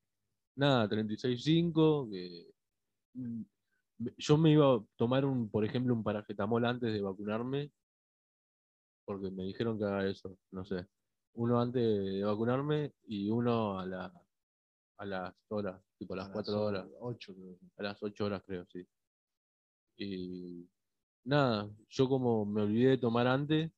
nada, 0.57 0.89
36.5, 0.89 2.11
que 2.11 2.47
mm, 3.15 3.43
yo 4.19 4.39
me 4.39 4.53
iba 4.53 4.75
a 4.75 4.85
tomar 4.97 5.25
un, 5.25 5.49
por 5.51 5.65
ejemplo, 5.65 5.95
un 5.95 6.05
paracetamol 6.05 6.65
antes 6.65 6.93
de 6.93 7.01
vacunarme, 7.01 7.71
porque 9.05 9.31
me 9.31 9.45
dijeron 9.45 9.79
que 9.79 9.85
haga 9.85 10.09
eso, 10.09 10.37
no 10.51 10.65
sé. 10.65 10.87
Uno 11.35 11.61
antes 11.61 11.83
de 11.83 12.23
vacunarme 12.25 12.93
y 13.05 13.31
uno 13.31 13.79
a 13.79 13.87
la 13.87 14.13
a 14.99 15.05
las 15.05 15.35
horas, 15.49 15.83
tipo 15.99 16.15
a 16.15 16.19
las 16.19 16.29
4 16.29 16.63
horas, 16.63 16.87
8, 17.01 17.35
creo. 17.35 17.59
a 17.77 17.83
las 17.83 18.03
8 18.03 18.25
horas 18.25 18.43
creo, 18.47 18.65
sí. 18.67 18.87
Y 19.97 20.62
nada, 21.25 21.71
yo 21.89 22.09
como 22.09 22.45
me 22.45 22.63
olvidé 22.63 22.91
de 22.91 22.99
tomar 22.99 23.27
antes 23.27 23.71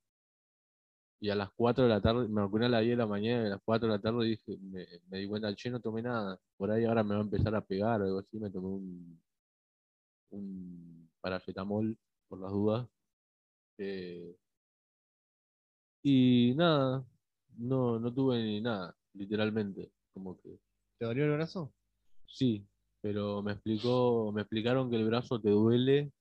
y 1.21 1.31
a 1.31 1.35
las 1.35 1.51
4 1.53 1.85
de 1.85 1.91
la 1.91 2.01
tarde, 2.03 2.29
me 2.29 2.43
vacuné 2.43 2.67
a 2.67 2.69
las 2.69 2.83
10 2.83 2.93
de 2.93 2.97
la 2.99 3.07
mañana 3.07 3.45
y 3.45 3.47
a 3.47 3.51
las 3.51 3.63
4 3.65 3.89
de 3.89 3.95
la 3.95 4.01
tarde 4.03 4.27
dije, 4.27 4.59
me, 4.61 4.87
me 5.09 5.19
di 5.19 5.27
cuenta, 5.27 5.55
che, 5.55 5.71
no 5.71 5.81
tomé 5.81 6.03
nada. 6.03 6.39
Por 6.57 6.71
ahí 6.71 6.85
ahora 6.85 7.03
me 7.03 7.15
va 7.15 7.21
a 7.21 7.25
empezar 7.25 7.55
a 7.55 7.65
pegar 7.65 8.03
o 8.03 8.05
algo 8.05 8.19
así, 8.19 8.39
me 8.39 8.51
tomé 8.51 8.69
un, 8.69 9.23
un 10.31 11.11
paracetamol 11.21 11.97
por 12.29 12.41
las 12.41 12.51
dudas. 12.53 12.89
Eh, 13.79 14.37
y 16.03 16.53
nada, 16.57 17.05
no, 17.57 17.99
no 17.99 18.13
tuve 18.13 18.43
ni 18.43 18.61
nada, 18.61 18.95
literalmente. 19.15 19.91
Como 20.13 20.37
que 20.39 20.59
¿Te 20.99 21.07
dolió 21.07 21.25
el 21.25 21.33
brazo? 21.33 21.73
sí, 22.27 22.67
pero 23.01 23.43
me 23.43 23.53
explicó, 23.53 24.31
me 24.33 24.43
explicaron 24.43 24.91
que 24.91 24.97
el 24.97 25.07
brazo 25.07 25.41
te 25.41 25.51
duele, 25.51 26.13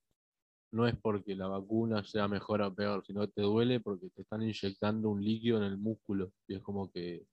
no 0.74 0.86
es 0.88 0.96
porque 1.00 1.36
la 1.36 1.46
vacuna 1.48 2.04
sea 2.04 2.28
mejor 2.28 2.60
o 2.62 2.74
peor, 2.74 3.04
sino 3.06 3.20
que 3.22 3.32
te 3.32 3.42
duele 3.42 3.80
porque 3.80 4.10
te 4.10 4.22
están 4.22 4.42
inyectando 4.42 5.08
un 5.10 5.24
líquido 5.24 5.58
en 5.58 5.64
el 5.64 5.78
músculo. 5.78 6.32
Y 6.48 6.56
es 6.56 6.62
como 6.62 6.90
que, 6.90 7.24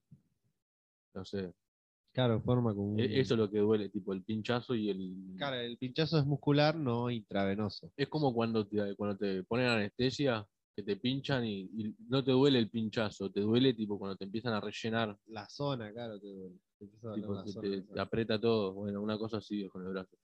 no 1.13 1.25
sé, 1.25 1.53
Claro, 2.13 2.41
forma 2.41 2.73
como 2.75 2.93
un... 2.93 2.99
e- 2.99 3.19
eso 3.21 3.33
es 3.33 3.39
lo 3.39 3.49
que 3.49 3.59
duele, 3.59 3.89
tipo 3.89 4.13
el 4.13 4.23
pinchazo 4.23 4.75
y 4.75 4.89
el... 4.89 5.15
Claro, 5.37 5.55
el 5.55 5.77
pinchazo 5.77 6.19
es 6.19 6.25
muscular, 6.25 6.75
no 6.75 7.09
intravenoso. 7.09 7.89
Es 7.97 8.07
como 8.09 8.33
cuando 8.33 8.67
te, 8.67 8.95
cuando 8.95 9.17
te 9.17 9.43
ponen 9.43 9.67
anestesia, 9.67 10.45
que 10.75 10.83
te 10.83 10.97
pinchan 10.97 11.45
y, 11.45 11.61
y 11.61 11.95
no 12.09 12.23
te 12.23 12.31
duele 12.31 12.59
el 12.59 12.69
pinchazo, 12.69 13.31
te 13.31 13.41
duele 13.41 13.73
tipo 13.73 13.97
cuando 13.97 14.15
te 14.17 14.25
empiezan 14.25 14.53
a 14.53 14.61
rellenar, 14.61 15.17
La 15.27 15.47
zona, 15.49 15.91
claro, 15.91 16.19
te 16.19 16.27
duele. 16.27 16.55
Te 16.79 16.85
tipo, 17.15 17.33
la 17.33 17.43
te, 17.45 17.51
zona, 17.53 17.61
te- 17.69 17.77
la 17.77 17.81
te 17.81 17.87
zona. 17.87 18.01
aprieta 18.03 18.39
todo, 18.41 18.73
bueno, 18.73 19.01
una 19.01 19.17
cosa 19.17 19.37
así 19.37 19.67
con 19.69 19.83
el 19.85 19.93
brazo. 19.93 20.17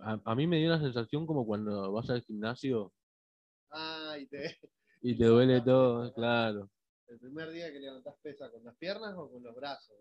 A, 0.00 0.20
a 0.24 0.34
mí 0.34 0.46
me 0.46 0.58
dio 0.58 0.68
una 0.68 0.80
sensación 0.80 1.26
como 1.26 1.46
cuando 1.46 1.92
vas 1.92 2.08
al 2.10 2.22
gimnasio 2.22 2.92
te... 4.26 4.58
y 5.02 5.16
te 5.16 5.24
duele 5.24 5.60
todo, 5.60 6.12
claro. 6.14 6.70
El 7.08 7.18
primer 7.18 7.50
día 7.50 7.72
que 7.72 7.80
levantás 7.80 8.14
pesa 8.22 8.50
con 8.50 8.64
las 8.64 8.76
piernas 8.76 9.14
o 9.16 9.30
con 9.30 9.42
los 9.42 9.54
brazos. 9.54 9.96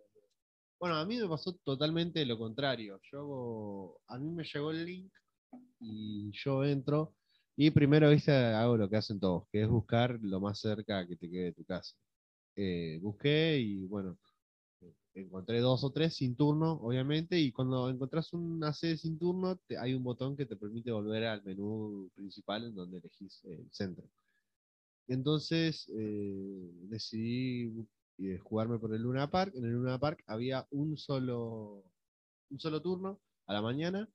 Bueno, 0.80 0.96
a 0.96 1.06
mí 1.06 1.18
me 1.18 1.28
pasó 1.28 1.56
totalmente 1.64 2.26
lo 2.26 2.38
contrario. 2.38 3.00
Yo 3.12 4.00
a 4.08 4.18
mí 4.18 4.32
me 4.32 4.44
llegó 4.44 4.72
el 4.72 4.86
link 4.86 5.14
y 5.80 6.32
yo 6.34 6.64
entro 6.64 7.16
y 7.56 7.70
primero 7.72 8.08
hago 8.08 8.78
lo 8.78 8.90
que 8.90 8.98
hacen 8.98 9.20
todos, 9.20 9.48
que 9.52 9.62
es 9.62 9.70
buscar 9.70 10.18
lo 10.22 10.40
más 10.40 10.60
cerca 10.60 11.06
que 11.08 11.16
te 11.18 11.30
quede 11.30 11.44
de 11.46 11.54
tu 11.54 11.66
casa. 11.66 11.96
Eh, 12.56 13.00
busqué 13.02 13.58
y 13.60 13.86
bueno, 13.86 14.18
encontré 15.14 15.60
dos 15.62 15.84
o 15.84 15.92
tres 15.92 16.16
sin 16.16 16.36
turno, 16.36 16.74
obviamente, 16.74 17.40
y 17.40 17.52
cuando 17.52 17.90
encontrás 17.90 18.34
una 18.34 18.74
sede 18.74 18.98
sin 18.98 19.18
turno, 19.20 19.58
te- 19.68 19.78
hay 19.78 19.94
un 19.94 20.04
botón 20.04 20.36
que 20.38 20.46
te 20.46 20.56
permite 20.58 20.92
volver 20.92 21.26
al 21.26 21.44
menú 21.44 22.12
principal 22.16 22.66
en 22.66 22.76
donde 22.76 22.98
elegís 23.00 23.44
el 23.46 23.68
centro. 23.72 24.06
Entonces 25.08 25.88
eh, 25.94 26.70
decidí 26.90 27.72
eh, 28.20 28.38
jugarme 28.40 28.80
por 28.80 28.94
el 28.94 29.02
Luna 29.02 29.30
Park. 29.30 29.54
En 29.56 29.66
el 29.66 29.72
Luna 29.74 30.00
Park 30.00 30.24
había 30.28 30.68
un 30.72 30.98
solo, 30.98 31.84
un 32.50 32.60
solo 32.60 32.82
turno 32.82 33.22
a 33.48 33.54
la 33.54 33.62
mañana 33.62 34.10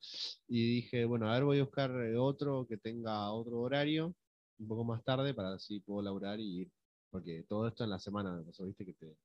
y 0.49 0.77
dije, 0.77 1.05
bueno, 1.05 1.29
a 1.31 1.35
ver, 1.35 1.45
voy 1.45 1.59
a 1.61 1.65
buscar 1.65 1.91
eh, 2.05 2.17
otro 2.19 2.67
que 2.69 2.79
tenga 2.79 3.33
otro 3.33 3.61
horario 3.61 4.15
un 4.59 4.69
poco 4.69 4.85
más 4.85 5.05
tarde 5.05 5.35
para 5.35 5.55
así 5.55 5.81
puedo 5.81 6.03
laburar 6.03 6.41
y 6.41 6.63
ir. 6.63 6.73
Porque 7.11 7.45
todo 7.49 7.69
esto 7.69 7.85
en 7.85 7.91
la 7.91 7.99
semana 8.01 8.33
me 8.37 8.45
pasó, 8.45 8.65
viste 8.67 8.85
que 8.87 8.95
te, 8.95 9.17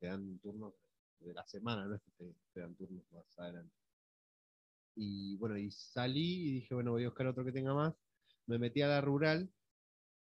te 0.00 0.06
dan 0.08 0.38
turnos 0.40 0.74
de 1.24 1.34
la 1.34 1.46
semana, 1.46 1.86
no 1.86 1.94
es 1.96 2.02
que 2.02 2.34
te, 2.52 2.60
dan 2.60 2.74
turnos 2.74 3.04
más 3.12 3.24
adelante. 3.38 3.74
Y 4.96 5.36
bueno, 5.36 5.58
y 5.58 5.70
salí 5.70 6.48
y 6.48 6.52
dije, 6.52 6.74
bueno, 6.74 6.92
voy 6.92 7.04
a 7.04 7.08
buscar 7.08 7.26
otro 7.26 7.44
que 7.44 7.52
tenga 7.52 7.74
más. 7.74 7.94
Me 8.46 8.58
metí 8.58 8.82
a 8.82 8.88
la 8.88 9.00
rural 9.00 9.50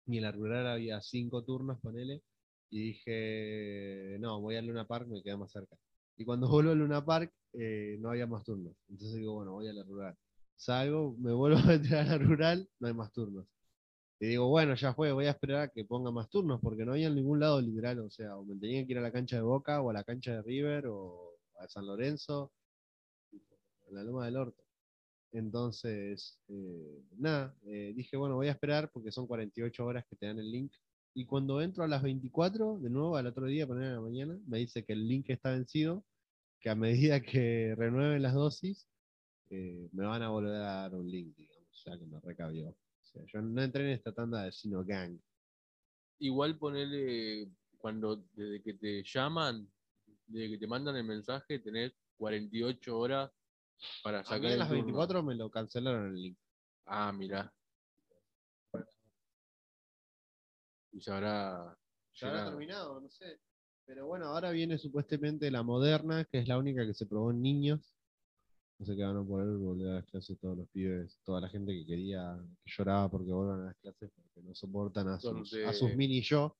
y 0.06 0.16
en 0.18 0.22
la 0.22 0.32
rural 0.32 0.66
había 0.66 1.00
cinco 1.02 1.42
turnos, 1.44 1.80
ponele, 1.80 2.22
y 2.70 2.80
dije, 2.92 4.16
no, 4.20 4.40
voy 4.40 4.56
a 4.56 4.62
Luna 4.62 4.86
Park, 4.86 5.08
me 5.08 5.22
queda 5.22 5.36
más 5.36 5.52
cerca. 5.52 5.76
Y 6.16 6.24
cuando 6.24 6.48
vuelvo 6.48 6.72
a 6.72 6.74
Luna 6.74 7.04
Park, 7.04 7.32
eh, 7.52 7.96
no 8.00 8.10
había 8.10 8.26
más 8.26 8.44
turnos. 8.44 8.74
Entonces 8.88 9.18
digo, 9.18 9.34
bueno, 9.34 9.52
voy 9.52 9.68
a 9.68 9.72
la 9.72 9.82
rural. 9.84 10.16
Salgo, 10.56 11.14
me 11.18 11.32
vuelvo 11.32 11.58
a 11.58 11.64
meter 11.64 11.96
a 11.96 12.04
la 12.04 12.18
rural, 12.18 12.68
no 12.80 12.88
hay 12.88 12.94
más 12.94 13.12
turnos. 13.12 13.46
Y 14.18 14.26
digo, 14.26 14.48
bueno, 14.48 14.74
ya 14.74 14.94
fue, 14.94 15.12
voy 15.12 15.26
a 15.26 15.30
esperar 15.30 15.62
a 15.62 15.68
que 15.68 15.84
ponga 15.84 16.10
más 16.10 16.28
turnos, 16.30 16.60
porque 16.60 16.84
no 16.84 16.92
había 16.92 17.08
en 17.08 17.14
ningún 17.14 17.40
lado 17.40 17.60
literal, 17.60 18.00
o 18.00 18.10
sea, 18.10 18.36
o 18.36 18.44
me 18.44 18.56
tenía 18.56 18.84
que 18.86 18.92
ir 18.92 18.98
a 18.98 19.02
la 19.02 19.12
cancha 19.12 19.36
de 19.36 19.42
Boca, 19.42 19.82
o 19.82 19.90
a 19.90 19.92
la 19.92 20.04
cancha 20.04 20.32
de 20.32 20.42
River, 20.42 20.86
o 20.86 21.38
a 21.60 21.68
San 21.68 21.86
Lorenzo, 21.86 22.52
a 23.88 23.92
la 23.92 24.02
Loma 24.02 24.24
del 24.26 24.36
Orto. 24.36 24.62
Entonces, 25.32 26.38
eh, 26.48 27.02
nada, 27.18 27.54
eh, 27.66 27.92
dije, 27.94 28.16
bueno, 28.16 28.36
voy 28.36 28.48
a 28.48 28.52
esperar 28.52 28.90
porque 28.90 29.12
son 29.12 29.26
48 29.26 29.84
horas 29.84 30.04
que 30.08 30.16
te 30.16 30.26
dan 30.26 30.38
el 30.38 30.50
link. 30.50 30.72
Y 31.14 31.26
cuando 31.26 31.60
entro 31.60 31.84
a 31.84 31.88
las 31.88 32.02
24, 32.02 32.78
de 32.78 32.90
nuevo 32.90 33.16
al 33.16 33.26
otro 33.26 33.46
día, 33.46 33.66
poner 33.66 33.92
la 33.92 34.00
mañana, 34.00 34.38
me 34.46 34.58
dice 34.58 34.84
que 34.84 34.94
el 34.94 35.06
link 35.06 35.28
está 35.28 35.50
vencido, 35.50 36.04
que 36.60 36.70
a 36.70 36.74
medida 36.74 37.20
que 37.20 37.74
renueven 37.76 38.22
las 38.22 38.34
dosis, 38.34 38.88
eh, 39.50 39.88
me 39.92 40.06
van 40.06 40.22
a 40.22 40.30
volver 40.30 40.54
a 40.54 40.58
dar 40.58 40.94
un 40.94 41.10
link, 41.10 41.36
digamos, 41.36 41.84
ya 41.84 41.98
que 41.98 42.06
me 42.06 42.20
recabió. 42.20 42.74
Sea, 43.16 43.24
yo 43.32 43.42
no 43.42 43.62
entré 43.62 43.84
en 43.84 43.90
esta 43.90 44.12
tanda 44.12 44.42
de 44.42 44.52
Sino 44.52 44.84
Gang. 44.84 45.18
Igual 46.18 46.58
ponerle, 46.58 47.50
cuando 47.78 48.24
desde 48.34 48.62
que 48.62 48.74
te 48.74 49.02
llaman, 49.04 49.68
desde 50.26 50.50
que 50.50 50.58
te 50.58 50.66
mandan 50.66 50.96
el 50.96 51.04
mensaje, 51.04 51.58
tenés 51.58 51.92
48 52.18 52.98
horas 52.98 53.30
para 54.02 54.20
A 54.20 54.24
sacar 54.24 54.40
mí 54.40 54.52
a 54.52 54.56
las 54.56 54.68
turno. 54.68 54.82
24 54.84 55.22
me 55.22 55.34
lo 55.34 55.50
cancelaron 55.50 56.08
el 56.08 56.22
link. 56.22 56.38
Ah, 56.86 57.12
mirá. 57.12 57.52
Y 60.92 61.00
se 61.00 61.12
habrá 61.12 61.76
Ya 62.14 62.28
habrá 62.28 62.44
terminado, 62.46 63.00
no 63.00 63.10
sé. 63.10 63.40
Pero 63.84 64.06
bueno, 64.06 64.26
ahora 64.26 64.50
viene 64.50 64.78
supuestamente 64.78 65.50
la 65.50 65.62
moderna, 65.62 66.24
que 66.24 66.38
es 66.38 66.48
la 66.48 66.58
única 66.58 66.84
que 66.86 66.94
se 66.94 67.06
probó 67.06 67.30
en 67.30 67.42
niños. 67.42 67.95
No 68.78 68.84
sé 68.84 68.94
qué 68.94 69.04
van 69.04 69.16
a 69.16 69.24
poder 69.24 69.56
volver 69.56 69.88
a 69.88 69.94
las 69.94 70.04
clases 70.06 70.38
todos 70.38 70.56
los 70.58 70.68
pibes, 70.68 71.18
toda 71.24 71.40
la 71.40 71.48
gente 71.48 71.72
que 71.72 71.86
quería, 71.86 72.38
que 72.62 72.70
lloraba 72.76 73.10
porque 73.10 73.32
vuelvan 73.32 73.62
a 73.62 73.64
las 73.66 73.76
clases 73.78 74.10
porque 74.14 74.42
no 74.46 74.54
soportan 74.54 75.08
a 75.08 75.18
sus, 75.18 75.50
Donde- 75.50 75.66
a 75.66 75.72
sus 75.72 75.94
mini 75.96 76.20
yo. 76.20 76.54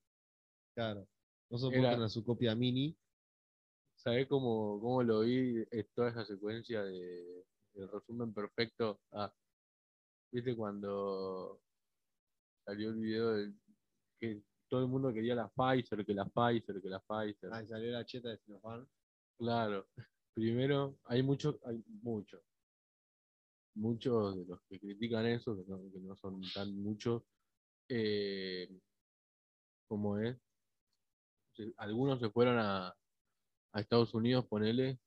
Claro. 0.75 1.07
No 1.51 1.59
soportan 1.59 1.85
Era- 1.95 2.05
a 2.07 2.09
su 2.09 2.25
copia 2.25 2.55
mini. 2.55 2.97
¿Sabés 3.99 4.27
cómo, 4.29 4.81
cómo 4.81 5.03
lo 5.03 5.21
vi? 5.21 5.65
Es 5.71 5.91
toda 5.93 6.11
esa 6.11 6.25
secuencia 6.25 6.83
de, 6.85 7.45
del 7.75 7.89
resumen 7.91 8.33
perfecto. 8.33 9.01
Ah, 9.13 9.33
¿viste 10.33 10.57
cuando 10.57 11.61
salió 12.65 12.91
el 12.91 12.97
video 12.97 13.33
de 13.33 13.53
que 14.21 14.43
todo 14.69 14.81
el 14.81 14.89
mundo 14.89 15.13
quería 15.13 15.35
la 15.35 15.49
Pfizer, 15.49 16.05
que 16.05 16.15
la 16.15 16.25
Pfizer, 16.27 16.81
que 16.81 16.89
la 16.89 17.01
Pfizer? 17.01 17.53
Ahí 17.53 17.67
salió 17.67 17.91
la 17.93 18.05
cheta 18.07 18.31
de 18.31 18.39
Sinopharm. 18.39 18.87
Claro. 19.39 19.87
Primero, 20.37 20.99
hay 21.07 21.23
muchos, 21.23 21.57
hay 21.65 21.83
muchos. 22.03 22.43
Muchos 23.75 24.37
de 24.37 24.45
los 24.45 24.61
que 24.69 24.79
critican 24.79 25.25
eso, 25.25 25.57
que 25.57 25.65
no, 25.67 26.15
son 26.17 26.43
tan 26.53 26.77
muchos, 26.77 27.23
eh, 27.89 28.69
como 29.89 30.19
es, 30.19 30.37
algunos 31.79 32.21
se 32.21 32.29
fueron 32.29 32.59
a, 32.59 32.89
a 33.73 33.81
Estados 33.81 34.13
Unidos, 34.13 34.47
ponele. 34.47 35.01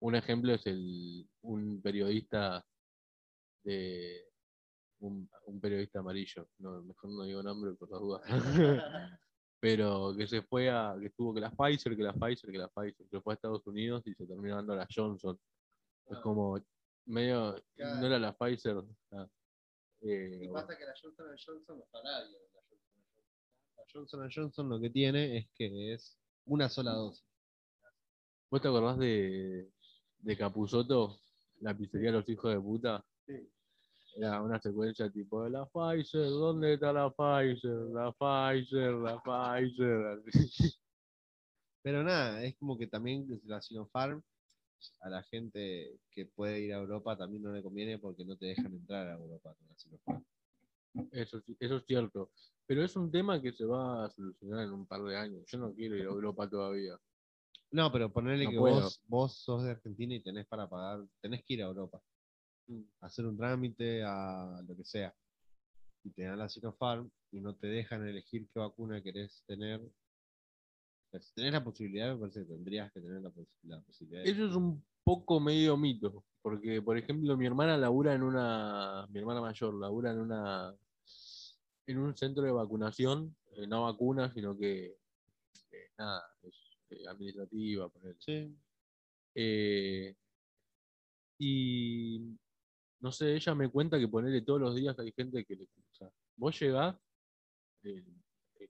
Un 0.00 0.16
ejemplo 0.16 0.52
es 0.52 0.66
el, 0.66 1.28
un 1.42 1.80
periodista 1.80 2.66
de 3.62 4.24
un 4.98 5.30
un 5.46 5.60
periodista 5.60 6.00
amarillo, 6.00 6.48
no, 6.58 6.82
mejor 6.82 7.10
no 7.10 7.22
digo 7.22 7.42
nombre 7.44 7.74
por 7.74 7.90
las 7.90 8.00
dudas. 8.00 8.22
pero 9.60 10.14
que 10.16 10.26
se 10.26 10.42
fue 10.42 10.70
a, 10.70 10.96
que 11.00 11.06
estuvo 11.06 11.34
que 11.34 11.40
la 11.40 11.50
Pfizer, 11.50 11.96
que 11.96 12.02
la 12.02 12.12
Pfizer, 12.12 12.50
que 12.50 12.58
la 12.58 12.68
Pfizer, 12.68 13.06
se 13.08 13.20
fue 13.20 13.32
a 13.32 13.34
Estados 13.34 13.66
Unidos 13.66 14.06
y 14.06 14.14
se 14.14 14.26
terminó 14.26 14.56
dando 14.56 14.74
la 14.76 14.86
Johnson. 14.94 15.38
Es 16.06 16.16
Ah. 16.18 16.20
como 16.22 16.58
medio, 17.06 17.54
Claro. 17.74 18.00
no 18.00 18.06
era 18.06 18.18
la 18.18 18.36
Pfizer. 18.36 18.76
ah, 19.12 19.28
eh, 20.02 20.40
Y 20.44 20.48
pasa 20.48 20.76
que 20.76 20.84
la 20.84 20.94
Johnson 21.00 21.26
Johnson 21.44 21.78
no 21.78 21.84
está 21.84 22.02
nadie. 22.02 22.36
La 22.54 22.62
Johnson 22.62 22.78
Johnson. 23.02 23.24
La 23.76 23.84
Johnson 23.92 24.30
Johnson 24.34 24.68
lo 24.68 24.80
que 24.80 24.90
tiene 24.90 25.38
es 25.38 25.48
que 25.54 25.92
es 25.94 26.18
una 26.46 26.68
sola 26.68 26.92
dosis. 26.92 27.24
¿Vos 28.50 28.62
te 28.62 28.68
acordás 28.68 28.98
de, 28.98 29.70
de 30.20 30.36
Capuzoto, 30.36 31.20
la 31.60 31.76
pizzería 31.76 32.10
de 32.12 32.18
los 32.18 32.28
hijos 32.28 32.50
de 32.54 32.60
puta? 32.60 33.04
Sí. 33.26 33.50
Era 34.18 34.42
una 34.42 34.60
secuencia 34.60 35.08
tipo 35.10 35.44
de 35.44 35.50
la 35.50 35.64
Pfizer, 35.66 36.28
¿dónde 36.28 36.74
está 36.74 36.92
la 36.92 37.08
Pfizer? 37.08 37.70
La 37.70 38.10
Pfizer, 38.10 38.94
la 38.94 39.22
Pfizer. 39.22 40.22
Pero 41.82 42.02
nada, 42.02 42.42
es 42.42 42.56
como 42.56 42.76
que 42.76 42.88
también 42.88 43.40
la 43.44 43.60
Sinopharm 43.60 44.20
a 45.00 45.08
la 45.08 45.22
gente 45.22 46.00
que 46.10 46.26
puede 46.26 46.60
ir 46.60 46.74
a 46.74 46.78
Europa 46.78 47.16
también 47.16 47.44
no 47.44 47.52
le 47.52 47.62
conviene 47.62 47.98
porque 47.98 48.24
no 48.24 48.36
te 48.36 48.46
dejan 48.46 48.74
entrar 48.74 49.06
a 49.06 49.14
Europa 49.14 49.54
con 49.54 49.68
la 49.68 49.78
Sinopharm. 49.78 50.24
Eso, 51.12 51.40
eso 51.60 51.76
es 51.76 51.84
cierto. 51.86 52.32
Pero 52.66 52.84
es 52.84 52.96
un 52.96 53.12
tema 53.12 53.40
que 53.40 53.52
se 53.52 53.64
va 53.64 54.04
a 54.04 54.10
solucionar 54.10 54.64
en 54.64 54.72
un 54.72 54.86
par 54.86 55.02
de 55.04 55.16
años. 55.16 55.44
Yo 55.46 55.58
no 55.58 55.72
quiero 55.72 55.94
ir 55.94 56.02
a 56.02 56.10
Europa 56.10 56.50
todavía. 56.50 56.98
No, 57.70 57.92
pero 57.92 58.12
ponerle 58.12 58.46
No 58.46 58.50
que 58.50 58.58
vos, 58.58 59.00
vos 59.06 59.38
sos 59.38 59.62
de 59.62 59.70
Argentina 59.70 60.12
y 60.16 60.20
tenés 60.20 60.46
para 60.48 60.68
pagar, 60.68 61.06
tenés 61.20 61.44
que 61.44 61.54
ir 61.54 61.62
a 61.62 61.66
Europa. 61.66 62.02
Hacer 63.00 63.26
un 63.26 63.36
trámite, 63.36 64.02
a 64.04 64.62
lo 64.66 64.76
que 64.76 64.84
sea. 64.84 65.14
Y 66.04 66.10
te 66.10 66.22
dan 66.22 66.38
la 66.38 66.48
Sinopharm 66.48 67.10
y 67.32 67.40
no 67.40 67.54
te 67.54 67.66
dejan 67.66 68.06
elegir 68.06 68.48
qué 68.52 68.58
vacuna 68.60 69.02
querés 69.02 69.42
tener. 69.46 69.80
Si 71.20 71.32
tenés 71.34 71.52
la 71.52 71.64
posibilidad, 71.64 72.12
me 72.14 72.20
parece 72.20 72.40
que 72.40 72.46
tendrías 72.52 72.92
que 72.92 73.00
tener 73.00 73.20
la, 73.22 73.30
pos- 73.30 73.48
la 73.62 73.80
posibilidad. 73.80 74.22
de- 74.24 74.30
Eso 74.30 74.46
es 74.46 74.54
un 74.54 74.84
poco 75.04 75.40
medio 75.40 75.76
mito. 75.76 76.24
Porque, 76.42 76.80
por 76.82 76.96
ejemplo, 76.98 77.36
mi 77.36 77.46
hermana 77.46 77.76
labura 77.76 78.14
en 78.14 78.22
una. 78.22 79.06
Mi 79.10 79.18
hermana 79.18 79.40
mayor 79.40 79.74
labura 79.74 80.12
en 80.12 80.18
una. 80.20 80.74
En 81.86 81.98
un 81.98 82.14
centro 82.16 82.42
de 82.44 82.52
vacunación. 82.52 83.34
eh, 83.56 83.66
no 83.66 83.84
vacuna, 83.84 84.32
sino 84.32 84.56
que. 84.56 84.96
eh, 85.72 85.90
nada, 85.98 86.22
es 86.42 86.54
eh, 86.90 87.06
administrativa. 87.08 87.88
ponele. 87.88 88.16
Sí. 88.20 88.54
Y 91.38 92.18
no 93.00 93.12
sé, 93.12 93.34
ella 93.34 93.54
me 93.54 93.68
cuenta 93.68 93.98
que 93.98 94.08
ponerle 94.08 94.42
todos 94.42 94.60
los 94.60 94.74
días 94.74 94.98
hay 94.98 95.12
gente 95.12 95.44
que 95.44 95.56
le. 95.56 95.64
O 95.64 95.94
sea, 95.94 96.10
vos 96.36 96.58
llegás, 96.58 96.96
eh, 97.84 98.04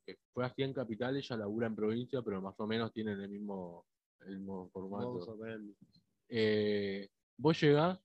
que 0.04 0.18
fue 0.32 0.44
así 0.44 0.62
en 0.62 0.72
capital, 0.72 1.16
ella 1.16 1.36
labura 1.36 1.66
en 1.66 1.76
provincia, 1.76 2.22
pero 2.22 2.40
más 2.40 2.58
o 2.58 2.66
menos 2.66 2.92
tienen 2.92 3.20
el 3.20 3.28
mismo, 3.28 3.86
el 4.20 4.38
mismo 4.38 4.68
formato. 4.70 5.38
Eh, 6.28 7.08
vos 7.38 7.58
llegás, 7.60 7.98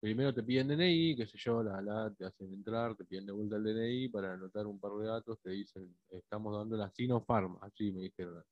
primero 0.00 0.32
te 0.32 0.42
piden 0.42 0.68
DNI, 0.68 1.16
qué 1.16 1.26
sé 1.26 1.36
yo, 1.36 1.62
la, 1.62 1.82
la, 1.82 2.10
te 2.14 2.24
hacen 2.24 2.52
entrar, 2.52 2.94
te 2.96 3.04
piden 3.04 3.26
de 3.26 3.32
vuelta 3.32 3.56
el 3.56 3.64
DNI 3.64 4.08
para 4.08 4.32
anotar 4.32 4.66
un 4.66 4.80
par 4.80 4.92
de 4.92 5.06
datos, 5.06 5.38
te 5.42 5.50
dicen, 5.50 5.94
estamos 6.10 6.56
dando 6.56 6.76
la 6.76 6.90
Sinopharm, 6.90 7.58
así 7.60 7.92
me 7.92 8.02
dijeron. 8.02 8.42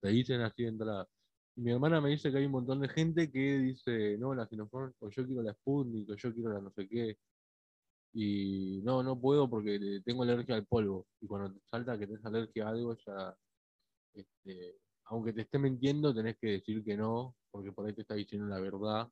Te 0.00 0.10
dicen 0.10 0.40
así 0.42 0.62
de 0.62 0.68
entrada. 0.68 1.08
Mi 1.56 1.70
hermana 1.70 2.00
me 2.00 2.10
dice 2.10 2.32
que 2.32 2.38
hay 2.38 2.46
un 2.46 2.52
montón 2.52 2.80
de 2.80 2.88
gente 2.88 3.30
que 3.30 3.58
dice, 3.58 4.18
no, 4.18 4.34
la 4.34 4.46
Sinopharm, 4.46 4.92
o 4.98 5.08
yo 5.08 5.24
quiero 5.24 5.42
la 5.42 5.54
Sputnik, 5.54 6.10
o 6.10 6.16
yo 6.16 6.34
quiero 6.34 6.52
la 6.52 6.60
no 6.60 6.72
sé 6.72 6.88
qué. 6.88 7.16
Y 8.12 8.80
no, 8.82 9.02
no 9.02 9.20
puedo 9.20 9.48
porque 9.48 10.00
tengo 10.04 10.24
alergia 10.24 10.56
al 10.56 10.66
polvo. 10.66 11.06
Y 11.20 11.26
cuando 11.26 11.52
te 11.52 11.60
salta 11.70 11.98
que 11.98 12.06
tenés 12.06 12.24
alergia 12.24 12.66
a 12.66 12.70
algo, 12.70 12.96
ya, 12.96 13.36
este, 14.14 14.80
aunque 15.04 15.32
te 15.32 15.42
esté 15.42 15.58
mintiendo, 15.58 16.14
tenés 16.14 16.36
que 16.38 16.48
decir 16.48 16.82
que 16.84 16.96
no, 16.96 17.36
porque 17.50 17.72
por 17.72 17.86
ahí 17.86 17.94
te 17.94 18.02
está 18.02 18.14
diciendo 18.14 18.48
la 18.48 18.60
verdad. 18.60 19.08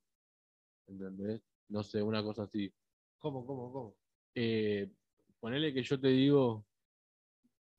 ¿Entendés? 0.88 1.42
No 1.68 1.84
sé, 1.84 2.02
una 2.02 2.22
cosa 2.24 2.44
así. 2.44 2.72
¿Cómo, 3.18 3.46
cómo, 3.46 3.72
cómo? 3.72 3.96
Eh, 4.34 4.90
ponele 5.38 5.72
que 5.72 5.82
yo 5.84 6.00
te 6.00 6.08
digo, 6.08 6.66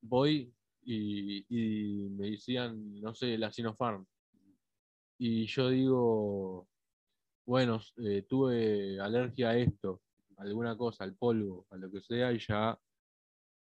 voy 0.00 0.54
y, 0.82 1.44
y 1.48 2.08
me 2.10 2.30
decían, 2.30 3.00
no 3.00 3.14
sé, 3.14 3.36
la 3.36 3.52
Sinopharm. 3.52 4.06
Y 5.18 5.46
yo 5.46 5.68
digo, 5.68 6.68
bueno, 7.46 7.80
eh, 7.98 8.22
tuve 8.28 8.98
alergia 9.00 9.50
a 9.50 9.56
esto, 9.58 10.02
a 10.36 10.42
alguna 10.42 10.76
cosa, 10.76 11.04
al 11.04 11.14
polvo, 11.14 11.66
a 11.70 11.76
lo 11.76 11.90
que 11.90 12.00
sea, 12.00 12.32
y 12.32 12.38
ya 12.38 12.78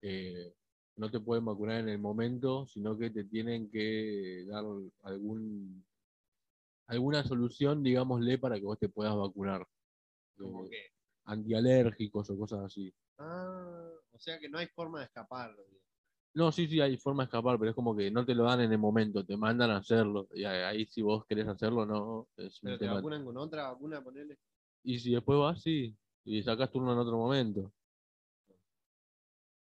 eh, 0.02 0.54
no 0.98 1.10
te 1.10 1.20
pueden 1.20 1.46
vacunar 1.46 1.80
en 1.80 1.90
el 1.90 2.00
momento, 2.00 2.66
sino 2.68 2.98
que 2.98 3.10
te 3.10 3.24
tienen 3.24 3.70
que 3.70 4.46
dar 4.48 4.66
algún 5.04 5.86
alguna 6.88 7.24
solución, 7.24 7.84
digámosle, 7.84 8.40
para 8.40 8.56
que 8.58 8.66
vos 8.66 8.80
te 8.80 8.90
puedas 8.90 9.16
vacunar. 9.16 9.66
¿Cómo 10.38 10.66
Eh, 10.66 10.70
qué? 10.72 10.86
antialérgicos 11.26 12.30
o 12.32 12.38
cosas 12.38 12.62
así. 12.62 12.92
Ah, 13.20 13.92
o 14.12 14.18
sea 14.18 14.40
que 14.40 14.50
no 14.50 14.58
hay 14.58 14.68
forma 14.68 15.00
de 15.00 15.06
escapar. 15.06 15.56
No, 16.34 16.52
sí, 16.52 16.68
sí, 16.68 16.80
hay 16.80 16.96
forma 16.98 17.24
de 17.24 17.26
escapar, 17.26 17.58
pero 17.58 17.72
es 17.72 17.76
como 17.76 17.96
que 17.96 18.12
no 18.12 18.24
te 18.26 18.36
lo 18.36 18.44
dan 18.44 18.62
en 18.62 18.72
el 18.72 18.78
momento, 18.78 19.26
te 19.26 19.36
mandan 19.36 19.72
a 19.72 19.78
hacerlo. 19.78 20.28
Y 20.34 20.44
ahí 20.46 20.86
si 20.86 21.02
vos 21.02 21.26
querés 21.26 21.48
hacerlo, 21.48 21.86
no. 21.86 22.28
Es 22.38 22.60
Pero 22.62 22.78
te 22.78 22.86
tema- 22.86 22.96
vacunan 22.96 23.26
con 23.26 23.38
otra 23.38 23.72
vacuna, 23.72 24.04
ponele. 24.04 24.38
Y 24.84 25.00
si 25.00 25.12
después 25.14 25.40
vas, 25.40 25.62
sí. 25.62 25.96
Y 26.26 26.44
sacás 26.44 26.72
turno 26.72 26.94
en 26.94 27.00
otro 27.00 27.18
momento. 27.18 27.74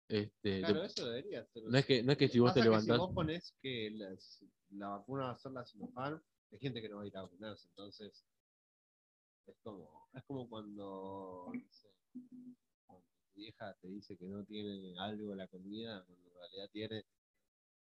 Este, 0.07 0.59
Claro, 0.59 0.81
te- 0.81 0.85
eso 0.87 1.05
debería 1.09 1.45
ser. 1.45 1.63
no, 1.63 1.77
es 1.77 1.85
que, 1.85 2.03
no 2.03 2.11
es 2.11 2.17
que 2.17 2.27
si 2.27 2.39
vos 2.39 2.53
te 2.53 2.61
levantás. 2.61 2.95
Si 2.95 2.99
vos 2.99 3.13
pones 3.13 3.55
que 3.61 3.89
las- 3.91 4.43
la 4.71 4.89
vacuna 4.89 5.23
va 5.25 5.31
a 5.31 5.35
ser 5.37 5.51
la 5.53 5.65
Sinopharm, 5.65 6.21
hay 6.51 6.59
gente 6.59 6.81
que 6.81 6.89
no 6.89 6.97
va 6.97 7.03
a 7.03 7.07
ir 7.07 7.17
a 7.17 7.21
vacunarse. 7.23 7.67
Entonces, 7.69 8.25
es 9.47 9.55
como, 9.63 10.09
es 10.13 10.23
como 10.25 10.47
cuando, 10.49 11.49
no 11.53 11.71
sé, 11.71 11.89
vieja 13.41 13.75
te 13.81 13.87
dice 13.87 14.17
que 14.17 14.25
no 14.25 14.43
tiene 14.45 14.93
algo 14.99 15.35
la 15.35 15.47
comida, 15.47 16.03
cuando 16.05 16.29
en 16.29 16.35
realidad 16.35 16.69
tiene, 16.71 17.05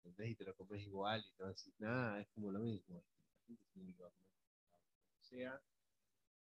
¿entendés? 0.04 0.32
y 0.32 0.34
te 0.36 0.44
lo 0.44 0.54
comes 0.54 0.82
igual 0.82 1.24
y 1.26 1.42
no 1.42 1.48
decís 1.48 1.74
nada, 1.78 2.20
es 2.20 2.28
como 2.34 2.52
lo 2.52 2.60
mismo. 2.60 3.02
Sea, 5.20 5.60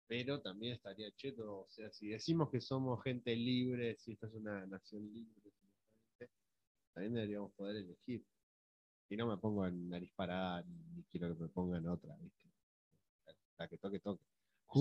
pero 0.06 0.40
también 0.40 0.74
estaría 0.74 1.10
cheto, 1.16 1.60
o 1.60 1.68
sea, 1.68 1.90
si 1.90 2.08
decimos 2.08 2.50
que 2.50 2.60
somos 2.60 3.02
gente 3.02 3.34
libre, 3.34 3.96
si 3.96 4.12
esta 4.12 4.26
es 4.26 4.34
una 4.34 4.66
nación 4.66 5.12
libre, 5.12 5.52
también 6.92 7.14
deberíamos 7.14 7.52
poder 7.52 7.76
elegir. 7.76 8.24
Y 9.10 9.16
no 9.16 9.26
me 9.26 9.38
pongo 9.38 9.66
en 9.66 9.88
nariz 9.88 10.12
parada, 10.14 10.62
ni 10.62 11.02
quiero 11.04 11.34
que 11.34 11.42
me 11.42 11.48
pongan 11.48 11.86
otra, 11.88 12.14
¿viste? 12.16 12.48
La 13.56 13.68
que 13.68 13.78
toque, 13.78 14.00
toque. 14.00 14.27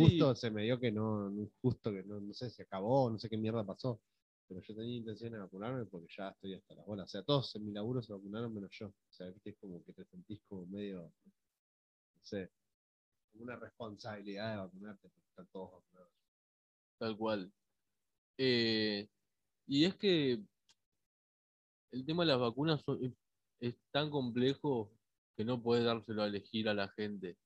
Justo 0.04 0.36
se 0.36 0.52
me 0.52 0.64
dio 0.64 0.80
que 0.80 0.92
no, 0.92 1.30
no- 1.30 1.50
justo 1.62 1.92
que 1.92 2.04
no, 2.04 2.20
no 2.20 2.34
sé, 2.34 2.50
se 2.50 2.64
acabó, 2.64 3.10
no 3.10 3.20
sé 3.20 3.30
qué 3.30 3.38
mierda 3.38 3.66
pasó. 3.66 4.02
Pero 4.48 4.62
yo 4.62 4.76
tenía 4.76 4.96
intención 4.98 5.34
de 5.34 5.40
vacunarme 5.40 5.86
porque 5.86 6.08
ya 6.16 6.30
estoy 6.30 6.54
hasta 6.54 6.76
las 6.76 6.86
bolas. 6.86 7.06
O 7.06 7.10
sea, 7.10 7.24
todos 7.24 7.54
en 7.56 7.66
mi 7.66 7.74
laburo 7.74 8.02
se 8.02 8.14
vacunaron 8.14 8.54
menos 8.54 8.72
yo. 8.72 8.88
O 8.88 8.94
sea, 9.12 9.28
viste, 9.30 9.50
es 9.50 9.58
como 9.60 9.84
que 9.84 9.92
te 9.94 10.06
sentís 10.06 10.42
como 10.48 10.66
medio, 10.68 11.02
no 11.04 12.24
sé, 12.24 12.50
como 13.32 13.44
una 13.44 13.58
responsabilidad 13.58 14.52
de 14.52 14.58
vacunarte 14.58 15.10
porque 15.10 15.28
están 15.30 15.48
todos 15.52 15.72
vacunados. 15.74 16.14
Tal 16.98 17.18
cual. 17.18 17.54
Eh, 18.38 19.10
y 19.68 19.84
es 19.86 19.96
que 19.96 20.42
el 21.92 22.06
tema 22.06 22.24
de 22.24 22.28
las 22.32 22.40
vacunas 22.40 22.82
son- 22.84 23.16
es 23.60 23.76
tan 23.92 24.10
complejo 24.10 24.92
que 25.36 25.44
no 25.44 25.62
puedes 25.62 25.86
dárselo 25.86 26.24
a 26.24 26.28
elegir 26.28 26.70
a 26.70 26.74
la 26.74 26.88
gente. 26.90 27.38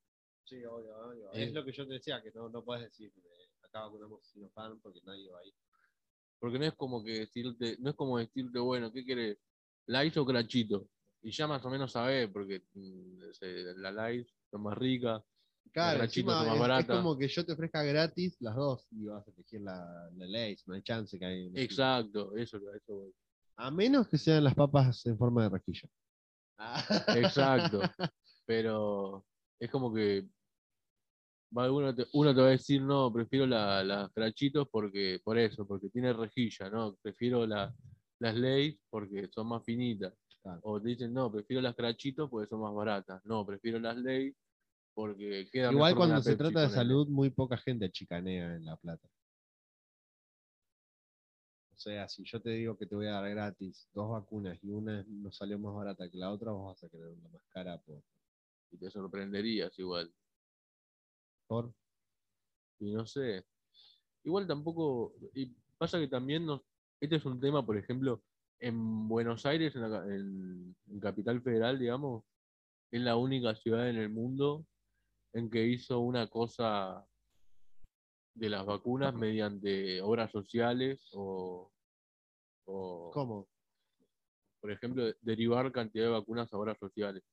Sí, 0.45 0.63
obvio, 0.65 0.97
obvio. 0.97 1.32
Eh. 1.34 1.43
Es 1.45 1.54
lo 1.54 1.63
que 1.63 1.71
yo 1.71 1.88
te 1.88 1.93
decía, 1.93 2.21
que 2.21 2.32
no, 2.32 2.49
no 2.49 2.63
puedes 2.63 2.84
decir, 2.84 3.12
eh, 3.15 3.49
acá 3.63 3.82
vacunamos 3.82 4.27
Sinopharm 4.27 4.80
porque 4.82 5.01
nadie 5.06 5.30
va 5.30 5.39
a 5.39 5.45
ir. 5.45 5.54
Porque 6.39 6.60
no 6.60 6.65
es 6.65 6.73
como 6.73 7.04
que 7.04 7.19
decirte, 7.19 7.77
no 7.80 7.91
es 7.91 7.95
como 7.95 8.17
decirte, 8.17 8.60
bueno, 8.60 8.91
¿qué 8.91 9.06
querés? 9.06 9.38
¿Light 9.88 10.17
o 10.17 10.25
crachito? 10.25 10.88
Y 11.21 11.32
ya 11.32 11.47
más 11.47 11.63
o 11.63 11.69
menos 11.69 11.91
sabés, 11.91 12.30
porque 12.32 12.63
mm, 12.73 13.32
se- 13.32 13.75
la 13.77 13.91
light 13.91 14.27
son 14.49 14.63
más 14.63 14.77
rica. 14.77 15.23
Claro, 15.71 15.99
Crachito 15.99 16.32
encima 16.32 16.56
más 16.67 16.80
es, 16.80 16.89
es 16.89 16.95
como 16.95 17.17
que 17.17 17.27
yo 17.30 17.45
te 17.45 17.54
ofrezca 17.54 17.84
gratis 17.84 18.36
las 18.41 18.56
dos 18.56 18.88
y 18.91 19.06
vas 19.06 19.25
a 19.25 19.32
elegir 19.32 19.62
la, 19.62 20.10
la 20.17 20.25
Lay's, 20.25 20.67
no 20.67 20.73
hay 20.73 20.82
chance 20.82 21.17
que 21.17 21.25
hay. 21.25 21.51
Exacto, 21.56 22.36
eso, 22.36 22.58
eso 22.58 22.93
voy. 22.93 23.13
A 23.56 23.71
menos 23.71 24.08
que 24.10 24.17
sean 24.17 24.43
las 24.43 24.56
papas 24.56 25.06
en 25.06 25.17
forma 25.17 25.43
de 25.43 25.49
rejilla. 25.49 25.88
Exacto. 27.15 27.80
Pero 28.45 29.25
es 29.62 29.69
como 29.69 29.93
que 29.93 30.28
va, 31.56 31.71
uno, 31.71 31.93
te, 31.93 32.06
uno 32.13 32.34
te 32.34 32.41
va 32.41 32.47
a 32.47 32.52
decir, 32.52 32.82
no, 32.82 33.12
prefiero 33.13 33.45
la- 33.45 33.84
las 33.84 34.12
crachitos 34.12 34.67
porque, 34.69 35.19
por 35.24 35.38
eso, 35.38 35.67
porque 35.67 35.89
tiene 35.89 36.13
rejilla, 36.13 36.69
¿no? 36.69 36.95
Prefiero 37.02 37.45
la- 37.45 37.74
las 38.19 38.36
Lays 38.36 38.80
porque 38.89 39.28
son 39.34 39.47
más 39.47 39.63
finitas. 39.63 40.13
Claro. 40.41 40.60
O 40.63 40.82
te 40.82 40.89
dicen, 40.89 41.13
no, 41.13 41.32
prefiero 41.32 41.62
las 41.62 41.76
crachitos 41.76 42.28
porque 42.30 42.50
son 42.50 42.62
más 42.62 42.74
baratas. 42.74 43.24
No, 43.26 43.45
prefiero 43.45 43.80
las 43.80 43.95
Lays 43.97 44.36
porque 44.95 45.47
queda 45.52 45.71
Igual 45.71 45.95
cuando 45.95 46.21
se 46.21 46.36
trata 46.36 46.62
de 46.62 46.69
salud, 46.69 47.08
muy 47.08 47.30
poca 47.30 47.58
gente 47.58 47.89
chicanea 47.91 48.56
en 48.56 48.65
La 48.65 48.76
Plata. 48.78 49.08
O 51.74 51.78
sea, 51.78 52.08
si 52.08 52.24
yo 52.24 52.39
te 52.41 52.52
digo 52.52 52.78
que 52.78 52.86
te 52.86 52.95
voy 52.95 53.08
a 53.08 53.12
dar 53.21 53.30
gratis 53.30 53.88
dos 53.93 54.10
vacunas 54.12 54.58
y 54.63 54.69
una 54.69 55.04
nos 55.08 55.36
salió 55.38 55.58
más 55.58 55.74
barata 55.74 56.10
que 56.10 56.17
la 56.17 56.32
otra, 56.32 56.52
vos 56.52 56.65
vas 56.74 56.84
a 56.84 56.89
querer 56.89 57.08
una 57.08 57.30
más 57.30 57.43
cara 57.50 57.78
por... 57.80 58.04
Y 58.71 58.77
te 58.77 58.89
sorprenderías 58.89 59.77
igual. 59.79 60.13
por... 61.47 61.73
Y 62.79 62.91
no 62.93 63.05
sé. 63.05 63.45
Igual 64.23 64.47
tampoco. 64.47 65.13
Y 65.36 65.53
pasa 65.77 65.99
que 65.99 66.07
también 66.07 66.45
nos. 66.45 66.62
Este 66.99 67.17
es 67.17 67.25
un 67.25 67.39
tema, 67.39 67.65
por 67.65 67.77
ejemplo, 67.77 68.23
en 68.60 69.07
Buenos 69.07 69.45
Aires, 69.45 69.75
en, 69.75 69.81
la 69.81 69.89
ca- 69.89 70.05
en- 70.07 70.75
en 70.88 70.99
Capital 70.99 71.41
Federal, 71.41 71.77
digamos, 71.79 72.23
es 72.91 73.01
la 73.01 73.15
única 73.17 73.55
ciudad 73.55 73.89
en 73.89 73.97
el 73.97 74.10
mundo 74.10 74.65
en 75.34 75.49
que 75.49 75.65
hizo 75.65 75.99
una 75.99 76.27
cosa 76.27 77.05
de 78.36 78.49
las 78.49 78.65
vacunas 78.65 79.13
mediante 79.13 80.01
obras 80.01 80.31
sociales 80.31 81.10
o, 81.13 81.71
o, 82.65 83.12
¿Cómo? 83.12 83.47
por 84.60 84.71
ejemplo, 84.71 85.03
derivar 85.21 85.71
cantidad 85.71 86.05
de 86.05 86.12
vacunas 86.12 86.51
a 86.53 86.57
obras 86.57 86.77
sociales. 86.77 87.23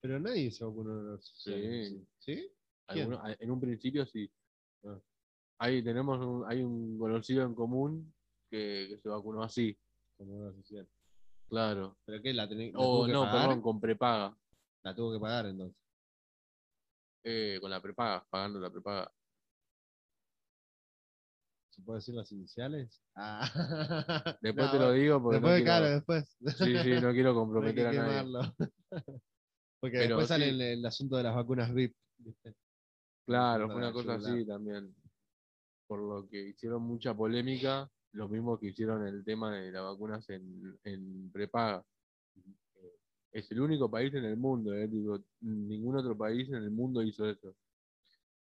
Pero 0.00 0.20
nadie 0.20 0.50
se 0.50 0.64
vacunó 0.64 0.98
en 1.00 1.06
los 1.12 1.32
Sí. 1.42 2.06
¿Sí? 2.18 2.50
En 2.90 3.50
un 3.50 3.60
principio 3.60 4.06
sí. 4.06 4.30
Ahí 5.60 5.82
tenemos 5.82 6.18
un, 6.24 6.44
hay 6.48 6.62
un 6.62 6.98
conocido 6.98 7.42
en 7.44 7.54
común 7.54 8.14
que, 8.50 8.86
que 8.90 8.98
se 8.98 9.08
vacunó 9.08 9.42
así, 9.42 9.76
Como 10.16 10.38
obra 10.40 10.52
social. 10.54 10.88
claro. 11.48 11.98
¿Pero 12.04 12.22
qué? 12.22 12.32
¿La, 12.32 12.48
tenés, 12.48 12.72
la 12.72 12.78
O 12.78 12.82
tuvo 12.84 13.06
que 13.06 13.12
no, 13.12 13.22
pagar? 13.24 13.40
perdón, 13.42 13.62
con 13.62 13.80
prepaga. 13.80 14.38
La 14.84 14.94
tuvo 14.94 15.12
que 15.12 15.18
pagar 15.20 15.46
entonces. 15.46 15.76
Eh, 17.24 17.58
con 17.60 17.70
la 17.70 17.82
prepaga, 17.82 18.24
pagando 18.30 18.60
la 18.60 18.70
prepaga. 18.70 19.12
¿Se 21.70 21.82
puede 21.82 21.98
decir 21.98 22.14
las 22.14 22.30
iniciales? 22.32 23.02
Ah. 23.16 23.44
Después 24.40 24.66
No, 24.66 24.72
te 24.72 24.78
lo 24.78 24.92
digo 24.92 25.20
porque 25.22 25.36
Después, 25.40 25.58
no 25.60 25.64
claro, 25.64 25.84
quiero, 25.84 25.94
después. 25.96 26.36
sí, 26.56 26.76
sí, 26.84 27.00
no 27.02 27.12
quiero 27.12 27.34
comprometer 27.34 27.86
a 27.88 27.92
nadie. 27.92 28.08
quemarlo. 28.08 28.54
Porque 29.80 29.98
Pero 29.98 30.08
después 30.08 30.28
sale 30.28 30.48
el, 30.48 30.60
el 30.60 30.86
asunto 30.86 31.16
de 31.16 31.22
las 31.22 31.34
vacunas 31.34 31.72
VIP. 31.72 31.96
¿viste? 32.18 32.54
Claro, 33.26 33.68
fue 33.68 33.76
una 33.76 33.92
cosa 33.92 34.14
así 34.14 34.46
también. 34.46 34.94
Por 35.86 36.00
lo 36.00 36.28
que 36.28 36.48
hicieron 36.48 36.82
mucha 36.82 37.14
polémica, 37.14 37.90
lo 38.12 38.28
mismo 38.28 38.58
que 38.58 38.68
hicieron 38.68 39.06
el 39.06 39.24
tema 39.24 39.56
de 39.56 39.70
las 39.72 39.82
vacunas 39.82 40.28
en, 40.30 40.78
en 40.84 41.30
prepaga. 41.30 41.84
Es 43.30 43.50
el 43.52 43.60
único 43.60 43.90
país 43.90 44.12
en 44.14 44.24
el 44.24 44.36
mundo, 44.36 44.72
eh, 44.74 44.88
digo, 44.88 45.22
ningún 45.40 45.98
otro 45.98 46.16
país 46.16 46.48
en 46.48 46.56
el 46.56 46.70
mundo 46.70 47.02
hizo 47.02 47.28
eso. 47.28 47.54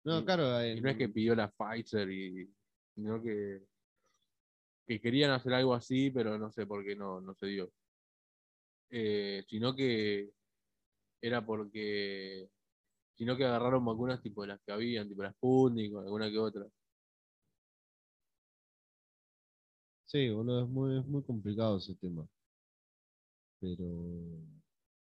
No, 0.06 0.19
Y- 0.19 0.26
claro. 0.26 0.65
Y 0.65 0.80
no 0.82 0.89
es 0.89 0.97
que 0.97 1.10
pidió 1.10 1.36
la 1.36 1.52
Pfizer, 1.52 2.10
y, 2.10 2.50
sino 2.95 3.21
que, 3.21 3.63
que 4.88 5.02
querían 5.02 5.32
hacer 5.32 5.54
algo 5.54 5.73
así, 5.73 6.10
pero 6.10 6.38
no 6.38 6.52
sé 6.52 6.65
por 6.65 6.84
qué 6.86 6.95
no, 6.95 7.19
no 7.19 7.36
se 7.36 7.47
dio. 7.47 7.71
Eh, 8.89 9.43
sino 9.50 9.76
que 9.76 10.32
era 11.21 11.45
porque, 11.45 12.49
sino 13.15 13.38
que 13.38 13.45
agarraron 13.45 13.86
vacunas 13.86 14.21
tipo 14.21 14.45
las 14.45 14.62
que 14.65 14.71
habían, 14.73 15.10
tipo 15.10 15.23
la 15.23 15.34
Sputnik 15.34 15.93
o 15.95 15.99
alguna 16.01 16.30
que 16.32 16.39
otra. 16.39 16.65
Sí, 20.06 20.30
boludo, 20.32 20.63
es 20.63 20.69
muy, 20.69 20.97
es 20.99 21.06
muy 21.06 21.23
complicado 21.23 21.77
ese 21.77 21.93
tema. 21.95 22.27
Pero 23.60 23.86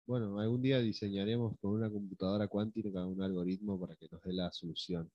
bueno, 0.07 0.39
algún 0.39 0.63
día 0.63 0.79
diseñaremos 0.81 1.59
con 1.61 1.73
una 1.73 1.91
computadora 1.91 2.49
cuántica 2.49 3.07
un 3.07 3.23
algoritmo 3.23 3.79
para 3.81 3.97
que 3.97 4.09
nos 4.11 4.23
dé 4.23 4.33
la 4.33 4.53
solución. 4.53 5.11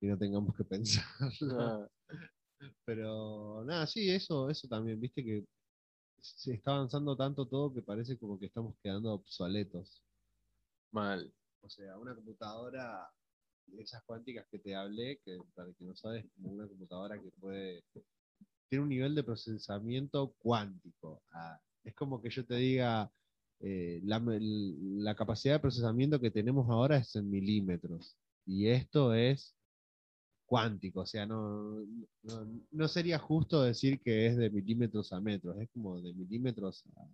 Y 0.00 0.06
no 0.08 0.18
tengamos 0.18 0.56
que 0.56 0.64
pensar. 0.66 1.04
Ah, 1.50 1.86
Pero 2.84 3.64
nada, 3.64 3.86
sí, 3.86 4.10
eso, 4.10 4.48
eso 4.50 4.68
también, 4.68 5.00
viste 5.00 5.24
que 5.24 5.44
se 6.20 6.54
está 6.54 6.72
avanzando 6.76 7.16
tanto 7.16 7.46
todo 7.46 7.74
que 7.74 7.82
parece 7.82 8.18
como 8.18 8.38
que 8.38 8.46
estamos 8.46 8.76
quedando 8.82 9.12
obsoletos. 9.14 10.02
Mal. 10.92 11.32
O 11.62 11.68
sea, 11.68 11.98
una 11.98 12.14
computadora, 12.14 13.08
esas 13.78 14.02
cuánticas 14.04 14.46
que 14.50 14.58
te 14.58 14.74
hablé, 14.74 15.20
que 15.24 15.38
para 15.54 15.72
que 15.72 15.84
no 15.84 15.94
sabes, 15.96 16.24
como 16.34 16.50
una 16.52 16.68
computadora 16.68 17.20
que 17.20 17.30
puede, 17.40 17.84
tiene 18.68 18.82
un 18.82 18.88
nivel 18.88 19.14
de 19.14 19.24
procesamiento 19.24 20.34
cuántico. 20.38 21.22
Ah, 21.32 21.60
es 21.84 21.94
como 21.94 22.20
que 22.20 22.30
yo 22.30 22.44
te 22.44 22.56
diga, 22.56 23.10
eh, 23.60 24.00
la, 24.04 24.20
la 24.20 25.14
capacidad 25.14 25.54
de 25.54 25.60
procesamiento 25.60 26.20
que 26.20 26.30
tenemos 26.30 26.68
ahora 26.68 26.96
es 26.98 27.14
en 27.16 27.30
milímetros. 27.30 28.16
Y 28.44 28.68
esto 28.68 29.14
es 29.14 29.54
cuántico, 30.46 31.00
o 31.00 31.06
sea, 31.06 31.24
no, 31.24 31.86
no, 32.22 32.62
no 32.70 32.88
sería 32.88 33.18
justo 33.18 33.62
decir 33.62 34.00
que 34.00 34.26
es 34.26 34.36
de 34.36 34.50
milímetros 34.50 35.12
a 35.12 35.20
metros, 35.20 35.56
es 35.58 35.70
como 35.70 35.98
de 36.02 36.12
milímetros 36.12 36.84
a, 36.96 37.06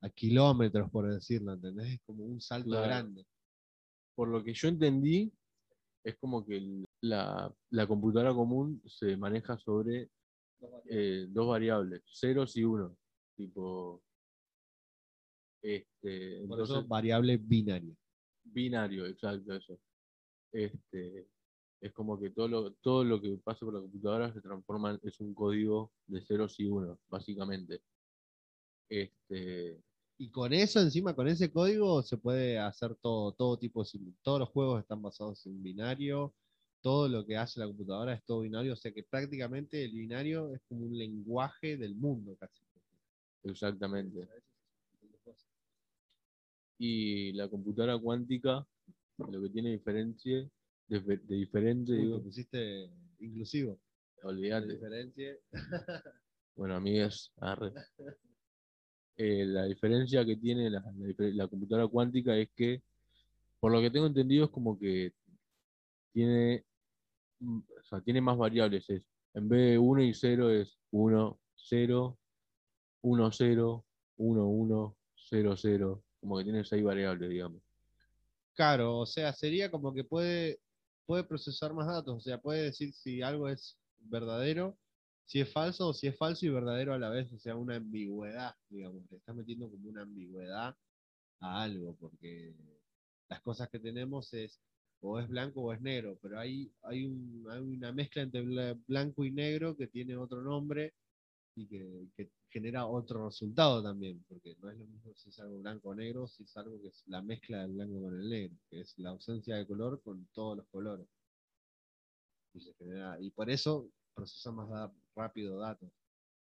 a 0.00 0.10
kilómetros, 0.10 0.90
por 0.90 1.10
decirlo, 1.12 1.54
¿entendés? 1.54 1.94
Es 1.94 2.00
como 2.06 2.24
un 2.24 2.40
salto 2.40 2.70
Claro. 2.70 2.86
grande. 2.86 3.26
Por 4.14 4.28
lo 4.28 4.42
que 4.42 4.54
yo 4.54 4.68
entendí, 4.68 5.32
es 6.04 6.16
como 6.18 6.44
que 6.46 6.56
el- 6.58 6.84
la, 7.02 7.52
la 7.70 7.86
computadora 7.86 8.34
común 8.34 8.80
se 8.86 9.16
maneja 9.16 9.58
sobre 9.58 10.10
eh, 10.88 11.26
dos 11.28 11.48
variables, 11.48 12.02
ceros 12.06 12.56
y 12.56 12.64
uno. 12.64 12.96
Tipo, 13.36 14.02
este, 15.62 16.36
Por 16.46 16.60
entonces, 16.60 16.76
eso 16.76 16.86
variable 16.86 17.36
binaria. 17.36 17.94
binario, 18.44 19.06
exacto, 19.06 19.54
eso. 19.54 19.78
Este, 20.52 21.28
es 21.80 21.92
como 21.92 22.18
que 22.18 22.30
todo 22.30 22.48
lo, 22.48 22.72
todo 22.74 23.04
lo 23.04 23.20
que 23.20 23.36
pasa 23.38 23.60
por 23.66 23.74
la 23.74 23.80
computadora 23.80 24.32
se 24.32 24.40
transforma, 24.40 24.92
en- 24.92 25.00
es 25.02 25.20
un 25.20 25.34
código 25.34 25.92
de 26.06 26.24
ceros 26.24 26.58
y 26.60 26.66
unos, 26.66 26.98
básicamente. 27.08 27.82
Este, 28.88 29.80
Y 30.18 30.30
con 30.30 30.52
eso, 30.52 30.80
encima, 30.80 31.14
con 31.14 31.28
ese 31.28 31.50
código, 31.52 32.02
se 32.02 32.16
puede 32.16 32.58
hacer 32.58 32.94
todo, 32.96 33.32
todo 33.32 33.58
tipo 33.58 33.84
Todos 34.22 34.40
los 34.40 34.48
juegos 34.50 34.80
están 34.80 35.02
basados 35.02 35.44
en 35.46 35.62
binario. 35.62 36.34
Todo 36.82 37.08
lo 37.08 37.26
que 37.26 37.36
hace 37.36 37.60
la 37.60 37.66
computadora 37.66 38.14
es 38.14 38.24
todo 38.24 38.40
binario. 38.40 38.72
O 38.72 38.76
sea 38.76 38.92
que 38.92 39.02
prácticamente 39.02 39.84
el 39.84 39.92
binario 39.92 40.54
es 40.54 40.60
como 40.68 40.86
un 40.86 40.96
lenguaje 40.96 41.76
del 41.76 41.94
mundo 41.94 42.36
casi. 42.36 42.62
exactamente. 43.42 44.28
Y 46.78 47.32
la 47.32 47.48
computadora 47.48 47.98
cuántica, 47.98 48.66
lo 49.16 49.42
que 49.42 49.48
tiene 49.48 49.70
diferencia, 49.72 50.46
de, 50.88 51.00
de 51.00 51.34
diferente, 51.34 51.92
Uy, 51.92 51.98
digo, 52.02 52.18
te 52.18 52.24
pusiste 52.24 52.90
inclusivo. 53.20 53.78
Olvídate. 54.22 54.74
diferencia. 54.74 55.36
Bueno, 56.54 56.76
amigas, 56.76 57.32
arre. 57.40 57.72
Eh, 59.18 59.44
la 59.46 59.64
diferencia 59.64 60.24
que 60.24 60.36
tiene 60.36 60.68
la, 60.68 60.80
la 60.80 61.14
la 61.18 61.48
computadora 61.48 61.88
cuántica 61.88 62.36
es 62.36 62.50
que, 62.54 62.82
por 63.58 63.72
lo 63.72 63.80
que 63.80 63.90
tengo 63.90 64.06
entendido, 64.06 64.44
es 64.44 64.50
como 64.50 64.78
que 64.78 65.12
tiene, 66.12 66.64
mm, 67.40 67.58
o 67.58 67.84
sea, 67.84 68.00
tiene 68.00 68.20
más 68.20 68.36
variables. 68.36 68.88
Es, 68.90 69.02
en 69.34 69.48
vez 69.48 69.72
de 69.72 69.78
1 69.78 70.02
y 70.02 70.14
0 70.14 70.50
es 70.50 70.78
1, 70.90 71.40
0, 71.56 72.18
1, 73.02 73.32
0, 73.32 73.84
1, 74.16 74.46
1, 74.46 74.96
0, 75.14 75.56
0. 75.56 76.02
Como 76.20 76.38
que 76.38 76.44
tiene 76.44 76.64
seis 76.64 76.82
variables, 76.82 77.28
digamos. 77.28 77.62
Claro, 78.54 78.98
o 78.98 79.06
sea, 79.06 79.32
sería 79.32 79.70
como 79.70 79.92
que 79.92 80.04
puede, 80.04 80.58
puede 81.04 81.24
procesar 81.24 81.74
más 81.74 81.86
datos. 81.86 82.16
O 82.16 82.20
sea, 82.20 82.40
puede 82.40 82.62
decir 82.62 82.92
si 82.94 83.22
algo 83.22 83.48
es 83.48 83.78
verdadero, 83.98 84.78
si 85.26 85.40
es 85.40 85.52
falso 85.52 85.88
o 85.88 85.94
si 85.94 86.06
es 86.08 86.16
falso 86.16 86.46
y 86.46 86.50
verdadero 86.50 86.94
a 86.94 86.98
la 86.98 87.10
vez. 87.10 87.32
O 87.32 87.38
sea, 87.38 87.56
una 87.56 87.76
ambigüedad, 87.76 88.54
digamos. 88.68 89.02
Le 89.10 89.18
está 89.18 89.34
metiendo 89.34 89.70
como 89.70 89.88
una 89.90 90.02
ambigüedad 90.02 90.76
a 91.40 91.62
algo, 91.62 91.96
porque 91.96 92.54
las 93.28 93.40
cosas 93.42 93.68
que 93.70 93.78
tenemos 93.80 94.32
es 94.34 94.60
o 95.00 95.18
es 95.20 95.28
blanco 95.28 95.62
o 95.62 95.72
es 95.72 95.80
negro, 95.80 96.18
pero 96.22 96.38
hay, 96.38 96.72
hay, 96.82 97.04
un- 97.06 97.46
hay 97.50 97.60
una 97.60 97.92
mezcla 97.92 98.22
entre 98.22 98.42
bla- 98.42 98.80
blanco 98.86 99.24
y 99.24 99.30
negro 99.32 99.76
que 99.76 99.86
tiene 99.88 100.16
otro 100.16 100.42
nombre 100.42 100.94
y 101.56 101.66
que, 101.68 102.30
genera 102.50 102.86
otro 102.86 103.26
resultado 103.26 103.82
también, 103.82 104.24
porque 104.28 104.56
no 104.62 104.70
es 104.70 104.78
lo 104.78 104.86
mismo 104.86 105.14
si 105.14 105.28
es 105.30 105.38
algo 105.40 105.58
blanco 105.60 105.90
o 105.90 105.94
negro, 105.94 106.26
si 106.28 106.44
es 106.44 106.56
algo 106.56 106.80
que 106.80 106.88
es 106.88 107.02
la 107.06 107.20
mezcla 107.22 107.62
del 107.62 107.72
blanco 107.72 108.00
con 108.02 108.20
el 108.20 108.28
negro, 108.30 108.56
que 108.70 108.80
es 108.80 108.98
la 108.98 109.10
ausencia 109.10 109.56
de 109.56 109.66
color 109.66 110.00
con 110.02 110.26
todos 110.32 110.56
los 110.58 110.66
colores. 110.68 111.06
Y, 112.54 112.60
se 112.60 112.74
genera- 112.74 113.20
y 113.20 113.30
por 113.30 113.48
eso 113.50 113.88
procesa 114.14 114.50
más 114.50 114.68
rápido 115.16 115.58
datos. 115.58 115.90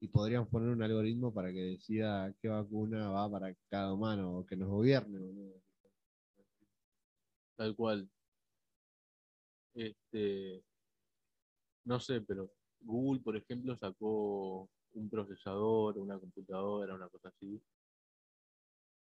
Y 0.02 0.08
podríamos 0.10 0.50
poner 0.50 0.70
un 0.70 0.84
algoritmo 0.84 1.34
para 1.34 1.52
que 1.54 1.62
decida 1.62 2.34
qué 2.42 2.50
vacuna 2.50 3.10
va 3.10 3.32
para 3.32 3.56
cada 3.70 3.94
humano 3.94 4.40
o 4.40 4.46
que 4.46 4.58
nos 4.58 4.68
gobierne. 4.68 5.54
Tal 7.56 7.76
cual. 7.76 8.10
Este, 9.76 10.62
no 11.86 12.00
sé, 12.00 12.22
pero 12.22 12.52
Google, 12.82 13.22
por 13.22 13.38
ejemplo, 13.38 13.78
sacó 13.78 14.70
un 14.94 15.10
procesador, 15.10 15.98
una 15.98 16.20
computadora, 16.20 16.96
una 16.96 17.08
cosa 17.08 17.30
así. 17.30 17.62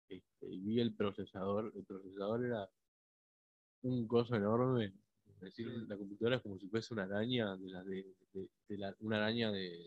Este, 0.07 0.47
y 0.47 0.59
vi 0.59 0.79
el 0.81 0.93
procesador, 0.93 1.71
el 1.75 1.83
procesador 1.85 2.45
era 2.45 2.69
un 3.83 4.07
coso 4.07 4.35
enorme. 4.35 4.93
Es 5.41 5.55
decir, 5.55 5.67
la 5.87 5.97
computadora 5.97 6.35
es 6.37 6.41
como 6.43 6.57
si 6.59 6.67
fuese 6.67 6.93
una 6.93 7.03
araña 7.03 7.55
de 7.57 7.69
la 7.69 7.83
de, 7.83 8.05
de- 8.33 8.49
de 8.69 8.77
la- 8.77 8.95
una 8.99 9.17
araña 9.17 9.51
de, 9.51 9.79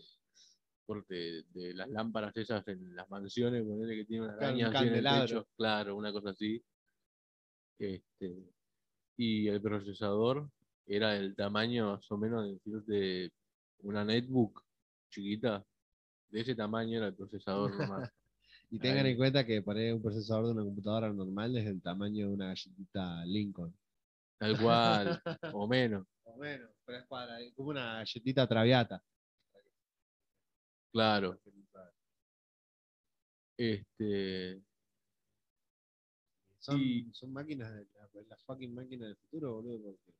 de 1.53 1.73
las 1.73 1.89
lámparas 1.89 2.35
esas 2.37 2.67
en 2.67 2.95
las 2.95 3.09
mansiones, 3.09 3.63
ponele 3.63 3.95
que 3.95 4.05
tiene 4.05 4.25
una 4.25 4.33
araña 4.33 4.67
así 4.67 4.87
en 4.87 4.93
el 4.95 5.03
techo, 5.27 5.47
claro, 5.57 5.95
una 5.95 6.11
cosa 6.11 6.29
así. 6.31 6.61
Este, 7.79 8.35
y 9.17 9.47
el 9.47 9.61
procesador 9.61 10.49
era 10.87 11.13
del 11.13 11.35
tamaño 11.35 11.91
más 11.93 12.11
o 12.11 12.17
menos 12.17 12.57
de 12.85 13.31
una 13.79 14.05
netbook 14.05 14.61
chiquita, 15.09 15.65
de 16.29 16.41
ese 16.41 16.55
tamaño 16.55 16.97
era 16.97 17.07
el 17.07 17.15
procesador 17.15 17.73
nomás. 17.75 18.09
Y 18.71 18.79
tengan 18.79 19.05
Ahí. 19.05 19.11
en 19.11 19.17
cuenta 19.17 19.45
que 19.45 19.61
poner 19.61 19.93
un 19.93 20.01
procesador 20.01 20.47
de 20.47 20.51
una 20.53 20.63
computadora 20.63 21.13
normal 21.13 21.55
es 21.55 21.67
el 21.67 21.81
tamaño 21.81 22.27
de 22.27 22.33
una 22.33 22.47
galletita 22.47 23.23
Lincoln. 23.25 23.71
Tal 24.37 24.59
cual, 24.61 25.21
o 25.55 25.67
menos, 25.67 26.05
O 26.23 26.37
menos, 26.37 26.69
pero 26.85 26.99
es 26.99 27.07
para, 27.07 27.39
es 27.41 27.53
como 27.53 27.69
una 27.69 27.95
galletita 27.95 28.47
traviata. 28.47 29.01
claro. 30.91 31.39
Este, 33.57 34.61
Son, 36.59 36.81
Y- 36.81 37.13
son 37.13 37.31
máquinas, 37.31 37.71
de 37.73 37.87
las, 38.27 38.43
fucking 38.43 38.73
máquinas 38.73 39.09
del 39.09 39.17
futuro, 39.17 39.53
boludo, 39.53 39.83
porque 39.83 40.13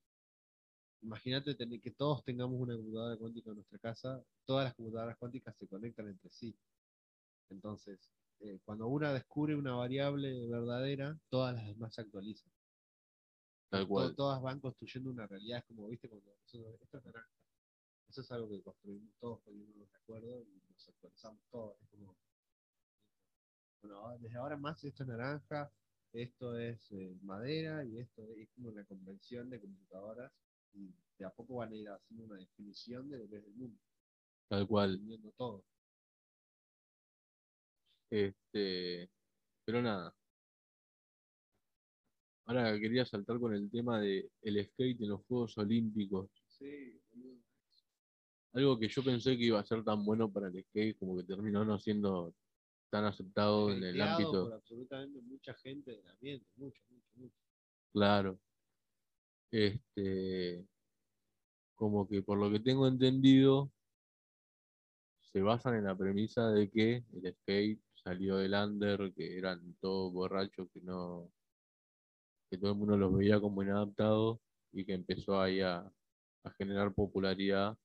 imagínate 1.01 1.55
tener 1.55 1.81
que 1.81 1.91
todos 1.91 2.23
tengamos 2.23 2.59
una 2.59 2.75
computadora 2.75 3.17
cuántica 3.17 3.49
en 3.49 3.55
nuestra 3.57 3.79
casa, 3.79 4.23
todas 4.45 4.65
las 4.65 4.75
computadoras 4.75 5.17
cuánticas 5.17 5.57
se 5.57 5.67
conectan 5.67 6.07
entre 6.07 6.29
sí. 6.29 6.55
Entonces, 7.49 8.11
eh, 8.41 8.59
cuando 8.63 8.87
una 8.87 9.13
descubre 9.13 9.55
una 9.55 9.73
variable 9.73 10.47
verdadera, 10.47 11.17
todas 11.29 11.55
las 11.55 11.65
demás 11.67 11.95
se 11.95 12.01
actualizan. 12.01 12.51
Tal 13.69 13.87
todas 14.15 14.41
van 14.41 14.59
construyendo 14.59 15.09
una 15.09 15.27
realidad, 15.27 15.59
es 15.59 15.65
como, 15.65 15.87
viste, 15.87 16.09
cuando 16.09 16.35
nosotros, 16.35 16.81
esto 16.81 16.97
es 16.97 17.05
naranja. 17.05 17.29
Eso 18.07 18.21
es 18.21 18.31
algo 18.31 18.49
que 18.49 18.61
construimos 18.61 19.13
todos 19.19 19.41
poniéndonos 19.41 19.89
de 19.91 19.97
acuerdo 19.97 20.41
y 20.41 20.61
nos 20.69 20.89
actualizamos 20.89 21.41
todos. 21.49 21.81
Es 21.81 21.89
como, 21.89 22.15
bueno, 23.81 23.97
ahora- 23.97 24.17
desde 24.19 24.37
ahora 24.37 24.57
más 24.57 24.83
esto 24.83 25.03
es 25.03 25.09
naranja, 25.09 25.71
esto 26.13 26.57
es 26.57 26.91
eh, 26.91 27.17
madera 27.21 27.83
y 27.83 27.97
esto 27.99 28.23
es, 28.23 28.49
como 28.51 28.69
una 28.69 28.85
convención 28.85 29.49
de 29.49 29.59
computadoras 29.59 30.31
y 30.73 30.93
de 31.17 31.25
a 31.25 31.29
poco 31.29 31.55
van 31.55 31.71
a 31.71 31.75
ir 31.75 31.89
haciendo 31.89 32.25
una 32.25 32.35
definición 32.37 33.09
de 33.09 33.17
lo 33.17 33.27
que 33.27 33.37
es 33.37 33.45
el 33.45 33.53
mundo, 33.55 33.79
Tal 34.47 34.67
cual. 34.67 34.99
todo. 35.37 35.65
Este, 38.11 39.09
pero 39.65 39.81
nada. 39.81 40.15
Ahora 42.45 42.79
quería 42.79 43.05
saltar 43.05 43.39
con 43.39 43.55
el 43.55 43.69
tema 43.71 43.99
de 43.99 44.29
el 44.41 44.63
skate 44.63 45.01
en 45.01 45.09
los 45.09 45.21
Juegos 45.25 45.57
Olímpicos. 45.57 46.29
Sí, 46.47 46.99
boludo. 47.11 47.41
Algo 48.53 48.79
que 48.79 48.87
yo 48.87 49.03
pensé 49.03 49.35
que 49.35 49.45
iba 49.45 49.59
a 49.59 49.65
ser 49.65 49.83
tan 49.83 50.05
bueno 50.05 50.31
para 50.31 50.47
el 50.47 50.63
skate, 50.63 50.97
como 50.97 51.17
que 51.17 51.23
terminó 51.23 51.65
no 51.65 51.79
siendo 51.79 52.33
tan 52.91 53.05
aceptado 53.05 53.71
en 53.71 53.83
el 53.83 53.99
ámbito. 53.99 54.45
por 54.45 54.53
absolutamente 54.53 55.21
mucha 55.21 55.53
gente 55.55 55.91
del 55.91 56.07
ambiente, 56.07 56.45
mucho, 56.55 56.81
mucho, 56.89 57.11
mucho. 57.15 57.35
Claro. 57.91 58.39
Este, 59.51 60.65
como 61.75 62.07
que 62.07 62.21
por 62.21 62.37
lo 62.37 62.51
que 62.51 62.59
tengo 62.59 62.87
entendido, 62.87 63.71
se 65.19 65.41
basan 65.41 65.75
en 65.75 65.85
la 65.85 65.97
premisa 65.97 66.51
de 66.51 66.69
que 66.69 67.03
el 67.11 67.33
skate 67.33 67.81
salió 67.95 68.37
del 68.37 68.53
under, 68.53 69.13
que 69.13 69.37
eran 69.37 69.75
todos 69.81 70.13
borrachos, 70.13 70.69
que 70.71 70.79
no, 70.81 71.31
que 72.55 72.61
todo 72.61 72.71
el 72.71 72.77
mundo 72.77 72.97
los 72.97 73.15
veía 73.17 73.39
como 73.39 73.63
inadaptados 73.63 74.39
y 74.71 74.85
que 74.85 74.93
empezó 74.93 75.39
ahí 75.41 75.61
a, 75.61 75.91
a 76.43 76.51
generar 76.57 76.93
popularidad 76.93 77.77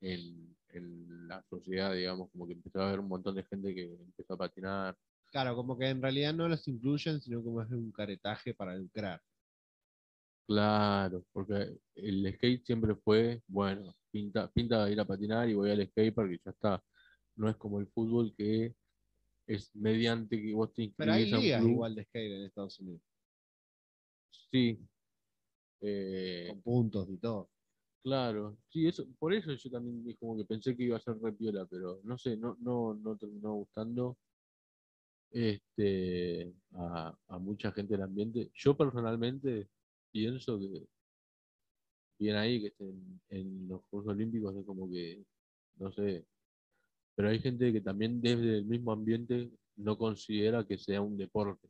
en, 0.00 0.56
en 0.70 1.28
la 1.28 1.42
sociedad, 1.48 1.94
digamos, 1.94 2.30
como 2.30 2.46
que 2.46 2.54
empezó 2.54 2.80
a 2.80 2.88
haber 2.88 3.00
un 3.00 3.08
montón 3.08 3.34
de 3.34 3.44
gente 3.44 3.74
que 3.74 3.84
empezó 3.94 4.34
a 4.34 4.38
patinar. 4.38 4.96
Claro, 5.30 5.56
como 5.56 5.78
que 5.78 5.88
en 5.88 6.02
realidad 6.02 6.34
no 6.34 6.48
los 6.48 6.68
incluyen, 6.68 7.20
sino 7.22 7.42
como 7.42 7.62
es 7.62 7.70
un 7.70 7.90
caretaje 7.92 8.52
para 8.52 8.76
lucrar. 8.76 9.22
Claro, 10.46 11.24
porque 11.32 11.78
el 11.94 12.32
skate 12.34 12.64
siempre 12.64 12.94
fue, 12.94 13.42
bueno, 13.46 13.94
pinta, 14.10 14.50
pinta 14.50 14.90
ir 14.90 14.98
a 14.98 15.04
patinar 15.06 15.46
y 15.48 15.54
voy 15.54 15.70
al 15.70 15.86
skatepark 15.88 16.32
y 16.32 16.40
ya 16.42 16.50
está. 16.52 16.82
No 17.36 17.50
es 17.50 17.56
como 17.56 17.78
el 17.80 17.86
fútbol 17.88 18.34
que 18.36 18.74
es 19.46 19.74
mediante 19.76 20.40
que 20.40 20.54
vos 20.54 20.72
te 20.74 20.84
Pero 20.96 21.12
hay 21.12 21.24
inscribís 21.24 21.32
a 21.32 21.40
un 21.40 21.42
ligas 21.42 21.60
club. 21.60 21.70
igual 21.72 21.94
de 21.94 22.04
skate 22.04 22.32
en 22.32 22.42
Estados 22.44 22.80
Unidos, 22.80 23.02
Sí. 24.30 24.78
Eh, 25.80 26.46
con 26.48 26.62
puntos 26.62 27.08
y 27.10 27.18
todo. 27.18 27.50
claro, 28.02 28.58
sí, 28.68 28.86
eso, 28.88 29.06
por 29.18 29.32
eso 29.34 29.52
yo 29.54 29.70
también 29.70 30.16
como 30.18 30.36
que 30.36 30.44
pensé 30.44 30.76
que 30.76 30.84
iba 30.84 30.96
a 30.96 31.00
ser 31.00 31.18
re 31.20 31.32
piola, 31.32 31.66
pero 31.66 32.00
no 32.04 32.18
sé, 32.18 32.36
no, 32.36 32.56
no, 32.60 32.94
no 32.94 33.16
terminó 33.16 33.54
gustando 33.54 34.18
este 35.30 36.54
a, 36.72 37.16
a 37.28 37.38
mucha 37.38 37.72
gente 37.72 37.94
del 37.94 38.02
ambiente. 38.02 38.50
Yo 38.54 38.76
personalmente 38.76 39.68
pienso 40.12 40.58
que 40.58 40.86
bien 42.18 42.36
ahí 42.36 42.60
que 42.60 42.68
estén 42.68 43.20
en 43.30 43.68
los 43.68 43.82
Juegos 43.90 44.08
Olímpicos 44.08 44.56
es 44.56 44.64
como 44.66 44.90
que, 44.90 45.24
no 45.76 45.92
sé, 45.92 46.26
pero 47.16 47.28
hay 47.30 47.40
gente 47.40 47.72
que 47.72 47.80
también 47.80 48.20
desde 48.20 48.58
el 48.58 48.66
mismo 48.66 48.92
ambiente 48.92 49.50
no 49.76 49.98
considera 49.98 50.66
que 50.66 50.78
sea 50.78 51.02
un 51.02 51.16
deporte, 51.18 51.68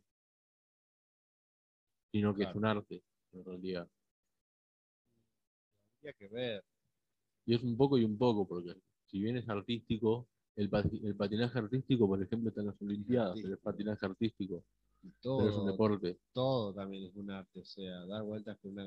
sino 2.12 2.34
que 2.34 2.44
es 2.44 2.54
un 2.54 2.64
arte, 2.66 3.02
en 3.32 3.44
realidad. 3.44 3.88
Habría 5.98 6.12
que 6.14 6.28
ver. 6.28 6.64
Y 7.46 7.54
es 7.54 7.62
un 7.64 7.76
poco 7.76 7.98
y 7.98 8.04
un 8.04 8.16
poco, 8.16 8.46
porque 8.46 8.76
si 9.06 9.18
bien 9.20 9.36
es 9.36 9.48
artístico, 9.48 10.28
el, 10.54 10.70
pati- 10.70 11.04
el 11.04 11.16
patinaje 11.16 11.58
artístico, 11.58 12.06
por 12.06 12.22
ejemplo, 12.22 12.48
está 12.50 12.60
en 12.60 12.68
las 12.68 12.80
Olimpiadas, 12.82 13.38
pero 13.42 13.54
es 13.54 13.60
artístico. 13.60 13.60
patinaje 13.60 14.06
artístico, 14.06 14.64
Y 15.02 15.10
pero 15.34 15.50
es 15.50 15.56
un 15.56 15.64
todo, 15.64 15.66
deporte. 15.66 16.18
todo 16.32 16.72
también 16.74 17.04
es 17.04 17.16
un 17.16 17.30
arte. 17.30 17.60
O 17.60 17.64
sea, 17.64 18.06
dar 18.06 18.22
vueltas 18.24 18.58
con 18.60 18.72
una 18.72 18.84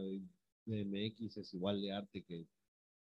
BMX 0.66 1.38
es 1.38 1.54
igual 1.54 1.82
de 1.82 1.92
arte 1.94 2.24
que 2.24 2.46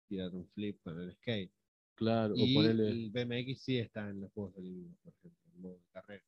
tirar 0.09 0.33
un 0.35 0.47
flip 0.49 0.81
con 0.83 0.99
el 1.01 1.13
skate. 1.15 1.51
Claro, 1.95 2.35
o 2.39 2.47
Y 2.47 2.51
ponerle, 2.51 2.99
el 3.05 3.11
BMX 3.11 3.61
sí 3.63 3.77
está 3.79 4.09
en 4.09 4.21
los 4.21 4.31
Juegos 4.33 4.57
Olímpicos, 4.57 5.13
por 5.21 5.31
ejemplo, 5.31 5.51
en 5.55 5.61
modo 5.61 5.75
de 5.75 5.85
carrera. 5.93 6.25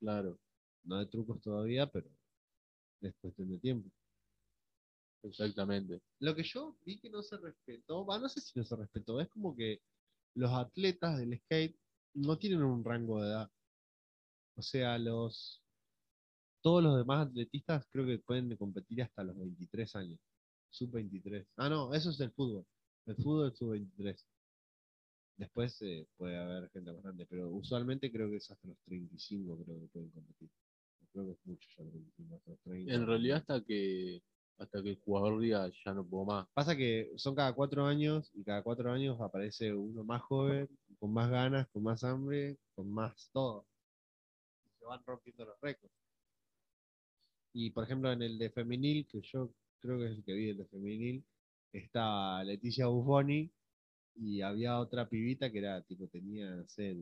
claro, 0.00 0.38
No 0.82 0.98
de 0.98 1.06
trucos 1.06 1.40
todavía, 1.40 1.86
pero 1.86 2.08
es 3.00 3.14
cuestión 3.20 3.50
de 3.50 3.58
tiempo. 3.58 3.90
exactamente. 5.22 6.00
Lo 6.20 6.34
que 6.34 6.42
yo 6.42 6.76
vi 6.84 6.98
que 6.98 7.10
no 7.10 7.22
se 7.22 7.36
respetó, 7.38 8.04
va, 8.04 8.18
no 8.18 8.28
sé 8.28 8.40
si 8.40 8.58
no 8.58 8.64
se 8.64 8.76
respetó, 8.76 9.20
es 9.20 9.28
como 9.28 9.56
que 9.56 9.80
los 10.34 10.50
atletas 10.52 11.18
del 11.18 11.38
skate 11.38 11.76
no 12.14 12.38
tienen 12.38 12.62
un 12.62 12.84
rango 12.84 13.20
de 13.22 13.28
edad. 13.28 13.50
O 14.56 14.62
sea, 14.62 14.98
los 14.98 15.62
todos 16.62 16.82
los 16.82 16.96
demás 16.98 17.28
atletistas 17.28 17.86
creo 17.90 18.06
que 18.06 18.18
pueden 18.18 18.56
competir 18.56 19.02
hasta 19.02 19.22
los 19.24 19.38
23 19.38 19.96
años. 19.96 20.20
Sub 20.70 20.90
23. 20.90 21.46
Ah, 21.56 21.68
no, 21.68 21.94
eso 21.94 22.10
es 22.10 22.20
el 22.20 22.32
fútbol. 22.32 22.66
El 23.06 23.16
fútbol 23.16 23.50
es 23.50 23.58
sub 23.58 23.70
23. 23.70 24.26
Después 25.36 25.80
eh, 25.82 26.06
puede 26.16 26.36
haber 26.36 26.68
gente 26.70 26.92
más 26.92 27.02
grande, 27.02 27.26
pero 27.26 27.48
usualmente 27.48 28.10
creo 28.10 28.28
que 28.28 28.36
es 28.36 28.50
hasta 28.50 28.66
los 28.68 28.78
35 28.84 29.64
creo 29.64 29.80
que 29.80 29.86
pueden 29.86 30.10
competir. 30.10 30.50
Creo 31.12 31.26
que 31.26 31.32
es 31.32 31.46
mucho 31.46 31.68
ya 31.76 31.84
los 31.84 31.92
25, 31.92 32.36
hasta 32.36 32.50
los 32.50 32.60
30. 32.60 32.94
En 32.94 33.06
realidad 33.06 33.38
hasta 33.38 33.64
que 33.64 34.22
hasta 34.58 34.82
que 34.82 34.90
el 34.90 34.98
jugador 34.98 35.40
diga 35.40 35.70
ya 35.84 35.94
no 35.94 36.04
puedo 36.04 36.24
más. 36.24 36.48
Pasa 36.52 36.76
que 36.76 37.12
son 37.16 37.34
cada 37.34 37.52
cuatro 37.52 37.86
años 37.86 38.30
y 38.34 38.42
cada 38.42 38.62
cuatro 38.62 38.90
años 38.90 39.20
aparece 39.20 39.72
uno 39.72 40.02
más 40.04 40.20
joven, 40.22 40.68
con 40.98 41.12
más 41.12 41.30
ganas, 41.30 41.68
con 41.68 41.84
más 41.84 42.02
hambre, 42.02 42.58
con 42.74 42.90
más 42.90 43.30
todo. 43.32 43.66
Y 44.66 44.76
se 44.78 44.84
van 44.84 45.00
rompiendo 45.06 45.44
los 45.44 45.60
récords. 45.60 45.94
Y 47.52 47.70
por 47.70 47.84
ejemplo 47.84 48.12
en 48.12 48.22
el 48.22 48.36
de 48.38 48.50
femenil, 48.50 49.06
que 49.06 49.20
yo 49.22 49.50
creo 49.80 49.98
que 49.98 50.06
es 50.06 50.12
el 50.12 50.24
que 50.24 50.32
vi 50.32 50.50
el 50.50 50.58
de 50.58 50.66
femenil, 50.66 51.24
está 51.72 52.42
Leticia 52.44 52.86
Buffoni 52.86 53.50
y 54.16 54.40
había 54.40 54.78
otra 54.78 55.08
pibita 55.08 55.50
que 55.50 55.58
era, 55.58 55.80
tipo, 55.82 56.08
tenía, 56.08 56.50
no 56.50 56.68
sé, 56.68 56.96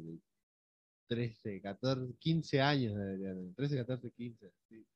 13, 1.08 1.60
14, 1.60 2.14
15 2.18 2.60
años, 2.60 2.94
debería 2.96 3.34
tener, 3.34 3.54
13, 3.54 3.76
14, 3.76 4.10
15. 4.12 4.52
sí. 4.68 4.86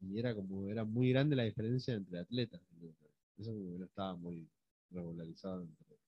Y 0.00 0.18
era 0.18 0.34
como, 0.34 0.68
era 0.68 0.84
muy 0.84 1.10
grande 1.10 1.34
la 1.36 1.44
diferencia 1.44 1.94
entre 1.94 2.18
atletas. 2.18 2.60
Eso 3.38 3.52
no 3.52 3.84
estaba 3.84 4.14
muy 4.14 4.48
regularizado. 4.90 5.62
entre- 5.62 5.98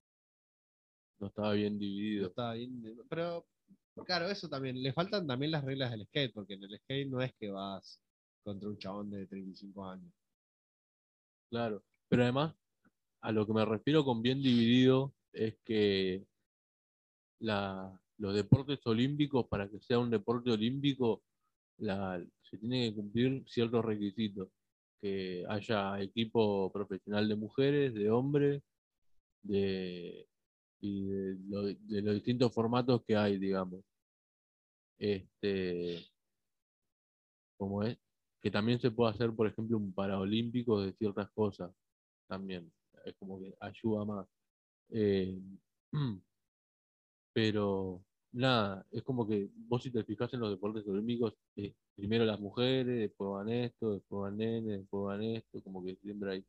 No 1.19 1.27
estaba 1.27 1.53
bien 1.53 1.73
no 1.73 1.79
dividido. 1.79 2.27
estaba 2.27 2.53
bien. 2.53 2.81
Pero, 3.09 3.45
claro, 4.05 4.29
eso 4.29 4.47
también. 4.47 4.81
Le 4.81 4.93
faltan 4.93 5.25
también 5.27 5.51
las 5.51 5.63
reglas 5.63 5.91
del 5.91 6.05
skate, 6.05 6.33
porque 6.33 6.53
en 6.53 6.63
el 6.63 6.77
skate 6.79 7.07
no 7.09 7.21
es 7.21 7.33
que 7.35 7.49
vas 7.49 7.99
contra 8.43 8.69
un 8.69 8.77
chabón 8.77 9.09
de 9.09 9.25
35 9.27 9.85
años. 9.85 10.13
Claro. 11.49 11.83
Pero 12.07 12.23
además, 12.23 12.55
a 13.21 13.31
lo 13.31 13.45
que 13.45 13.53
me 13.53 13.65
refiero 13.65 14.05
con 14.05 14.21
bien 14.21 14.41
dividido 14.41 15.13
es 15.33 15.57
que 15.65 16.25
la, 17.39 17.99
los 18.19 18.35
deportes 18.35 18.79
olímpicos, 18.85 19.47
para 19.47 19.69
que 19.69 19.79
sea 19.79 19.99
un 19.99 20.09
deporte 20.09 20.51
olímpico, 20.51 21.23
se 21.77 22.57
tienen 22.59 22.91
que 22.91 22.95
cumplir 22.95 23.43
ciertos 23.47 23.83
requisitos. 23.83 24.49
Que 25.01 25.45
haya 25.47 26.01
equipo 26.01 26.69
profesional 26.73 27.29
de 27.29 27.35
mujeres, 27.35 27.93
de 27.93 28.11
hombres, 28.11 28.61
de, 29.41 30.27
y 30.81 31.05
de 31.05 32.01
los 32.01 32.15
distintos 32.15 32.53
formatos 32.53 33.03
que 33.05 33.15
hay, 33.15 33.37
digamos. 33.37 33.81
Este, 34.97 36.05
como 37.57 37.83
es, 37.83 37.97
que 38.41 38.51
también 38.51 38.81
se 38.81 38.91
puede 38.91 39.11
hacer, 39.11 39.33
por 39.33 39.47
ejemplo, 39.47 39.77
un 39.77 39.93
paraolímpico 39.93 40.81
de 40.81 40.91
ciertas 40.93 41.29
cosas, 41.31 41.71
también, 42.27 42.71
es 43.05 43.15
como 43.15 43.39
que 43.39 43.55
ayuda 43.61 44.03
más. 44.03 44.27
Eh, 44.89 45.39
pero 47.33 48.03
nada, 48.31 48.85
es 48.91 49.03
como 49.03 49.27
que 49.27 49.49
vos 49.55 49.83
si 49.83 49.91
te 49.91 50.03
fijas 50.03 50.33
en 50.33 50.39
los 50.41 50.51
deportes 50.51 50.87
olímpicos, 50.87 51.33
eh, 51.55 51.73
primero 51.95 52.25
las 52.25 52.39
mujeres, 52.39 52.99
después 52.99 53.31
van 53.31 53.49
esto, 53.49 53.93
después 53.93 54.21
van 54.23 54.37
nenes, 54.37 54.79
después 54.81 55.05
van 55.05 55.23
esto, 55.23 55.61
como 55.63 55.83
que 55.83 55.95
siempre 55.97 56.31
hay, 56.33 56.45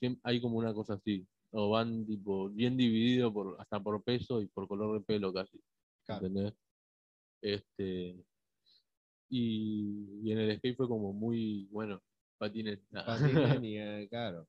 siem- 0.00 0.20
hay 0.22 0.40
como 0.40 0.58
una 0.58 0.74
cosa 0.74 0.94
así, 0.94 1.26
o 1.52 1.70
van 1.70 2.06
tipo 2.06 2.48
bien 2.50 2.76
dividido 2.76 3.32
por, 3.32 3.56
hasta 3.60 3.80
por 3.82 4.02
peso 4.02 4.40
y 4.42 4.46
por 4.48 4.68
color 4.68 4.98
de 4.98 5.04
pelo 5.04 5.32
casi, 5.32 5.60
Claro. 6.06 6.26
¿entendés? 6.26 6.54
Este, 7.42 8.24
y, 9.28 10.20
y 10.22 10.32
en 10.32 10.38
el 10.38 10.56
skate 10.58 10.76
fue 10.76 10.88
como 10.88 11.12
muy, 11.12 11.68
bueno, 11.70 12.00
patines. 12.38 12.80
Patines 12.90 13.60
eh, 13.62 14.06
claro. 14.10 14.46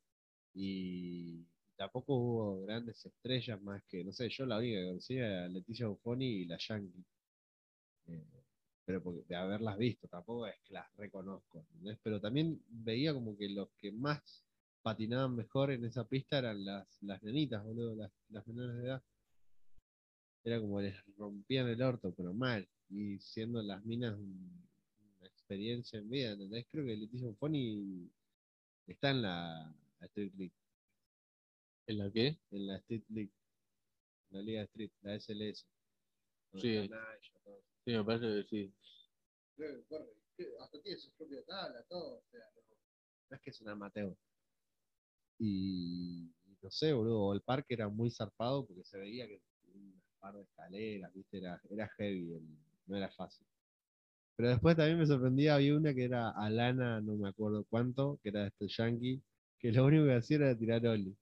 Y 0.54 1.46
tampoco 1.78 2.16
hubo 2.16 2.62
grandes 2.64 3.06
estrellas 3.06 3.62
más 3.62 3.84
que, 3.86 4.04
no 4.04 4.12
sé, 4.12 4.30
yo 4.30 4.46
la 4.46 4.58
única 4.58 4.80
que 4.80 4.88
conocía 4.88 5.26
era 5.28 5.48
Leticia 5.48 5.88
Buffoni 5.88 6.26
y 6.26 6.46
la 6.46 6.58
Yankee. 6.58 7.06
Eh, 8.08 8.24
pero 8.86 9.04
porque, 9.04 9.24
de 9.28 9.36
haberlas 9.36 9.78
visto, 9.78 10.08
tampoco 10.08 10.48
es 10.48 10.56
que 10.64 10.74
las 10.74 10.94
reconozco. 10.96 11.60
¿entendés? 11.60 12.00
Pero 12.04 12.20
también 12.22 12.62
veía 12.70 13.14
como 13.14 13.38
que 13.38 13.50
los 13.50 13.70
que 13.78 13.92
más 13.92 14.44
patinaban 14.82 15.36
mejor 15.36 15.72
en 15.72 15.84
esa 15.86 16.06
pista 16.08 16.40
eran 16.40 16.64
las, 16.64 16.88
las 17.02 17.22
nenitas, 17.24 17.64
boludo, 17.64 17.96
las, 17.96 18.12
las 18.30 18.48
menores 18.48 18.78
de 18.78 18.88
edad. 18.88 19.04
Era 20.44 20.60
como 20.62 20.80
les 20.82 20.96
rompían 21.18 21.68
el 21.68 21.82
orto, 21.82 22.14
pero 22.16 22.34
mal. 22.34 22.68
Y 22.90 23.20
siendo 23.20 23.62
las 23.62 23.84
minas 23.84 24.16
un- 24.18 24.68
una 25.20 25.28
experiencia 25.28 26.00
en 26.00 26.10
vida, 26.10 26.32
¿entendés? 26.32 26.66
Creo 26.72 26.86
que 26.86 26.96
Leticia 26.96 27.28
Buffoni 27.28 28.10
está 28.88 29.10
en 29.10 29.22
la 29.24 29.76
Street 30.00 30.32
League, 30.38 30.54
¿En 31.88 31.98
la 31.98 32.12
qué? 32.12 32.38
en 32.52 32.68
la 32.68 32.78
Street 32.78 33.04
League, 33.10 33.32
en 34.30 34.38
la 34.38 34.44
Liga 34.44 34.62
Street, 34.64 34.92
la 35.02 35.16
SLS. 35.16 35.66
Sí. 36.54 36.90
Sí, 37.86 37.92
me 37.92 38.04
parece 38.04 38.26
que 38.28 38.44
sí. 38.50 38.74
Hasta 40.60 40.82
tiene 40.82 41.00
su 41.00 41.12
propia 41.14 41.44
tabla, 41.46 41.84
todo, 41.90 42.18
o 42.20 42.24
sea, 42.32 42.42
no, 42.56 42.62
no 43.30 43.36
es 43.36 43.42
que 43.42 43.50
es 43.50 43.62
un 43.62 43.70
amateur. 43.70 44.16
Y 45.40 46.32
no 46.62 46.72
sé, 46.72 46.94
boludo, 46.94 47.34
el 47.34 47.42
parque 47.42 47.74
era 47.76 47.88
muy 47.90 48.10
zarpado 48.12 48.66
porque 48.66 48.84
se 48.84 48.98
veía 48.98 49.28
que 49.28 49.42
tenía 49.64 49.94
un 49.94 50.02
par 50.20 50.36
de 50.36 50.44
escaleras, 50.44 51.14
viste, 51.14 51.38
era, 51.38 51.62
era 51.70 51.88
heavy, 51.98 52.34
el- 52.34 52.58
no 52.88 52.98
era 52.98 53.10
fácil. 53.12 53.46
Pero 54.36 54.50
después 54.50 54.76
también 54.78 55.00
me 55.00 55.08
sorprendía, 55.08 55.56
había 55.56 55.76
una 55.78 55.94
que 55.94 56.06
era 56.06 56.30
Alana, 56.32 57.02
no 57.02 57.16
me 57.18 57.30
acuerdo 57.30 57.66
cuánto, 57.70 58.20
que 58.24 58.30
era 58.30 58.42
de 58.44 58.48
este 58.50 58.68
yankee, 58.70 59.22
que 59.60 59.72
lo 59.72 59.86
único 59.86 60.06
que 60.06 60.16
hacía 60.16 60.38
era 60.38 60.58
tirar 60.58 60.86
Oli. 60.88 61.16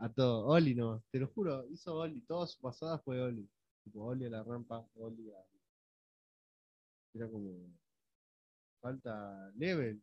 A 0.00 0.08
todo, 0.08 0.46
Oli 0.46 0.74
no, 0.74 1.02
te 1.10 1.18
lo 1.18 1.28
juro, 1.28 1.66
hizo 1.70 1.94
Oli, 1.94 2.20
toda 2.22 2.46
su 2.46 2.58
pasada 2.60 2.98
fue 2.98 3.20
Oli. 3.20 3.46
Tipo 3.84 4.04
Oli 4.04 4.24
a 4.26 4.30
la 4.30 4.42
rampa, 4.42 4.86
Oli 4.96 5.30
a. 5.30 5.44
Era 7.14 7.28
como. 7.28 7.70
Falta 8.80 9.52
level. 9.56 10.00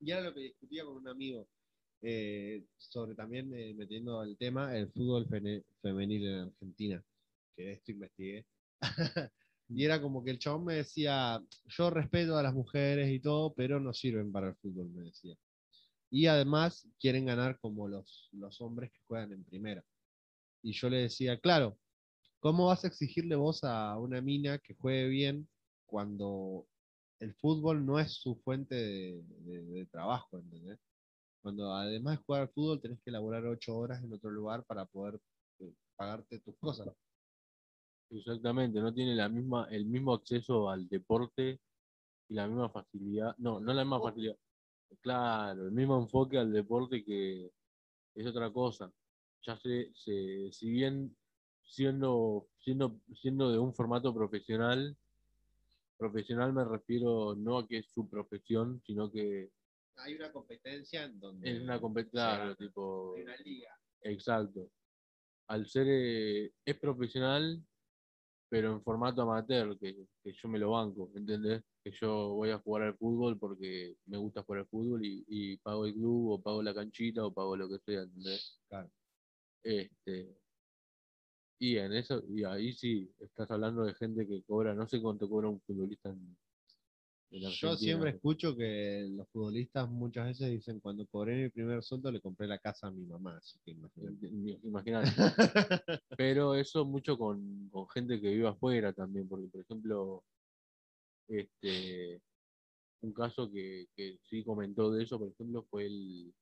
Y 0.00 0.10
era 0.10 0.22
lo 0.22 0.34
que 0.34 0.40
discutía 0.40 0.84
con 0.84 0.96
un 0.96 1.08
amigo. 1.08 1.46
eh, 2.02 2.64
sobre 2.78 3.14
también 3.14 3.52
eh, 3.54 3.74
metiendo 3.74 4.22
el 4.22 4.36
tema 4.38 4.76
el 4.76 4.90
fútbol 4.92 5.26
femenil 5.82 6.26
en 6.26 6.38
Argentina. 6.48 7.04
Que 7.56 7.72
esto 7.72 7.92
investigué. 7.92 8.46
y 9.68 9.84
era 9.84 10.00
como 10.00 10.24
que 10.24 10.30
el 10.30 10.38
chabón 10.38 10.64
me 10.64 10.74
decía, 10.76 11.42
yo 11.66 11.90
respeto 11.90 12.36
a 12.38 12.42
las 12.42 12.54
mujeres 12.54 13.10
y 13.10 13.20
todo, 13.20 13.52
pero 13.54 13.80
no 13.80 13.92
sirven 13.92 14.32
para 14.32 14.48
el 14.48 14.56
fútbol, 14.56 14.88
me 14.90 15.04
decía. 15.04 15.36
Y 16.10 16.26
además 16.26 16.88
quieren 16.98 17.26
ganar 17.26 17.58
como 17.60 17.88
los, 17.88 18.28
los 18.32 18.60
hombres 18.60 18.90
que 18.92 19.00
juegan 19.06 19.32
en 19.32 19.44
primera. 19.44 19.84
Y 20.62 20.72
yo 20.72 20.90
le 20.90 20.98
decía, 20.98 21.38
claro, 21.40 21.78
¿cómo 22.40 22.66
vas 22.68 22.84
a 22.84 22.88
exigirle 22.88 23.36
vos 23.36 23.64
a 23.64 23.98
una 23.98 24.20
mina 24.22 24.58
que 24.58 24.74
juegue 24.76 25.08
bien 25.08 25.48
cuando 25.86 26.66
el 27.20 27.34
fútbol 27.34 27.84
no 27.86 27.98
es 28.00 28.12
su 28.14 28.36
fuente 28.36 28.74
de, 28.76 29.22
de- 29.24 29.62
de 29.64 29.86
trabajo, 29.86 30.38
¿entendés? 30.38 30.78
Cuando 31.42 31.74
además 31.74 32.18
de 32.18 32.24
jugar 32.24 32.42
al 32.42 32.50
fútbol 32.50 32.80
tenés 32.80 33.00
que 33.02 33.10
elaborar 33.10 33.46
ocho 33.46 33.76
horas 33.76 34.02
en 34.04 34.12
otro 34.12 34.30
lugar 34.30 34.64
para 34.66 34.86
poder 34.86 35.20
eh, 35.60 35.74
pagarte 35.96 36.40
tus 36.40 36.56
cosas. 36.58 36.88
Exactamente, 38.10 38.80
no 38.80 38.92
tiene 38.92 39.14
la 39.14 39.28
misma, 39.28 39.68
el 39.70 39.86
mismo 39.86 40.12
acceso 40.14 40.68
al 40.68 40.88
deporte 40.88 41.60
y 42.28 42.34
la 42.34 42.46
misma 42.48 42.70
facilidad, 42.70 43.36
no, 43.38 43.60
no 43.60 43.72
la 43.72 43.84
misma 43.84 44.00
facilidad, 44.00 44.36
claro, 45.00 45.66
el 45.66 45.72
mismo 45.72 45.98
enfoque 46.00 46.38
al 46.38 46.52
deporte 46.52 47.04
que 47.04 47.50
es 48.14 48.26
otra 48.26 48.52
cosa. 48.52 48.92
Ya 49.42 49.56
se, 49.58 49.90
se 49.94 50.50
si 50.52 50.70
bien 50.70 51.16
siendo, 51.62 52.48
siendo, 52.58 53.00
siendo 53.14 53.50
de 53.52 53.58
un 53.58 53.74
formato 53.74 54.12
profesional, 54.14 54.96
profesional 55.96 56.52
me 56.52 56.64
refiero 56.64 57.34
no 57.36 57.58
a 57.58 57.68
que 57.68 57.78
es 57.78 57.90
su 57.90 58.08
profesión, 58.08 58.82
sino 58.84 59.10
que 59.10 59.50
Hay 59.96 60.14
una 60.14 60.32
competencia 60.32 61.04
en 61.04 61.20
donde 61.20 61.50
es 61.50 61.62
una 61.62 61.80
competencia, 61.80 62.38
gana. 62.38 62.54
tipo, 62.56 63.14
Hay 63.16 63.22
una 63.22 63.36
liga. 63.36 63.78
Exacto. 64.02 64.70
Al 65.48 65.66
ser, 65.66 65.86
eh, 65.88 66.52
es 66.64 66.78
profesional, 66.78 67.62
pero 68.48 68.72
en 68.72 68.82
formato 68.82 69.22
amateur, 69.22 69.78
que, 69.78 70.06
que 70.22 70.32
yo 70.32 70.48
me 70.48 70.58
lo 70.58 70.70
banco, 70.70 71.10
¿entendés? 71.14 71.62
Que 71.82 71.92
yo 71.92 72.34
voy 72.34 72.50
a 72.50 72.58
jugar 72.58 72.82
al 72.82 72.96
fútbol 72.96 73.38
porque 73.38 73.96
me 74.06 74.18
gusta 74.18 74.42
jugar 74.42 74.60
al 74.60 74.68
fútbol 74.68 75.04
y, 75.04 75.24
y 75.28 75.56
pago 75.58 75.86
el 75.86 75.94
club, 75.94 76.30
o 76.32 76.42
pago 76.42 76.62
la 76.62 76.74
canchita, 76.74 77.24
o 77.24 77.32
pago 77.32 77.56
lo 77.56 77.68
que 77.68 77.78
sea, 77.78 78.02
¿entendés? 78.02 78.60
Claro. 78.68 78.90
Este, 79.62 80.36
y 81.62 81.76
en 81.76 81.92
eso, 81.92 82.22
y 82.26 82.42
ahí 82.44 82.72
sí, 82.72 83.10
estás 83.18 83.50
hablando 83.50 83.84
de 83.84 83.94
gente 83.94 84.26
que 84.26 84.42
cobra, 84.44 84.74
no 84.74 84.88
sé 84.88 85.00
cuánto 85.00 85.28
cobra 85.28 85.48
un 85.50 85.60
futbolista 85.60 86.08
en, 86.08 86.36
en 87.32 87.50
Yo 87.50 87.76
siempre 87.76 88.10
escucho 88.10 88.56
que 88.56 89.06
los 89.10 89.28
futbolistas 89.28 89.86
muchas 89.90 90.28
veces 90.28 90.50
dicen, 90.50 90.80
cuando 90.80 91.06
cobré 91.06 91.42
mi 91.42 91.50
primer 91.50 91.82
sueldo 91.82 92.10
le 92.10 92.22
compré 92.22 92.46
la 92.46 92.58
casa 92.58 92.86
a 92.86 92.90
mi 92.90 93.04
mamá, 93.04 93.36
así 93.36 93.58
que 93.62 93.72
imagínate. 93.72 94.26
Imagínate. 94.62 95.10
Pero 96.16 96.54
eso 96.54 96.86
mucho 96.86 97.18
con, 97.18 97.68
con 97.68 97.86
gente 97.90 98.18
que 98.18 98.30
vive 98.30 98.48
afuera 98.48 98.94
también, 98.94 99.28
porque 99.28 99.48
por 99.48 99.60
ejemplo, 99.60 100.24
este 101.38 102.20
un 103.02 103.12
caso 103.12 103.50
que, 103.50 103.86
que 103.96 104.18
sí 104.22 104.44
comentó 104.44 104.90
de 104.90 105.04
eso, 105.04 105.18
por 105.18 105.28
ejemplo, 105.28 105.64
fue 105.70 105.86
el 105.86 106.34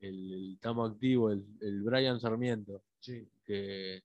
el, 0.00 0.32
el 0.32 0.58
tamo 0.60 0.84
activo, 0.84 1.30
el, 1.30 1.44
el 1.60 1.82
Brian 1.82 2.20
Sarmiento, 2.20 2.82
Sí. 3.00 3.28
que, 3.44 4.02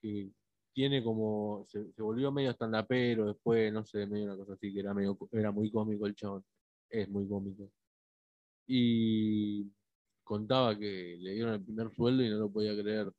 que 0.00 0.30
tiene 0.72 1.02
como, 1.02 1.64
se, 1.68 1.92
se 1.92 2.02
volvió 2.02 2.30
medio 2.30 2.50
estandapero 2.50 3.26
después, 3.26 3.72
no 3.72 3.84
sé, 3.84 4.06
medio 4.06 4.26
una 4.26 4.36
cosa 4.36 4.54
así, 4.54 4.72
que 4.72 4.80
era 4.80 4.94
medio, 4.94 5.16
era 5.32 5.50
muy 5.52 5.70
cómico 5.70 6.06
el 6.06 6.14
chabón, 6.14 6.44
es 6.90 7.08
muy 7.08 7.28
cómico. 7.28 7.70
Y 8.66 9.64
contaba 10.24 10.76
que 10.78 11.16
le 11.18 11.32
dieron 11.32 11.54
el 11.54 11.62
primer 11.64 11.92
sueldo 11.94 12.22
y 12.22 12.30
no 12.30 12.36
lo 12.38 12.50
podía 12.50 12.80
creer, 12.80 13.12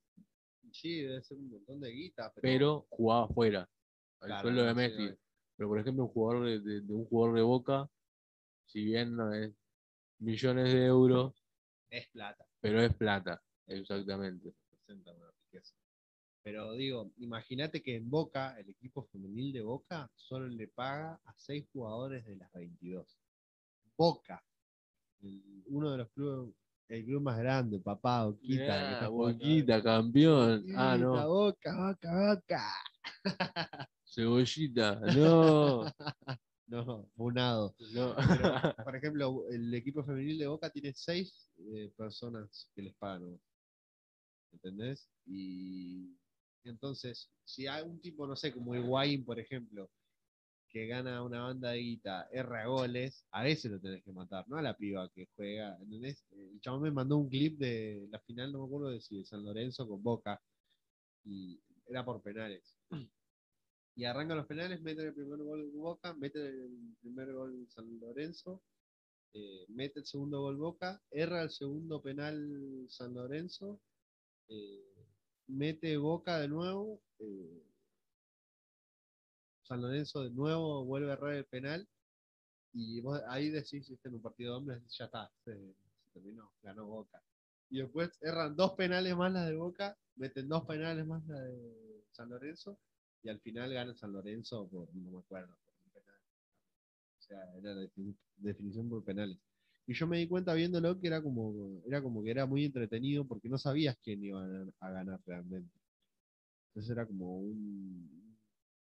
Sí, 0.71 1.01
debe 1.01 1.23
ser 1.23 1.37
un 1.37 1.49
montón 1.49 1.79
de 1.81 1.89
guita, 1.89 2.31
pero, 2.35 2.41
pero 2.41 2.87
jugaba 2.89 3.25
afuera, 3.25 3.69
al 4.21 4.27
Claro, 4.27 4.41
sueldo 4.41 4.63
de 4.63 4.69
sí, 4.69 4.75
Messi. 4.75 5.17
Pero 5.55 5.69
por 5.69 5.79
ejemplo, 5.79 6.03
un 6.05 6.09
jugador 6.09 6.45
de, 6.45 6.59
de- 6.59 6.81
de 6.81 6.93
un 6.93 7.05
jugador 7.05 7.35
de 7.35 7.41
Boca, 7.41 7.89
si 8.65 8.85
bien 8.85 9.15
no 9.15 9.33
es 9.33 9.51
millones 10.19 10.73
de 10.73 10.85
euros, 10.85 11.33
es 11.89 12.07
plata, 12.09 12.45
pero 12.61 12.81
es 12.81 12.93
plata, 12.95 13.41
exactamente. 13.67 14.53
Pero 16.41 16.71
digo, 16.73 17.11
imagínate 17.17 17.81
que 17.81 17.95
en 17.95 18.09
Boca, 18.09 18.57
el 18.59 18.69
equipo 18.69 19.03
femenil 19.03 19.51
de 19.53 19.61
Boca, 19.61 20.09
solo 20.15 20.47
le 20.47 20.67
paga 20.67 21.19
a 21.25 21.33
seis 21.37 21.67
jugadores 21.71 22.25
de 22.25 22.37
las 22.37 22.51
22. 22.53 23.19
Boca, 23.97 24.43
el- 25.21 25.63
uno 25.67 25.91
de 25.91 25.97
los 25.97 26.09
clubes, 26.11 26.55
el 26.87 27.05
club 27.05 27.21
más 27.21 27.37
grande, 27.37 27.79
papá, 27.79 28.25
Boquita. 28.25 29.07
jugando 29.09 29.11
Boquita, 29.11 29.83
campeón. 29.83 30.65
Ah, 30.75 30.97
no. 30.97 31.27
Boca, 31.27 31.75
Boca, 31.75 32.35
Boca. 32.35 32.73
Cebollita, 34.09 34.99
no. 35.15 35.85
No, 36.69 37.09
funado. 37.15 37.75
no. 37.95 38.15
Pero, 38.15 38.15
por 38.85 38.95
ejemplo, 38.95 39.49
el 39.49 39.73
equipo 39.73 40.03
femenil 40.03 40.37
de 40.37 40.45
Boca 40.45 40.69
tiene 40.69 40.93
seis 40.93 41.49
eh, 41.57 41.91
personas 41.97 42.69
que 42.75 42.83
les 42.83 42.93
pagan. 42.93 43.39
¿Entendés? 44.51 45.09
Y 45.25 46.15
entonces, 46.63 47.31
si 47.43 47.65
hay 47.65 47.81
un 47.83 47.99
tipo, 47.99 48.27
no 48.27 48.35
sé, 48.35 48.53
como 48.53 48.75
Higuaín, 48.75 49.25
por 49.25 49.39
ejemplo, 49.39 49.89
que 50.69 50.85
gana 50.85 51.23
una 51.23 51.41
banda 51.41 51.71
de 51.71 51.79
guita, 51.79 52.29
erra 52.31 52.67
goles, 52.67 53.25
a 53.31 53.47
ese 53.47 53.69
lo 53.69 53.79
tenés 53.79 54.03
que 54.03 54.11
matar, 54.11 54.47
no 54.47 54.57
a 54.57 54.61
la 54.61 54.77
piba 54.77 55.09
que 55.11 55.27
juega. 55.35 55.75
¿entendés? 55.81 56.23
El 56.31 56.61
chabón 56.61 56.83
me 56.83 56.91
mandó 56.91 57.17
un 57.17 57.29
clip 57.29 57.57
de 57.57 58.07
la 58.11 58.19
final, 58.19 58.51
no 58.51 58.59
me 58.59 58.65
acuerdo 58.65 58.89
de 58.91 59.01
si 59.01 59.17
de 59.17 59.25
San 59.25 59.43
Lorenzo 59.43 59.87
con 59.87 60.03
Boca, 60.03 60.39
y 61.25 61.59
era 61.87 62.05
por 62.05 62.21
penales. 62.21 62.78
Y 63.99 64.05
arrancan 64.05 64.37
los 64.37 64.45
penales, 64.45 64.81
meten 64.81 65.07
el 65.07 65.13
primer 65.13 65.39
gol 65.39 65.69
Boca, 65.71 66.13
meten 66.13 66.45
el 66.45 66.95
primer 67.01 67.33
gol 67.33 67.67
San 67.67 67.99
Lorenzo, 67.99 68.63
eh, 69.33 69.65
mete 69.67 69.99
el 69.99 70.05
segundo 70.05 70.39
gol 70.39 70.55
Boca, 70.55 71.01
erra 71.11 71.41
el 71.41 71.49
segundo 71.49 72.01
penal 72.01 72.85
San 72.87 73.13
Lorenzo, 73.13 73.81
eh, 74.47 75.05
mete 75.47 75.97
Boca 75.97 76.39
de 76.39 76.47
nuevo, 76.47 77.01
eh, 77.19 77.61
San 79.63 79.81
Lorenzo 79.81 80.23
de 80.23 80.29
nuevo 80.29 80.85
vuelve 80.85 81.09
a 81.09 81.15
errar 81.15 81.33
el 81.33 81.45
penal 81.45 81.85
y 82.71 83.01
vos 83.01 83.21
ahí 83.27 83.49
decís, 83.49 83.89
viste, 83.89 84.07
en 84.07 84.15
un 84.15 84.21
partido 84.21 84.53
de 84.53 84.57
hombres, 84.59 84.97
ya 84.97 85.05
está, 85.05 85.29
se, 85.43 85.51
se 85.53 86.09
terminó, 86.13 86.53
ganó 86.63 86.85
Boca. 86.85 87.21
Y 87.69 87.79
después 87.79 88.17
erran 88.21 88.55
dos 88.55 88.75
penales 88.75 89.13
más 89.17 89.33
las 89.33 89.49
de 89.49 89.57
Boca, 89.57 89.97
meten 90.15 90.47
dos 90.47 90.63
penales 90.63 91.05
más 91.05 91.21
las 91.27 91.43
de 91.43 92.05
San 92.13 92.29
Lorenzo 92.29 92.79
y 93.23 93.29
al 93.29 93.39
final 93.41 93.73
gana 93.73 93.95
San 93.95 94.11
Lorenzo 94.13 94.67
por, 94.69 94.93
no 94.95 95.11
me 95.11 95.19
acuerdo, 95.19 95.55
por 95.65 95.73
un 95.85 95.91
penal. 95.91 96.19
O 97.17 97.21
sea, 97.21 97.39
era 97.57 97.73
la 97.75 97.81
defini- 97.83 98.17
definición 98.37 98.89
por 98.89 99.03
penales. 99.03 99.37
Y 99.87 99.93
yo 99.93 100.07
me 100.07 100.19
di 100.19 100.27
cuenta 100.27 100.53
viéndolo 100.53 100.99
que 100.99 101.07
era 101.07 101.21
como, 101.21 101.81
era 101.85 102.01
como 102.01 102.23
que 102.23 102.31
era 102.31 102.45
muy 102.45 102.65
entretenido 102.65 103.25
porque 103.25 103.49
no 103.49 103.57
sabías 103.57 103.97
quién 104.03 104.23
iba 104.23 104.43
a 104.79 104.89
ganar, 104.91 105.19
realmente. 105.25 105.71
Entonces 106.69 106.91
era 106.91 107.05
como 107.07 107.39
un- 107.39 108.37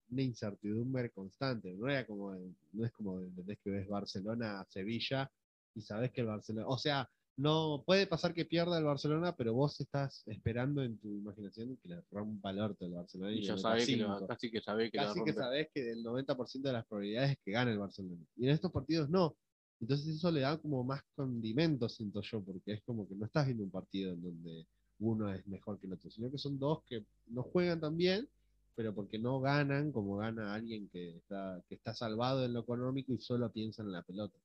una 0.10 0.22
incertidumbre 0.22 1.12
constante. 1.12 1.74
No 1.76 1.90
era 1.90 2.06
como, 2.06 2.34
no 2.74 2.86
es 2.86 2.92
como 2.94 3.20
entendés 3.20 3.60
que 3.64 3.70
ves 3.72 3.88
Barcelona 3.88 4.66
Sevilla 4.70 5.32
y 5.76 5.82
sabes 5.82 6.12
que 6.12 6.22
el 6.22 6.28
Barcelona, 6.28 6.68
o 6.68 6.78
sea, 6.78 7.10
no 7.38 7.84
puede 7.86 8.08
pasar 8.08 8.34
que 8.34 8.46
pierda 8.46 8.80
el 8.80 8.84
Barcelona, 8.84 9.36
pero 9.36 9.54
vos 9.54 9.80
estás 9.80 10.24
esperando 10.26 10.84
en 10.84 10.98
tu 10.98 11.08
imaginación 11.08 11.78
que 11.78 11.90
le 11.90 12.02
rompa 12.12 12.50
el 12.50 12.60
orto 12.60 12.86
el 12.86 12.94
Barcelona 12.94 13.32
Y 13.32 13.42
le 13.42 13.48
ya 13.48 13.58
sabés 13.58 13.86
que 13.86 13.94
cinco 13.94 14.28
casi 14.28 14.50
que 14.50 14.60
sabés 14.60 14.92
que 14.92 14.98
casi 14.98 15.24
que 15.24 15.34
sabes 15.34 15.70
que 15.72 15.92
el 15.92 16.04
90% 16.04 16.62
de 16.62 16.74
las 16.74 16.86
probabilidades 16.88 17.32
es 17.32 17.38
que 17.46 17.52
gane 17.52 17.72
el 17.72 17.78
Barcelona. 17.78 18.26
Y 18.36 18.46
en 18.46 18.54
estos 18.54 18.72
partidos 18.72 19.08
no. 19.10 19.38
Entonces 19.80 20.08
eso 20.08 20.32
le 20.32 20.42
da 20.42 20.58
como 20.58 20.84
más 20.84 21.04
condimento, 21.16 21.88
siento 21.88 22.22
yo, 22.22 22.42
porque 22.42 22.74
es 22.74 22.82
como 22.82 23.08
que 23.08 23.14
no 23.14 23.28
estás 23.28 23.46
viendo 23.46 23.64
un 23.64 23.70
partido 23.70 24.14
en 24.14 24.24
donde 24.24 24.66
uno 25.00 25.32
es 25.32 25.46
mejor 25.46 25.80
que 25.80 25.86
el 25.86 25.94
otro, 25.94 26.10
sino 26.10 26.32
que 26.32 26.40
son 26.40 26.58
dos 26.58 26.82
que 26.86 27.06
no 27.28 27.44
juegan 27.44 27.80
tan 27.80 27.96
bien, 27.96 28.28
pero 28.76 28.96
porque 28.96 29.20
no 29.20 29.40
ganan 29.40 29.92
como 29.92 30.18
gana 30.18 30.56
alguien 30.56 30.90
que 30.90 31.18
está, 31.18 31.62
que 31.70 31.76
está 31.76 31.94
salvado 31.94 32.44
en 32.44 32.54
lo 32.54 32.62
económico 32.62 33.14
y 33.14 33.20
solo 33.20 33.52
piensa 33.52 33.84
en 33.84 33.92
la 33.92 34.02
pelota. 34.02 34.40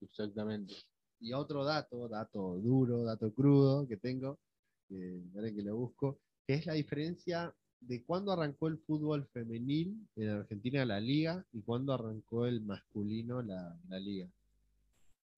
Exactamente. 0.00 0.74
Y 1.20 1.32
otro 1.32 1.64
dato, 1.64 2.08
dato 2.08 2.56
duro, 2.58 3.04
dato 3.04 3.32
crudo 3.32 3.86
que 3.86 3.96
tengo, 3.96 4.38
ahora 5.34 5.52
que 5.52 5.62
lo 5.62 5.76
busco, 5.76 6.18
que 6.46 6.54
es 6.54 6.66
la 6.66 6.74
diferencia 6.74 7.54
de 7.80 8.04
cuándo 8.04 8.32
arrancó 8.32 8.68
el 8.68 8.78
fútbol 8.78 9.26
femenil 9.32 9.96
en 10.16 10.28
Argentina 10.30 10.84
la 10.84 11.00
liga 11.00 11.44
y 11.52 11.62
cuándo 11.62 11.92
arrancó 11.94 12.46
el 12.46 12.60
masculino 12.62 13.42
la, 13.42 13.78
la 13.88 13.98
liga. 13.98 14.28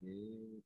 Eh, 0.01 0.61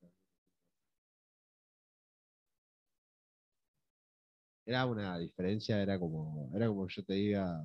Era 4.68 4.86
una 4.86 5.18
diferencia, 5.18 5.82
era 5.82 5.98
como, 6.00 6.52
era 6.54 6.68
como 6.68 6.88
yo 6.90 7.04
te 7.04 7.14
diga, 7.14 7.60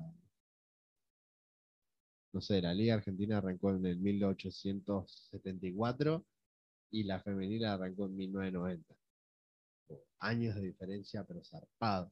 no 2.33 2.41
sé, 2.41 2.61
la 2.61 2.73
liga 2.73 2.95
argentina 2.95 3.37
arrancó 3.37 3.71
en 3.71 3.85
el 3.85 3.97
1874 3.99 6.25
y 6.93 7.03
la 7.03 7.19
femenil 7.19 7.65
arrancó 7.65 8.05
en 8.05 8.15
1990. 8.15 8.95
Años 10.19 10.55
de 10.55 10.61
diferencia, 10.61 11.25
pero 11.25 11.43
zarpado. 11.43 12.11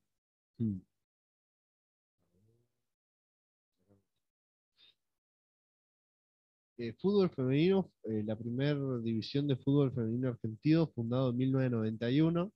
Eh, 6.77 6.93
fútbol 6.99 7.29
femenino, 7.29 7.91
eh, 8.03 8.23
la 8.25 8.35
primera 8.35 8.75
división 9.03 9.47
de 9.47 9.55
fútbol 9.55 9.93
femenino 9.93 10.29
argentino, 10.29 10.87
fundado 10.87 11.29
en 11.29 11.37
1991, 11.37 12.51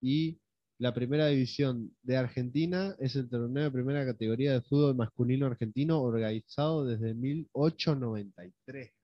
y 0.00 0.38
la 0.78 0.94
primera 0.94 1.26
división 1.26 1.92
de 2.02 2.16
Argentina 2.18 2.94
es 3.00 3.16
el 3.16 3.28
torneo 3.28 3.64
de 3.64 3.70
primera 3.72 4.06
categoría 4.06 4.52
de 4.52 4.62
fútbol 4.62 4.94
masculino 4.94 5.46
argentino, 5.46 6.00
organizado 6.00 6.84
desde 6.86 7.14
1893. 7.14 8.95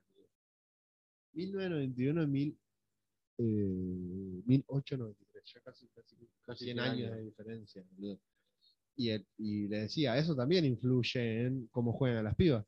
1991 1.32 2.22
y 2.22 2.26
mil, 2.26 2.58
eh, 3.38 4.42
1893, 4.46 5.44
ya 5.54 5.60
casi, 5.60 5.88
casi, 5.88 6.16
Casi 6.44 6.64
100 6.64 6.76
100 6.76 6.80
años 6.80 6.92
años. 7.10 7.16
de 7.16 7.22
diferencia. 7.24 7.84
boludo. 7.90 8.20
Y, 8.96 9.08
el- 9.10 9.26
y 9.38 9.68
le 9.68 9.78
decía, 9.80 10.18
eso 10.18 10.34
también 10.36 10.64
influye 10.64 11.46
en 11.46 11.66
cómo 11.68 11.92
juegan 11.92 12.24
las 12.24 12.34
pibas. 12.36 12.64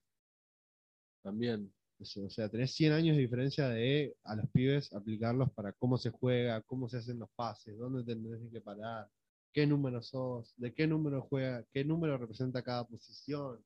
También. 1.23 1.73
Eso, 1.99 2.25
O 2.25 2.31
sea, 2.31 2.49
tenés 2.49 2.73
100 2.75 2.93
años 2.93 3.15
de 3.17 3.23
diferencia 3.23 3.69
de 3.69 4.17
a 4.25 4.35
los 4.35 4.51
pibes 4.51 4.93
aplicarlos 4.93 5.53
para 5.53 5.73
cómo 5.73 5.97
se 5.97 6.11
juega, 6.11 6.61
cómo 6.63 6.89
se 6.89 6.97
hacen 6.99 7.19
los 7.21 7.31
pases, 7.37 7.79
dónde 7.79 8.03
tenés 8.05 8.51
que 8.51 8.61
parar, 8.61 9.09
qué 9.53 9.65
número 9.67 10.03
sos, 10.03 10.53
de 10.57 10.75
qué 10.75 10.87
número 10.89 11.23
juega, 11.23 11.65
qué 11.71 11.85
número 11.85 12.19
representa 12.19 12.63
cada 12.63 12.85
posición. 12.87 13.65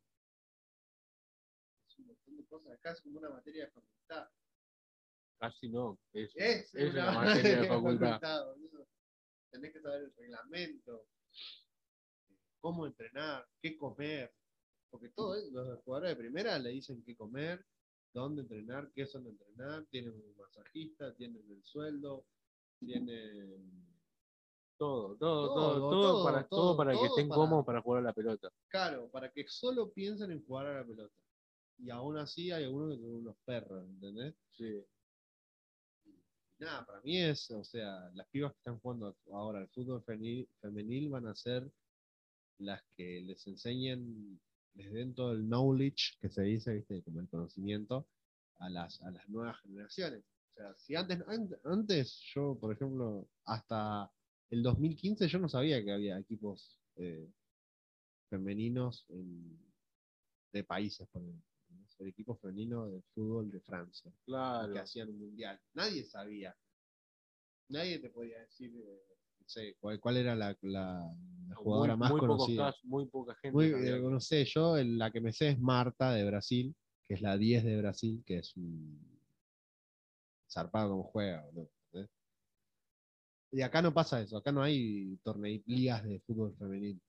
Es 1.88 1.98
un 1.98 2.06
montón 2.08 2.36
de 2.36 2.44
cosas. 2.46 2.72
Acá 2.74 2.92
es 2.92 3.00
como 3.00 3.18
una 3.18 3.30
materia 3.30 3.64
de 3.64 3.70
facultad. 3.70 4.28
Casi 5.38 5.68
no. 5.68 5.98
Es, 6.12 6.32
Es, 6.34 6.74
es 6.74 6.92
una, 6.94 7.10
una 7.10 7.20
materia 7.24 7.60
de 7.62 7.68
facultad. 7.68 8.20
Tenés 9.50 9.72
que 9.72 9.80
saber 9.80 10.02
el 10.02 10.14
reglamento, 10.16 11.06
cómo 12.60 12.86
entrenar, 12.86 13.46
qué 13.62 13.76
comer. 13.76 14.32
Porque 14.90 15.10
todo 15.10 15.34
eso, 15.34 15.50
los 15.50 15.82
jugadores 15.84 16.10
de 16.10 16.16
primera 16.16 16.58
le 16.58 16.70
dicen 16.70 17.02
qué 17.04 17.14
comer, 17.16 17.64
dónde 18.14 18.42
entrenar, 18.42 18.90
qué 18.94 19.06
son 19.06 19.26
entrenar, 19.26 19.84
tienen 19.90 20.14
un 20.14 20.36
masajista, 20.36 21.14
tienen 21.14 21.44
el 21.50 21.62
sueldo, 21.64 22.24
tienen... 22.80 23.86
Todo, 24.78 25.16
todo, 25.16 25.48
Todo, 25.48 25.54
todo, 25.54 25.90
todo, 25.90 26.24
para, 26.24 26.46
todo, 26.46 26.76
para 26.76 26.92
que 26.92 27.04
estén 27.06 27.28
para- 27.28 27.36
cómodos 27.40 27.66
para 27.66 27.82
jugar 27.82 28.00
a 28.00 28.06
la 28.06 28.12
pelota. 28.12 28.48
Claro, 28.68 29.10
para 29.10 29.30
que 29.32 29.44
solo 29.48 29.90
piensen 29.92 30.30
en 30.30 30.44
jugar 30.46 30.66
a 30.66 30.78
la 30.80 30.86
pelota. 30.86 31.14
Y 31.78 31.90
aún 31.90 32.16
así 32.16 32.52
hay 32.52 32.64
algunos 32.64 32.94
que 32.96 33.00
son 33.02 33.14
unos 33.16 33.36
perros, 33.44 33.84
¿entendés? 33.88 34.34
Sí. 34.52 34.84
Nada, 36.58 36.84
para 36.86 37.00
mí 37.02 37.18
es, 37.20 37.50
o 37.50 37.64
sea, 37.64 38.10
las 38.14 38.26
pibas 38.28 38.52
que 38.52 38.58
están 38.58 38.78
jugando 38.80 39.16
ahora 39.32 39.60
al 39.60 39.68
fútbol 39.68 40.02
femenil, 40.04 41.08
van 41.10 41.26
a 41.26 41.34
ser 41.34 41.70
las 42.58 42.82
que 42.96 43.20
les 43.22 43.46
enseñen, 43.46 44.40
les 44.74 44.92
den 44.92 45.14
todo 45.14 45.32
el 45.32 45.48
knowledge 45.48 46.18
que 46.20 46.28
se 46.30 46.42
dice, 46.42 46.74
viste, 46.74 47.02
como 47.02 47.20
el 47.20 47.28
conocimiento 47.28 48.08
a 48.58 48.68
las, 48.70 49.00
a 49.02 49.10
las 49.10 49.28
nuevas 49.28 49.60
generaciones. 49.62 50.24
O 50.52 50.54
sea, 50.54 50.74
si 50.76 50.96
antes, 50.96 51.20
an- 51.28 51.56
antes 51.64 52.20
yo, 52.34 52.56
por 52.60 52.72
ejemplo, 52.74 53.28
hasta 53.44 54.10
el 54.50 54.62
2015 54.62 55.28
yo 55.28 55.38
no 55.38 55.48
sabía 55.48 55.82
que 55.84 55.92
había 55.92 56.18
equipos 56.18 56.80
eh, 56.96 57.28
femeninos 58.30 59.04
en- 59.10 59.58
de 60.52 60.64
países, 60.64 61.08
por 61.08 61.22
ejemplo. 61.22 61.47
¿No? 61.98 62.04
El 62.04 62.10
equipo 62.10 62.36
femenino 62.36 62.86
de 62.88 63.02
fútbol 63.14 63.50
de 63.50 63.60
Francia 63.60 64.12
Claro. 64.24 64.72
que 64.72 64.78
hacían 64.78 65.08
un 65.10 65.18
mundial. 65.18 65.60
Nadie 65.74 66.04
sabía. 66.04 66.56
Nadie 67.70 67.98
te 67.98 68.10
podía 68.10 68.40
decir, 68.40 68.72
eh, 68.74 69.02
no 69.40 69.48
sé, 69.48 69.76
cuál, 69.78 70.00
cuál 70.00 70.16
era 70.16 70.34
la, 70.34 70.56
la- 70.62 71.14
la 71.48 71.54
jugadora 71.56 71.94
muy, 71.96 72.00
más 72.00 72.10
muy 72.10 72.20
pocos 72.20 72.36
conocida. 72.38 72.66
casos, 72.66 72.84
muy 72.84 73.06
poca 73.06 73.34
gente. 73.36 73.52
Muy, 73.54 73.66
eh, 73.66 74.00
no 74.00 74.20
sé, 74.20 74.44
yo 74.44 74.76
el- 74.76 74.96
la 74.98 75.10
que 75.10 75.20
me 75.20 75.32
sé 75.32 75.50
es 75.50 75.58
Marta 75.60 76.12
de 76.12 76.24
Brasil, 76.24 76.74
que 77.06 77.14
es 77.14 77.20
la 77.22 77.36
10 77.36 77.64
de 77.64 77.76
Brasil, 77.78 78.22
que 78.26 78.38
es 78.38 78.56
un 78.56 79.20
zarpado 80.50 80.90
como 80.90 81.02
juega. 81.04 81.46
¿entendés? 81.48 82.10
Y 83.50 83.62
acá 83.62 83.80
no 83.82 83.92
pasa 83.94 84.20
eso, 84.20 84.36
acá 84.36 84.52
no 84.52 84.62
hay 84.62 85.16
torneos, 85.22 85.62
ligas 85.66 86.04
de 86.04 86.20
fútbol 86.20 86.54
femenil. 86.58 87.00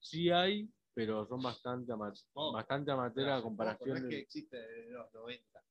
Sí 0.00 0.30
hay, 0.30 0.70
pero 0.98 1.24
son 1.28 1.40
bastante, 1.40 1.92
ama- 1.92 2.12
bastante 2.52 2.90
amateur 2.90 3.28
a 3.28 3.36
poco, 3.36 3.48
comparación 3.50 3.88
No 3.90 3.94
es 3.98 4.02
que 4.10 4.18
existe 4.18 4.56
desde 4.56 4.90
los 4.90 5.14
90. 5.14 5.64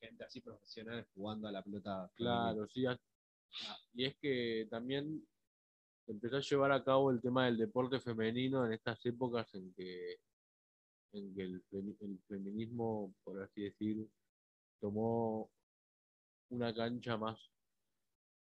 Gente 0.00 0.24
así 0.24 0.40
profesional 0.40 1.06
jugando 1.14 1.46
a 1.46 1.52
la 1.52 1.62
pelota. 1.62 2.10
Claro, 2.16 2.66
sí. 2.66 2.84
ah, 2.86 2.98
Y 3.94 4.06
es 4.06 4.16
que 4.16 4.66
también 4.68 5.24
empezó 6.08 6.38
a 6.38 6.40
llevar 6.40 6.72
a 6.72 6.82
cabo 6.82 7.12
el 7.12 7.20
tema 7.20 7.46
del 7.46 7.58
deporte 7.58 8.00
femenino 8.00 8.66
en 8.66 8.72
estas 8.72 9.06
épocas 9.06 9.54
en 9.54 9.72
que, 9.74 10.18
en 11.12 11.32
que 11.36 11.42
el, 11.42 11.64
femi- 11.70 11.96
el 12.00 12.18
feminismo, 12.26 13.14
por 13.22 13.40
así 13.40 13.62
decir, 13.62 14.04
tomó 14.80 15.48
una 16.50 16.74
cancha 16.74 17.16
más 17.16 17.38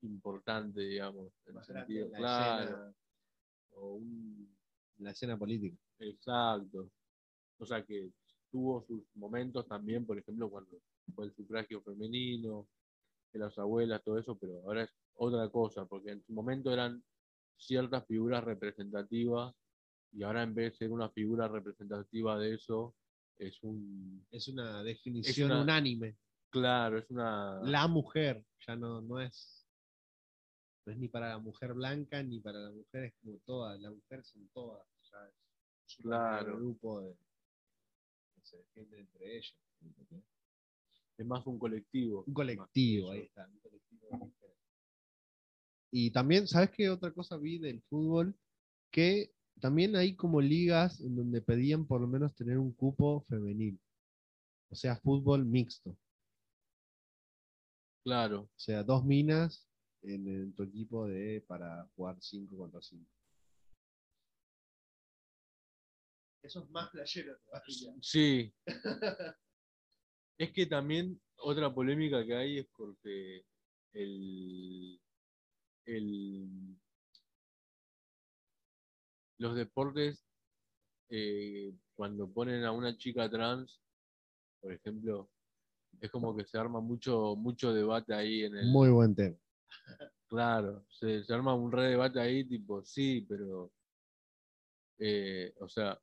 importante, 0.03 0.79
digamos, 0.83 1.33
en 1.47 1.49
el 1.49 1.55
Más 1.55 1.67
sentido, 1.67 2.07
en 2.07 2.13
la 2.13 2.19
claro, 2.19 2.63
escena. 2.63 2.95
o 3.73 3.95
un- 3.95 4.56
la 4.99 5.11
escena 5.11 5.39
política. 5.39 5.77
Exacto. 5.99 6.91
O 7.59 7.67
sea 7.67 7.85
que 7.85 8.11
tuvo 8.51 8.85
sus 8.87 9.03
momentos 9.15 9.67
también, 9.67 10.07
por 10.07 10.19
ejemplo, 10.19 10.51
cuando 10.51 10.79
fue 11.15 11.27
el 11.27 11.35
sufragio 11.35 11.83
femenino, 11.83 12.69
de 13.33 13.39
las 13.41 13.59
abuelas, 13.59 14.03
todo 14.03 14.19
eso, 14.19 14.37
pero 14.39 14.61
ahora 14.65 14.85
es 14.85 14.91
otra 15.15 15.49
cosa, 15.51 15.85
porque 15.87 16.11
en 16.13 16.23
su 16.23 16.33
momento 16.33 16.73
eran 16.73 17.03
ciertas 17.59 18.07
figuras 18.07 18.45
representativas 18.45 19.55
y 20.13 20.23
ahora 20.23 20.43
en 20.43 20.55
vez 20.55 20.73
de 20.73 20.79
ser 20.79 20.91
una 20.91 21.11
figura 21.11 21.49
representativa 21.49 22.39
de 22.39 22.55
eso, 22.55 22.95
es 23.39 23.63
un... 23.63 24.27
Es 24.31 24.49
una 24.49 24.83
definición 24.83 25.51
una- 25.51 25.63
unánime. 25.63 26.17
Claro, 26.51 26.99
es 26.99 27.11
una... 27.11 27.61
La 27.63 27.87
mujer, 27.89 28.43
ya 28.67 28.77
no, 28.77 29.03
no 29.03 29.21
es. 29.21 29.66
No 30.87 30.93
es 30.93 30.99
ni 30.99 31.09
para 31.09 31.31
la 31.31 31.39
mujer 31.39 31.75
blanca 31.75 32.23
ni 32.23 32.39
para 32.41 32.61
la 32.61 32.71
mujer, 32.71 33.05
es 33.05 33.15
como 33.21 33.39
todas. 33.45 33.81
La 33.81 33.91
mujer 33.91 34.25
son 34.25 34.49
todas. 34.55 34.87
Ya 35.11 35.19
es 35.87 35.99
un 35.99 36.03
Claro. 36.05 36.57
grupo 36.57 37.01
de. 37.03 37.15
que 38.35 38.41
se 38.45 38.57
defienden 38.59 39.01
entre. 39.01 39.41
¿entendés? 39.81 40.25
Es 41.19 41.27
más 41.27 41.45
un 41.47 41.59
colectivo. 41.59 42.23
Un 42.27 42.35
colectivo, 42.35 43.11
ahí 43.11 43.21
está. 43.23 43.47
Un 43.49 43.59
colectivo 43.59 44.07
de 44.11 44.17
mujeres. 44.19 44.57
Y 45.91 46.11
también, 46.13 46.47
¿sabes 46.47 46.71
qué 46.71 46.89
otra 46.89 47.13
cosa 47.13 47.37
vi 47.37 47.59
del 47.59 47.83
fútbol? 47.83 48.39
Que 48.93 49.33
también 49.61 49.97
hay 49.97 50.15
como 50.15 50.41
ligas 50.41 51.01
en 51.01 51.17
donde 51.17 51.41
pedían 51.41 51.87
por 51.87 52.01
lo 52.01 52.07
menos 52.07 52.35
tener 52.35 52.59
un 52.59 52.73
cupo 52.73 53.25
femenil. 53.29 53.81
O 54.69 54.75
sea, 54.77 54.97
fútbol 54.97 55.45
mixto. 55.47 55.97
Claro, 58.05 58.43
O 58.43 58.51
sea, 58.59 58.85
dos 58.85 59.05
minas 59.05 59.66
en, 60.07 60.29
en 60.29 60.55
tu 60.55 60.63
equipo 60.63 61.07
de 61.07 61.45
para 61.47 61.85
jugar 61.97 62.17
5 62.21 62.57
contra 62.57 62.81
5. 62.81 63.05
Eso 66.43 66.63
es 66.63 66.71
más 66.71 66.91
playero 66.91 67.37
todavía. 67.39 67.95
sí. 68.01 68.55
es 70.39 70.53
que 70.53 70.67
también 70.67 71.21
otra 71.39 71.75
polémica 71.75 72.25
que 72.25 72.37
hay 72.37 72.59
es 72.59 72.67
porque 72.77 73.45
el, 73.93 75.01
el, 75.87 76.79
los 79.39 79.57
deportes, 79.57 80.25
eh, 81.09 81.75
cuando 81.95 82.31
ponen 82.31 82.65
a 82.65 82.73
una 82.73 82.97
chica 82.97 83.29
trans, 83.29 83.81
por 84.61 84.73
ejemplo, 84.73 85.31
es 86.01 86.11
como 86.11 86.37
que 86.37 86.45
se 86.45 86.59
arma 86.59 86.81
mucho, 86.81 87.35
mucho 87.37 87.73
debate 87.73 88.15
ahí 88.15 88.43
en 88.43 88.57
el... 88.57 88.67
Muy 88.67 88.91
buen 88.91 89.15
tema. 89.15 89.37
Claro, 90.29 90.85
se, 90.91 91.23
se 91.25 91.33
arma 91.33 91.55
un 91.55 91.71
re 91.71 91.85
debate 91.91 92.21
ahí, 92.21 92.45
tipo, 92.45 92.85
sí, 92.85 93.25
pero. 93.29 93.73
eh, 94.99 95.55
o 95.61 95.69
sea, 95.69 96.01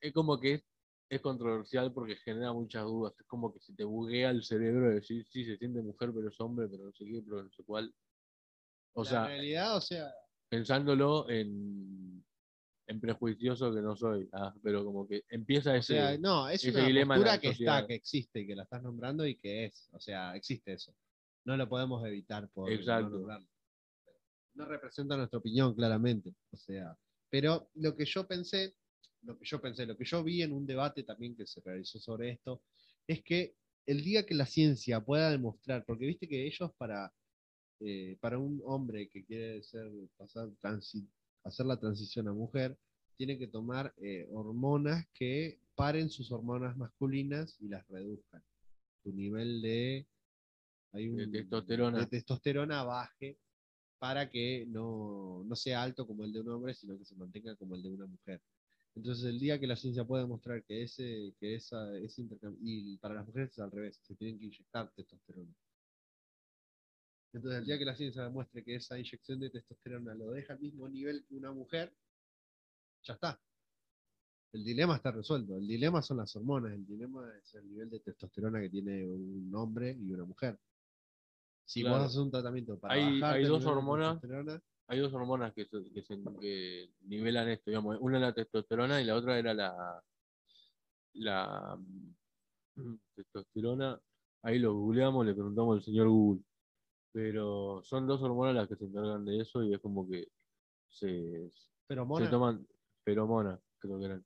es 0.00 0.12
como 0.12 0.38
que 0.38 0.54
es, 0.54 0.64
es 1.08 1.20
controversial 1.20 1.92
porque 1.92 2.16
genera 2.16 2.52
muchas 2.52 2.84
dudas. 2.84 3.14
Es 3.18 3.26
como 3.26 3.52
que 3.52 3.60
se 3.60 3.74
te 3.74 3.84
buguea 3.84 4.30
el 4.30 4.44
cerebro 4.44 4.88
de 4.88 4.96
decir, 4.96 5.26
sí, 5.26 5.44
se 5.44 5.56
siente 5.56 5.80
mujer, 5.80 6.12
pero 6.14 6.28
es 6.28 6.40
hombre, 6.40 6.68
pero 6.68 6.84
no 6.84 6.92
sé 6.92 7.04
qué, 7.04 7.22
pero 7.24 7.42
no 7.42 7.50
sé 7.50 7.64
cuál. 7.64 7.92
O 8.92 9.04
la 9.04 9.10
sea, 9.10 9.26
realidad, 9.26 9.76
o 9.76 9.80
sea, 9.80 10.12
pensándolo 10.48 11.28
en, 11.30 12.24
en 12.86 13.00
prejuicioso 13.00 13.72
que 13.72 13.80
no 13.80 13.96
soy, 13.96 14.28
ah, 14.32 14.54
pero 14.62 14.84
como 14.84 15.08
que 15.08 15.24
empieza 15.28 15.72
o 15.72 15.76
ese. 15.76 15.94
sea, 15.94 16.18
no, 16.18 16.48
es 16.48 16.64
ese 16.64 16.76
una 16.76 16.86
dilema 16.86 17.40
que 17.40 17.48
está, 17.48 17.86
que 17.86 17.94
existe, 17.94 18.46
que 18.46 18.54
la 18.54 18.64
estás 18.64 18.82
nombrando 18.82 19.26
y 19.26 19.36
que 19.36 19.66
es. 19.66 19.88
O 19.92 20.00
sea, 20.00 20.36
existe 20.36 20.74
eso. 20.74 20.94
No 21.44 21.56
lo 21.56 21.68
podemos 21.68 22.04
evitar 22.06 22.48
por 22.50 22.70
Exacto. 22.70 23.18
no. 23.18 23.46
No 24.54 24.64
representa 24.66 25.16
nuestra 25.16 25.38
opinión, 25.38 25.74
claramente. 25.74 26.34
O 26.50 26.56
sea, 26.56 26.96
pero 27.30 27.70
lo 27.74 27.96
que 27.96 28.04
yo 28.04 28.26
pensé, 28.26 28.74
lo 29.22 29.38
que 29.38 29.44
yo 29.44 29.60
pensé, 29.60 29.86
lo 29.86 29.96
que 29.96 30.04
yo 30.04 30.22
vi 30.24 30.42
en 30.42 30.52
un 30.52 30.66
debate 30.66 31.04
también 31.04 31.36
que 31.36 31.46
se 31.46 31.60
realizó 31.60 31.98
sobre 32.00 32.30
esto, 32.32 32.62
es 33.06 33.22
que 33.22 33.54
el 33.86 34.02
día 34.02 34.26
que 34.26 34.34
la 34.34 34.46
ciencia 34.46 35.00
pueda 35.00 35.30
demostrar, 35.30 35.84
porque 35.84 36.06
viste 36.06 36.28
que 36.28 36.46
ellos 36.46 36.72
para, 36.76 37.12
eh, 37.80 38.18
para 38.20 38.38
un 38.38 38.60
hombre 38.64 39.08
que 39.08 39.24
quiere 39.24 39.62
ser, 39.62 39.90
pasar, 40.16 40.48
transi- 40.60 41.08
hacer 41.44 41.66
la 41.66 41.78
transición 41.78 42.28
a 42.28 42.32
mujer, 42.32 42.76
tiene 43.16 43.38
que 43.38 43.46
tomar 43.46 43.94
eh, 43.98 44.28
hormonas 44.32 45.06
que 45.14 45.60
paren 45.74 46.10
sus 46.10 46.30
hormonas 46.32 46.76
masculinas 46.76 47.56
y 47.60 47.68
las 47.68 47.86
reduzcan. 47.88 48.42
Tu 49.02 49.12
nivel 49.12 49.62
de, 49.62 50.06
hay 50.92 51.08
De 51.08 51.24
un- 51.24 51.32
testosterona. 51.32 51.98
de 52.00 52.06
testosterona 52.06 52.82
baje 52.84 53.38
para 53.98 54.30
que 54.30 54.64
no, 54.66 55.44
no 55.44 55.54
sea 55.56 55.82
alto 55.82 56.06
como 56.06 56.24
el 56.24 56.32
de 56.32 56.40
un 56.40 56.48
hombre, 56.48 56.74
sino 56.74 56.98
que 56.98 57.04
se 57.04 57.14
mantenga 57.16 57.54
como 57.56 57.74
el 57.74 57.82
de 57.82 57.90
una 57.90 58.06
mujer. 58.06 58.40
Entonces, 58.94 59.24
el 59.26 59.38
día 59.38 59.60
que 59.60 59.66
la 59.66 59.76
ciencia 59.76 60.04
pueda 60.04 60.22
demostrar 60.24 60.64
que 60.64 60.82
ese, 60.82 61.34
que 61.38 61.54
esa, 61.54 61.96
ese 61.98 62.22
intercambio, 62.22 62.58
y 62.62 62.96
para 62.98 63.14
las 63.14 63.26
mujeres 63.26 63.50
es 63.52 63.58
al 63.60 63.70
revés, 63.70 64.00
se 64.02 64.16
tienen 64.16 64.38
que 64.38 64.46
inyectar 64.46 64.90
testosterona. 64.94 65.54
Entonces, 67.32 67.60
el 67.60 67.66
día 67.66 67.78
que 67.78 67.84
la 67.84 67.94
ciencia 67.94 68.24
demuestre 68.24 68.64
que 68.64 68.74
esa 68.76 68.98
inyección 68.98 69.38
de 69.38 69.50
testosterona 69.50 70.14
lo 70.14 70.32
deja 70.32 70.54
al 70.54 70.60
mismo 70.60 70.88
nivel 70.88 71.24
que 71.26 71.36
una 71.36 71.52
mujer, 71.52 71.94
ya 73.04 73.14
está. 73.14 73.40
El 74.52 74.64
dilema 74.64 74.96
está 74.96 75.12
resuelto. 75.12 75.56
El 75.56 75.68
dilema 75.68 76.02
son 76.02 76.16
las 76.16 76.34
hormonas. 76.34 76.72
El 76.72 76.84
dilema 76.84 77.30
es 77.38 77.54
el 77.54 77.68
nivel 77.68 77.88
de 77.90 78.00
testosterona 78.00 78.60
que 78.60 78.68
tiene 78.70 79.06
un 79.06 79.54
hombre 79.54 79.92
y 79.96 80.10
una 80.10 80.24
mujer. 80.24 80.58
Si 81.70 81.82
Claro. 81.82 81.98
vos 81.98 82.06
haces 82.06 82.16
un 82.18 82.30
tratamiento 82.32 82.80
para 82.80 82.94
Hay- 82.94 83.20
bajarte 83.20 83.38
hay 83.38 83.44
dos 83.44 83.64
hormonas. 83.64 84.20
Hay 84.88 84.98
dos 84.98 85.12
hormonas 85.14 85.52
que, 85.54 85.66
se- 85.66 85.92
que, 85.92 86.02
se- 86.02 86.20
que 86.40 86.90
nivelan 87.02 87.48
esto, 87.48 87.70
digamos. 87.70 87.96
Una 88.00 88.16
es 88.16 88.22
la 88.22 88.34
testosterona 88.34 89.00
y 89.00 89.04
la 89.04 89.14
otra 89.14 89.38
era 89.38 89.54
la, 89.54 90.02
la 91.12 91.78
mm, 92.74 92.94
testosterona. 93.14 94.00
Ahí 94.42 94.58
lo 94.58 94.74
googleamos, 94.74 95.24
le 95.24 95.32
preguntamos 95.34 95.76
al 95.76 95.84
señor 95.84 96.08
Google. 96.08 96.42
Pero 97.12 97.82
son 97.84 98.08
dos 98.08 98.20
hormonas 98.20 98.56
las 98.56 98.66
que 98.66 98.74
se 98.74 98.86
encargan 98.86 99.24
de 99.24 99.38
eso 99.40 99.62
y 99.62 99.72
es 99.72 99.78
como 99.80 100.08
que 100.08 100.26
se, 100.88 101.52
pero 101.86 102.04
se 102.18 102.26
toman 102.26 102.66
feromonas, 103.04 103.60
creo 103.78 103.96
que 104.00 104.04
eran. 104.06 104.24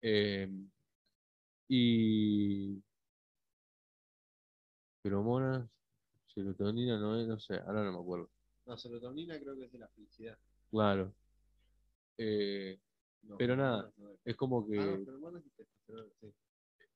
Eh, 0.00 0.48
y 1.68 2.80
feromonas, 5.02 5.68
serotonina, 6.34 6.98
no, 6.98 7.20
es, 7.20 7.26
no 7.26 7.38
sé, 7.38 7.54
ahora 7.56 7.84
no 7.84 7.92
me 7.92 7.98
acuerdo. 7.98 8.30
no, 8.66 8.76
serotonina 8.76 9.38
creo 9.38 9.56
que 9.56 9.64
es 9.64 9.72
de 9.72 9.78
la 9.78 9.88
felicidad. 9.88 10.38
Claro. 10.70 11.14
Eh, 12.18 12.78
No, 13.22 13.38
Pero 13.38 13.56
nada, 13.56 13.90
no 13.96 14.10
es. 14.10 14.20
es 14.24 14.36
como 14.36 14.66
que 14.66 14.78
Ah, 14.78 14.98
sí. 16.20 16.32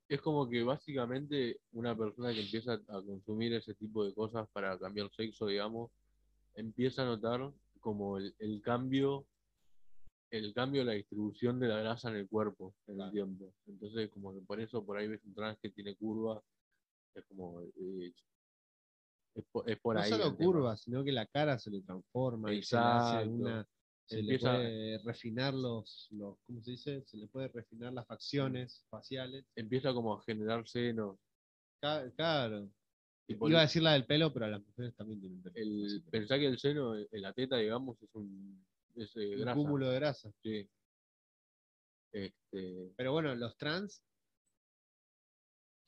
es 0.08 0.20
como 0.20 0.48
que 0.48 0.62
básicamente 0.62 1.60
una 1.72 1.96
persona 1.96 2.32
que 2.32 2.40
empieza 2.40 2.74
a 2.74 3.02
consumir 3.02 3.52
ese 3.54 3.74
tipo 3.74 4.04
de 4.04 4.12
cosas 4.14 4.48
para 4.50 4.78
cambiar 4.78 5.10
sexo, 5.14 5.46
digamos, 5.46 5.90
empieza 6.54 7.02
a 7.02 7.06
notar 7.06 7.50
como 7.80 8.18
el, 8.18 8.34
el 8.38 8.60
cambio, 8.62 9.26
el 10.30 10.52
cambio 10.52 10.82
de 10.82 10.86
la 10.86 10.92
distribución 10.92 11.58
de 11.60 11.68
la 11.68 11.78
grasa 11.80 12.10
en 12.10 12.16
el 12.16 12.28
cuerpo 12.28 12.74
en 12.86 12.96
Claro. 12.96 13.08
el 13.08 13.12
tiempo. 13.14 13.54
Entonces, 13.66 14.10
como 14.10 14.34
que 14.34 14.40
por 14.40 14.60
eso 14.60 14.84
por 14.84 14.98
ahí 14.98 15.08
ves 15.08 15.24
un 15.24 15.34
trans 15.34 15.58
que 15.60 15.70
tiene 15.70 15.94
curva, 15.96 16.42
es 17.14 17.24
como 17.26 17.62
eh, 17.62 18.12
es, 19.38 19.44
por, 19.50 19.70
es 19.70 19.78
por 19.80 19.94
no 19.96 20.02
ahí. 20.02 20.10
solo 20.10 20.24
el 20.26 20.36
tema. 20.36 20.44
curvas, 20.52 20.80
sino 20.82 21.04
que 21.04 21.12
la 21.12 21.26
cara 21.26 21.58
se 21.58 21.70
le 21.70 21.80
transforma 21.82 22.52
y 22.52 22.62
se 22.62 22.76
le 22.76 22.82
hace 22.82 23.28
una. 23.28 23.66
Se 24.06 24.20
Empieza- 24.20 24.52
le 24.54 24.58
puede 24.58 24.98
refinar 25.04 25.52
los, 25.54 26.08
los, 26.12 26.38
¿cómo 26.46 26.62
se 26.62 26.70
dice? 26.72 27.02
Se 27.04 27.16
le 27.18 27.26
puede 27.28 27.48
refinar 27.48 27.92
las 27.92 28.06
facciones 28.06 28.86
faciales. 28.88 29.44
Empieza 29.54 29.92
como 29.92 30.14
a 30.14 30.22
generar 30.22 30.66
senos. 30.66 31.18
Ca- 31.80 32.10
Claro. 32.16 32.70
Iba 33.28 33.58
a 33.58 33.62
decir 33.62 33.82
la 33.82 33.92
del 33.92 34.06
pelo, 34.06 34.32
pero 34.32 34.46
las 34.48 34.64
mujeres 34.64 34.94
también 34.96 35.20
tienen 35.20 35.42
pelo. 35.42 35.54
el, 35.54 36.02
pensá 36.10 36.38
que 36.38 36.46
el 36.46 36.58
seno, 36.58 36.96
en 36.96 37.06
la 37.20 37.34
teta, 37.34 37.58
digamos, 37.58 38.02
es 38.02 38.08
un 38.14 38.64
es, 38.96 39.14
eh, 39.16 39.34
un 39.34 39.40
grasa. 39.42 39.54
cúmulo 39.54 39.90
de 39.90 39.94
grasa. 39.96 40.32
Sí. 40.42 40.66
Este, 42.12 42.92
Pero 42.96 43.12
bueno, 43.12 43.34
los 43.34 43.56
trans 43.58 44.02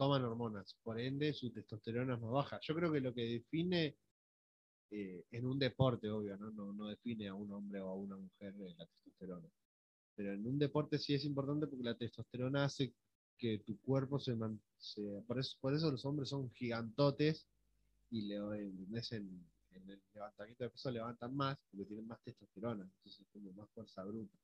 toman 0.00 0.24
hormonas, 0.24 0.76
por 0.82 1.00
ende 1.00 1.34
su 1.34 1.52
testosterona 1.52 2.14
es 2.16 2.20
más 2.22 2.32
baja. 2.32 2.60
Yo 2.62 2.74
creo 2.76 2.92
que 2.92 3.00
lo 3.02 3.14
que 3.14 3.22
define 3.24 3.98
eh, 4.90 5.24
en 5.30 5.46
un 5.46 5.58
deporte, 5.58 6.10
obvio, 6.10 6.36
¿no? 6.38 6.50
No, 6.52 6.72
no 6.72 6.86
define 6.88 7.28
a 7.28 7.34
un 7.34 7.52
hombre 7.52 7.80
o 7.80 7.88
a 7.90 7.94
una 7.96 8.16
mujer 8.16 8.54
eh, 8.60 8.74
la 8.78 8.86
testosterona. 8.86 9.48
Pero 10.16 10.32
en 10.34 10.46
un 10.46 10.58
deporte 10.58 10.98
sí 10.98 11.14
es 11.14 11.24
importante 11.24 11.66
porque 11.68 11.84
la 11.84 11.96
testosterona 11.98 12.64
hace 12.66 12.94
que 13.38 13.60
tu 13.60 13.80
cuerpo 13.80 14.18
se, 14.20 14.36
man- 14.36 14.62
se- 14.78 15.22
por, 15.26 15.38
eso, 15.40 15.56
por 15.60 15.74
eso 15.74 15.90
los 15.90 16.04
hombres 16.06 16.30
son 16.30 16.50
gigantotes 16.52 17.48
y 18.10 18.22
le, 18.22 18.36
en 18.36 19.90
el 19.90 20.02
levantamiento 20.14 20.64
de 20.64 20.70
peso 20.70 20.90
levantan 20.92 21.34
más 21.34 21.64
porque 21.70 21.86
tienen 21.86 22.06
más 22.06 22.20
testosterona, 22.22 22.84
entonces 22.84 23.26
como 23.32 23.52
más 23.52 23.68
fuerza 23.72 24.04
bruta, 24.04 24.38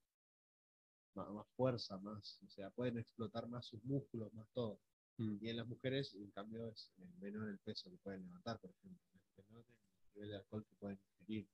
más, 1.15 1.29
más 1.31 1.47
fuerza, 1.57 1.99
más, 1.99 2.39
o 2.45 2.49
sea, 2.49 2.71
pueden 2.71 2.99
explotar 2.99 3.49
más 3.49 3.67
sus 3.67 3.83
músculos, 3.85 4.33
más 4.35 4.47
todo. 4.55 4.79
Mm, 5.19 5.39
Y 5.41 5.49
en 5.51 5.57
las 5.57 5.67
mujeres, 5.67 6.15
en 6.15 6.31
cambio, 6.31 6.69
es 6.69 6.93
eh, 6.99 7.07
menor 7.21 7.49
el 7.49 7.59
peso 7.59 7.91
que 7.91 7.97
pueden 7.99 8.23
levantar, 8.25 8.59
por 8.61 8.71
ejemplo, 8.71 9.01
menor 9.49 9.65
el 9.69 10.15
nivel 10.15 10.31
de 10.31 10.37
alcohol 10.37 10.65
que 10.69 10.77
pueden 10.77 11.01
ingerir. 11.21 11.49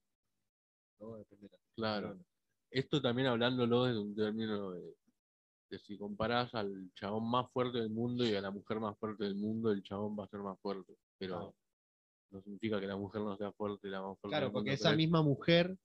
Todo 0.98 1.16
depende 1.18 1.48
de 1.48 1.52
la 1.52 1.58
Claro. 1.74 2.18
esto 2.70 3.02
también 3.02 3.28
hablándolo 3.28 3.84
desde 3.84 4.00
un 4.00 4.14
término 4.14 4.70
de, 4.72 4.94
si 5.86 5.96
comparás 5.96 6.54
al 6.54 6.92
chabón 6.94 7.30
más 7.30 7.50
fuerte 7.50 7.78
del 7.78 7.90
mundo 7.90 8.24
y 8.24 8.34
a 8.34 8.40
la 8.42 8.50
mujer 8.50 8.78
más 8.78 8.96
fuerte 8.98 9.24
del 9.24 9.34
mundo, 9.34 9.70
el 9.70 9.82
chabón 9.82 10.16
va 10.18 10.24
a 10.24 10.28
ser 10.28 10.40
más 10.40 10.58
fuerte. 10.60 10.96
Pero 11.18 11.34
Claro. 11.36 11.54
no 12.30 12.42
significa 12.42 12.78
que 12.80 12.86
la 12.86 12.96
mujer 12.96 13.22
no 13.22 13.36
sea 13.36 13.52
fuerte, 13.52 13.88
la 13.88 14.02
más 14.02 14.18
fuerte. 14.18 14.32
Claro, 14.32 14.46
del 14.46 14.52
porque 14.52 14.70
mundo, 14.70 14.74
esa 14.80 14.88
pero 14.90 14.96
misma 14.98 15.22
mujer 15.22 15.78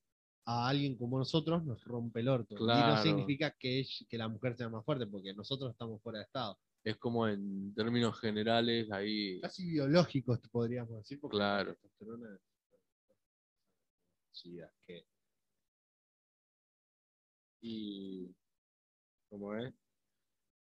a 0.46 0.68
alguien 0.68 0.98
como 0.98 1.18
nosotros 1.20 1.64
nos 1.66 1.84
rompe 1.86 2.20
el 2.20 2.28
orto. 2.30 2.56
Y 2.56 2.60
no 2.60 2.66
Claro. 2.66 3.02
significa 3.02 3.52
que, 3.58 3.86
que 4.10 4.18
la 4.18 4.28
mujer 4.28 4.56
sea 4.58 4.70
más 4.70 4.84
fuerte, 4.86 5.08
porque 5.08 5.34
nosotros 5.34 5.72
estamos 5.72 6.02
fuera 6.02 6.20
de 6.20 6.26
estado. 6.26 6.58
Es 6.90 6.98
como 6.98 7.28
en 7.28 7.74
términos 7.76 8.20
generales, 8.20 8.90
ahí. 8.92 9.40
Casi 9.42 9.66
biológicos, 9.70 10.40
podríamos 10.50 10.98
decir, 10.98 11.20
porque 11.20 11.38
Claro. 11.38 11.70
la 11.70 11.76
testosterona 11.76 12.36
es- 12.36 12.42
Sí, 14.32 14.60
es 14.60 14.70
que 14.86 15.06
Y. 17.62 18.34
¿Cómo 19.30 19.56
es? 19.56 19.74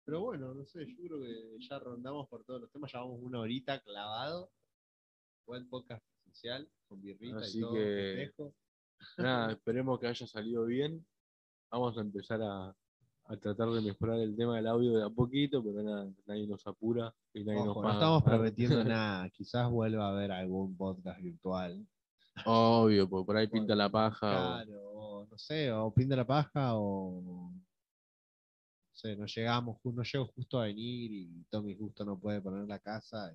Pero 0.06 0.22
bueno, 0.22 0.54
no 0.54 0.66
sé, 0.66 0.86
yo 0.88 0.96
creo 1.08 1.20
que 1.22 1.58
ya 1.68 1.78
rondamos 1.80 2.28
por 2.30 2.44
todos 2.46 2.62
los 2.62 2.72
temas, 2.72 2.92
llevamos 2.92 3.20
una 3.22 3.40
horita 3.42 3.80
clavado. 3.82 4.52
Buen 5.46 5.68
podcast 5.70 6.04
presencial, 6.24 6.68
con 6.88 7.02
birrita 7.02 7.38
Así 7.38 7.60
y 7.60 7.62
todo. 7.62 7.74
que-. 7.74 8.34
Nada, 9.18 9.52
esperemos 9.54 10.00
que 10.00 10.08
haya 10.08 10.26
salido 10.26 10.66
bien. 10.66 11.06
Vamos 11.72 11.98
a 11.98 12.02
empezar 12.02 12.42
a, 12.42 12.76
a 13.28 13.38
tratar 13.38 13.70
de 13.72 13.82
mejorar 13.82 14.20
el 14.20 14.36
tema 14.36 14.56
del 14.58 14.68
audio 14.68 14.98
de 14.98 15.04
a 15.04 15.10
poquito, 15.10 15.64
pero 15.64 15.82
nada, 15.82 16.08
nadie 16.28 16.46
nos 16.48 16.66
apura 16.68 17.14
y 17.34 17.44
nadie 17.44 17.60
Ojo, 17.60 17.66
nos 17.68 17.76
no 17.78 17.82
paga. 17.82 17.94
estamos 17.96 18.24
prometiendo 18.24 18.84
nada, 18.86 19.30
quizás 19.32 19.70
vuelva 19.70 20.06
a 20.08 20.12
haber 20.12 20.32
algún 20.32 20.76
podcast 20.78 21.20
virtual. 21.22 21.86
Obvio, 22.46 23.10
porque 23.10 23.26
por 23.26 23.38
ahí 23.38 23.48
pinta 23.48 23.76
la 23.76 23.90
paja. 23.90 24.28
o- 24.28 24.64
Claro, 24.66 24.92
o 24.92 25.28
no 25.32 25.38
sé, 25.38 25.72
o 25.72 25.92
pinta 25.94 26.16
la 26.16 26.26
paja 26.28 26.76
o 26.76 27.22
no 27.24 27.62
sé, 28.94 29.16
no 29.16 29.26
llegamos, 29.26 29.78
no 29.84 30.04
llego 30.04 30.28
justo 30.28 30.60
a 30.60 30.66
venir 30.66 31.12
y 31.12 31.44
Tommy 31.50 31.76
justo 31.76 32.06
no 32.06 32.18
puede 32.20 32.42
poner 32.42 32.68
la 32.68 32.80
casa. 32.80 33.34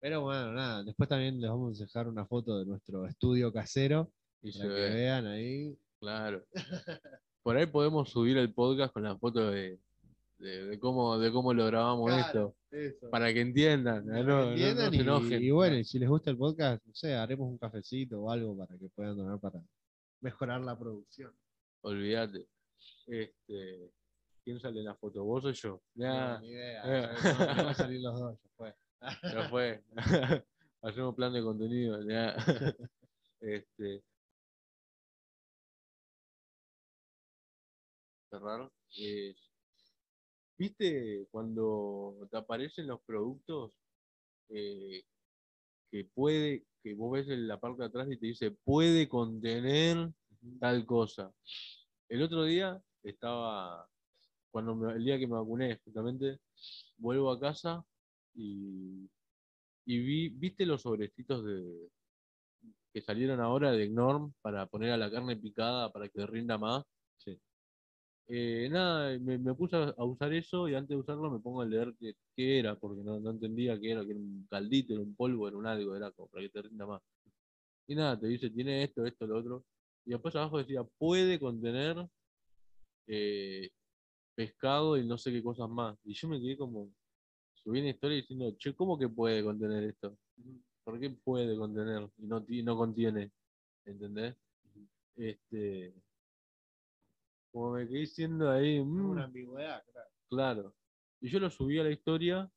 Pero 0.00 0.22
bueno, 0.22 0.52
nada, 0.52 0.84
después 0.84 1.08
también 1.08 1.40
les 1.40 1.50
vamos 1.50 1.80
a 1.80 1.84
dejar 1.84 2.06
una 2.06 2.24
foto 2.24 2.56
de 2.58 2.64
nuestro 2.66 3.04
estudio 3.06 3.52
casero 3.52 4.12
y 4.42 4.52
se 4.52 4.60
para 4.60 4.74
que 4.74 4.80
ve, 4.80 4.90
vean 4.94 5.26
ahí. 5.26 5.76
claro. 5.98 6.44
Por 7.48 7.56
ahí 7.56 7.64
podemos 7.66 8.10
subir 8.10 8.36
el 8.36 8.52
podcast 8.52 8.92
con 8.92 9.04
la 9.04 9.16
foto 9.16 9.50
de, 9.50 9.78
de, 10.38 10.66
de 10.66 10.78
cómo, 10.78 11.18
de 11.18 11.32
cómo 11.32 11.54
lo 11.54 11.64
grabamos 11.64 12.10
Claro, 12.10 12.54
esto, 12.70 12.76
eso. 12.76 13.10
para 13.10 13.32
que 13.32 13.40
entiendan, 13.40 14.04
no, 14.06 14.14
que 14.14 14.22
no- 14.22 14.50
entiendan 14.50 14.90
se 14.92 15.00
enojen. 15.00 15.42
y, 15.42 15.50
bueno, 15.50 15.76
y 15.78 15.84
si 15.84 15.98
les 15.98 16.10
gusta 16.10 16.30
el 16.30 16.36
podcast, 16.36 16.84
no 16.84 16.94
sé, 16.94 17.14
haremos 17.14 17.48
un 17.48 17.56
cafecito 17.56 18.20
o 18.20 18.30
algo 18.30 18.54
para 18.54 18.76
que 18.78 18.88
puedan 18.90 19.16
donar 19.16 19.40
para 19.40 19.62
mejorar 20.20 20.60
la 20.60 20.78
producción. 20.78 21.32
Olvídate. 21.80 22.44
Este, 23.06 23.90
¿Quién 24.44 24.60
sale 24.60 24.80
en 24.80 24.84
la 24.84 24.94
foto? 24.94 25.24
¿Vos 25.24 25.44
o 25.46 25.50
yo? 25.50 25.80
Ya, 25.94 26.34
No, 26.34 26.40
ni 26.40 26.48
idea, 26.48 26.82
ya 27.22 27.46
no, 27.46 27.54
no 27.54 27.64
va 27.64 27.70
a 27.70 27.74
salir 27.74 28.00
los 28.02 28.20
dos, 28.20 28.38
ya 28.42 28.50
fue. 28.58 28.74
ya 29.32 29.48
fue. 29.48 29.82
Hacemos 30.82 31.14
plan 31.14 31.32
de 31.32 31.42
contenido. 31.42 32.02
ya. 32.06 32.36
Este. 33.40 34.02
Cerrar. 38.30 38.70
Eh, 38.98 39.34
¿Viste 40.58 41.26
cuando 41.30 42.26
te 42.30 42.36
aparecen 42.36 42.88
los 42.88 43.00
productos 43.02 43.72
eh, 44.50 45.04
que 45.90 46.04
puede, 46.14 46.66
que 46.82 46.94
vos 46.94 47.12
ves 47.12 47.28
en 47.28 47.48
la 47.48 47.60
parte 47.60 47.82
de 47.82 47.88
atrás 47.88 48.08
y 48.10 48.18
te 48.18 48.26
dice 48.28 48.52
puede 48.52 49.08
contener 49.08 50.10
tal 50.60 50.86
cosa? 50.86 51.32
El 52.08 52.22
otro 52.22 52.44
día 52.44 52.82
estaba, 53.04 53.88
cuando 54.52 54.76
me- 54.76 54.94
el 54.94 55.04
día 55.04 55.18
que 55.18 55.28
me 55.28 55.34
vacuné, 55.36 55.80
justamente, 55.84 56.40
vuelvo 56.98 57.30
a 57.32 57.40
casa 57.40 57.84
y, 58.34 59.10
y 59.86 59.98
vi, 60.00 60.28
¿viste 60.30 60.66
los 60.66 60.82
sobrecitos 60.82 61.44
de 61.44 61.90
que 62.92 63.00
salieron 63.02 63.40
ahora 63.40 63.72
de 63.72 63.88
Norm 63.88 64.32
para 64.40 64.66
poner 64.66 64.90
a 64.92 64.96
la 64.96 65.10
carne 65.10 65.36
picada 65.36 65.90
para 65.92 66.08
que 66.08 66.26
rinda 66.26 66.58
más? 66.58 66.84
Sí. 67.18 67.38
Eh, 68.30 68.68
nada, 68.70 69.18
me, 69.18 69.38
me 69.38 69.54
puse 69.54 69.74
a 69.76 70.04
usar 70.04 70.32
eso 70.34 70.68
y 70.68 70.74
antes 70.74 70.90
de 70.90 70.96
usarlo 70.96 71.30
me 71.30 71.40
pongo 71.40 71.62
a 71.62 71.66
leer 71.66 71.94
qué, 71.98 72.12
qué 72.36 72.58
era, 72.58 72.78
porque 72.78 73.02
no, 73.02 73.18
no 73.20 73.30
entendía 73.30 73.78
qué 73.80 73.92
era, 73.92 74.04
que 74.04 74.10
era 74.10 74.20
un 74.20 74.46
caldito, 74.50 74.92
era 74.92 75.02
un 75.02 75.14
polvo, 75.16 75.48
era 75.48 75.56
un 75.56 75.66
algo, 75.66 75.96
era 75.96 76.10
como 76.12 76.28
para 76.28 76.42
que 76.44 76.50
te 76.50 76.62
rinda 76.62 76.86
más. 76.86 77.00
Y 77.86 77.94
nada, 77.96 78.18
te 78.20 78.28
dice, 78.28 78.50
tiene 78.50 78.84
esto, 78.84 79.06
esto, 79.06 79.26
lo 79.26 79.38
otro. 79.38 79.66
Y 80.06 80.10
después 80.12 80.34
abajo 80.36 80.58
decía, 80.58 80.84
puede 80.98 81.40
contener 81.40 81.96
eh, 83.06 83.70
pescado 84.34 84.96
y 84.98 85.06
no 85.06 85.18
sé 85.18 85.32
qué 85.32 85.42
cosas 85.42 85.68
más. 85.70 85.98
Y 86.04 86.14
yo 86.14 86.28
me 86.28 86.40
quedé 86.40 86.56
como, 86.58 86.92
subí 87.54 87.80
una 87.80 87.90
historia 87.90 88.18
diciendo, 88.18 88.54
che, 88.58 88.74
¿cómo 88.74 88.98
que 88.98 89.08
puede 89.10 89.44
contener 89.44 89.84
esto? 89.84 90.18
¿Por 90.84 91.00
qué 91.00 91.10
puede 91.10 91.56
contener 91.58 92.10
y 92.18 92.26
no, 92.26 92.44
ti- 92.44 92.62
no 92.64 92.76
contiene? 92.76 93.32
¿Entendés? 93.86 94.36
Este, 95.16 95.94
como 97.58 97.72
me 97.72 97.88
quedé 97.88 97.98
diciendo 98.00 98.48
ahí, 98.50 98.80
mm, 98.80 99.10
Una 99.10 99.24
ambigüedad, 99.24 99.82
claro. 99.90 100.08
Claro. 100.28 100.74
Y 101.20 101.28
yo 101.28 101.40
lo 101.40 101.50
subí 101.50 101.76
a 101.80 101.82
la 101.82 101.90
historia 101.90 102.48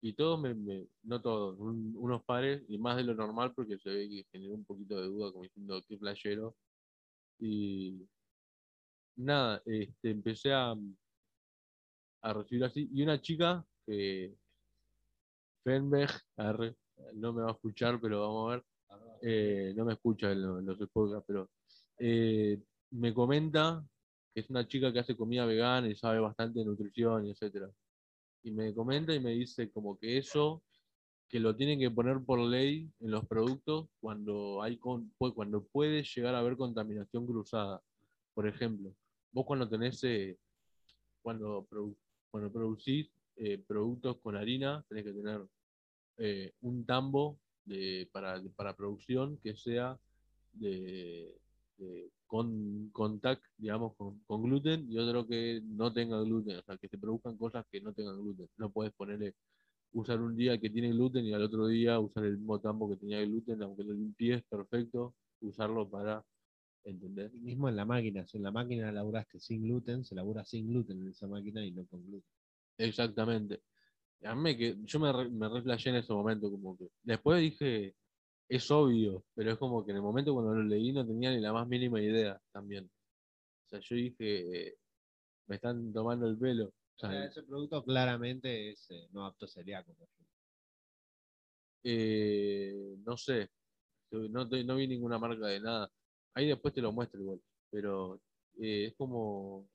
y 0.00 0.12
todos 0.12 0.40
me, 0.40 0.54
me- 0.54 0.86
no 1.02 1.20
todos, 1.20 1.58
un- 1.58 1.92
unos 1.96 2.22
pares, 2.22 2.62
y 2.68 2.78
más 2.78 2.96
de 2.96 3.02
lo 3.02 3.14
normal 3.14 3.52
porque 3.52 3.78
se 3.78 3.90
ve 3.90 4.08
que 4.08 4.26
generó 4.30 4.54
un 4.54 4.64
poquito 4.64 5.00
de 5.00 5.06
duda 5.08 5.32
como 5.32 5.42
diciendo 5.42 5.82
qué 5.88 5.96
playero. 5.98 6.56
Y 7.40 8.06
nada, 9.16 9.60
este, 9.66 10.10
empecé 10.10 10.52
a, 10.52 10.76
a 12.22 12.32
recibir 12.32 12.62
así. 12.62 12.88
Y 12.92 13.02
una 13.02 13.20
chica 13.20 13.66
que 13.84 14.36
Fenberg, 15.64 16.12
arre, 16.36 16.76
no 17.14 17.32
me 17.32 17.42
va 17.42 17.48
a 17.48 17.54
escuchar, 17.54 18.00
pero 18.00 18.20
vamos 18.20 18.52
a 18.52 18.54
ver. 18.56 18.64
eh, 19.22 19.74
no 19.76 19.84
me 19.84 19.94
escucha 19.94 20.30
en 20.30 20.42
los, 20.64 20.78
podcasts, 20.92 21.24
pero 21.26 21.50
eh, 21.98 22.62
me 22.92 23.12
comenta 23.12 23.84
es 24.38 24.50
una 24.50 24.66
chica 24.66 24.92
que 24.92 25.00
hace 25.00 25.16
comida 25.16 25.46
vegana 25.46 25.88
y 25.88 25.94
sabe 25.96 26.20
bastante 26.20 26.60
de 26.60 26.64
nutrición 26.66 27.26
y 27.26 27.30
etcétera. 27.30 27.70
Y 28.42 28.50
me 28.52 28.74
comenta 28.74 29.14
y 29.14 29.20
me 29.20 29.32
dice 29.32 29.70
como 29.70 29.98
que 29.98 30.18
eso 30.18 30.62
que 31.28 31.40
lo 31.40 31.54
tienen 31.54 31.78
que 31.78 31.90
poner 31.90 32.22
por 32.24 32.38
ley 32.40 32.90
en 33.00 33.10
los 33.10 33.26
productos 33.26 33.88
cuando 34.00 34.62
hay 34.62 34.78
con- 34.78 35.12
cuando 35.34 35.62
puede 35.64 36.02
llegar 36.02 36.34
a 36.34 36.38
haber 36.38 36.56
contaminación 36.56 37.26
cruzada. 37.26 37.82
Por 38.34 38.46
ejemplo, 38.48 38.94
vos 39.32 39.44
cuando 39.44 39.68
tenés 39.68 40.02
eh, 40.04 40.38
cuando, 41.22 41.66
cuando 42.30 42.50
producís 42.52 43.10
eh, 43.36 43.58
productos 43.66 44.16
con 44.18 44.36
harina, 44.36 44.84
tenés 44.88 45.04
que 45.04 45.12
tener 45.12 45.42
eh, 46.16 46.52
un 46.62 46.84
tambo 46.86 47.38
de, 47.64 48.08
para, 48.12 48.42
para 48.56 48.74
producción 48.74 49.36
que 49.38 49.54
sea 49.54 49.98
de, 50.52 51.36
de- 51.78 52.10
con 52.26 52.90
contact, 52.92 53.44
digamos, 53.56 53.96
con, 53.96 54.20
con 54.24 54.42
gluten 54.42 54.86
y 54.90 54.98
otro 54.98 55.26
que 55.26 55.62
no 55.64 55.92
tenga 55.92 56.20
gluten, 56.22 56.58
o 56.58 56.62
sea, 56.62 56.76
que 56.78 56.88
se 56.88 56.98
produzcan 56.98 57.36
cosas 57.38 57.64
que 57.70 57.80
no 57.80 57.92
tengan 57.94 58.20
gluten. 58.20 58.48
No 58.58 58.70
puedes 58.72 58.92
ponerle, 58.94 59.34
usar 59.92 60.20
un 60.22 60.36
día 60.36 60.58
que 60.60 60.70
tiene 60.70 60.90
gluten 60.90 61.24
y 61.24 61.32
al 61.34 61.42
otro 61.42 61.66
día 61.68 61.98
usar 62.00 62.24
el 62.24 62.38
mismo 62.38 62.60
tambo 62.60 62.90
que 62.90 62.96
tenía 62.96 63.20
gluten, 63.24 63.62
aunque 63.62 63.84
lo 63.84 63.94
limpies 63.94 64.42
perfecto, 64.44 65.16
usarlo 65.40 65.88
para, 65.90 66.24
¿entender? 66.84 67.30
Y 67.34 67.40
mismo 67.40 67.68
en 67.68 67.76
la 67.76 67.84
máquina, 67.84 68.26
si 68.26 68.38
en 68.38 68.44
la 68.44 68.50
máquina 68.52 68.92
laburaste 68.92 69.40
sin 69.40 69.62
gluten, 69.64 70.04
se 70.04 70.14
labura 70.14 70.44
sin 70.44 70.68
gluten 70.68 71.00
en 71.02 71.08
esa 71.10 71.26
máquina 71.28 71.64
y 71.64 71.72
no 71.72 71.86
con 71.86 72.04
gluten. 72.06 72.30
Exactamente. 72.78 73.62
A 74.24 74.34
mí 74.34 74.56
que, 74.56 74.76
yo 74.84 75.00
me, 75.00 75.12
re- 75.12 75.30
me 75.30 75.48
reflejé 75.48 75.90
en 75.90 75.96
ese 75.96 76.12
momento, 76.12 76.50
como 76.50 76.76
que. 76.76 76.88
Después 77.02 77.40
dije, 77.42 77.94
es 78.48 78.70
obvio, 78.70 79.24
pero 79.34 79.52
es 79.52 79.58
como 79.58 79.84
que 79.84 79.90
en 79.90 79.96
el 79.96 80.02
momento 80.02 80.32
cuando 80.32 80.54
lo 80.54 80.62
leí 80.62 80.92
no 80.92 81.06
tenía 81.06 81.30
ni 81.30 81.40
la 81.40 81.52
más 81.52 81.68
mínima 81.68 82.00
idea 82.00 82.40
también. 82.52 82.84
O 82.84 83.68
sea, 83.68 83.80
yo 83.80 83.96
dije, 83.96 84.76
me 85.46 85.56
están 85.56 85.92
tomando 85.92 86.26
el 86.26 86.38
pelo. 86.38 86.66
O 86.66 86.98
sea, 86.98 87.26
ese 87.26 87.42
producto 87.42 87.84
claramente 87.84 88.70
es 88.70 88.90
eh, 88.90 89.08
no 89.12 89.24
apto 89.26 89.46
celíaco. 89.46 89.94
eh, 91.84 92.96
no 93.04 93.16
sé, 93.16 93.50
no, 94.10 94.44
no 94.46 94.76
vi 94.76 94.88
ninguna 94.88 95.18
marca 95.18 95.46
de 95.46 95.60
nada. 95.60 95.90
Ahí 96.34 96.48
después 96.48 96.74
te 96.74 96.80
lo 96.80 96.92
muestro 96.92 97.20
igual, 97.20 97.40
pero 97.70 98.20
eh, 98.60 98.86
es 98.86 98.94
como. 98.96 99.68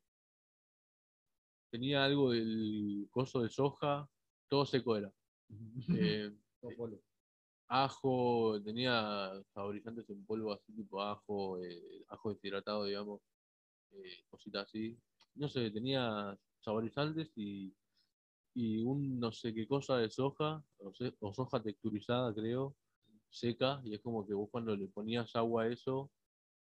Tenía 1.72 2.04
algo 2.04 2.32
del 2.32 3.08
coso 3.10 3.42
de 3.42 3.50
soja, 3.50 4.08
todo 4.50 4.66
seco 4.66 4.98
era. 4.98 5.12
Eh. 5.98 6.32
Ajo, 7.68 8.62
tenía 8.64 9.32
saborizantes 9.54 10.10
en 10.10 10.26
polvo 10.26 10.54
así 10.54 10.74
tipo 10.74 11.02
ajo, 11.02 11.62
eh, 11.64 12.06
ajo 12.10 12.34
deshidratado, 12.34 12.86
digamos, 12.86 13.22
eh, 13.92 14.24
cositas 14.30 14.68
así. 14.68 14.98
No 15.36 15.50
sé, 15.50 15.72
tenía 15.72 16.38
saborizantes 16.62 17.32
y, 17.36 17.74
y 18.54 18.84
un 18.84 19.20
no 19.20 19.32
sé 19.32 19.54
qué 19.54 19.68
cosa 19.68 19.98
de 19.98 20.10
soja, 20.10 20.64
o, 20.78 20.94
se- 20.94 21.16
o 21.20 21.34
soja 21.34 21.62
texturizada 21.62 22.34
creo, 22.34 22.76
seca, 23.30 23.82
y 23.84 23.96
es 23.96 24.02
como 24.02 24.26
que 24.28 24.34
vos 24.34 24.50
cuando 24.52 24.76
le 24.76 24.88
ponías 24.88 25.36
agua 25.36 25.64
a 25.64 25.68
eso, 25.70 26.12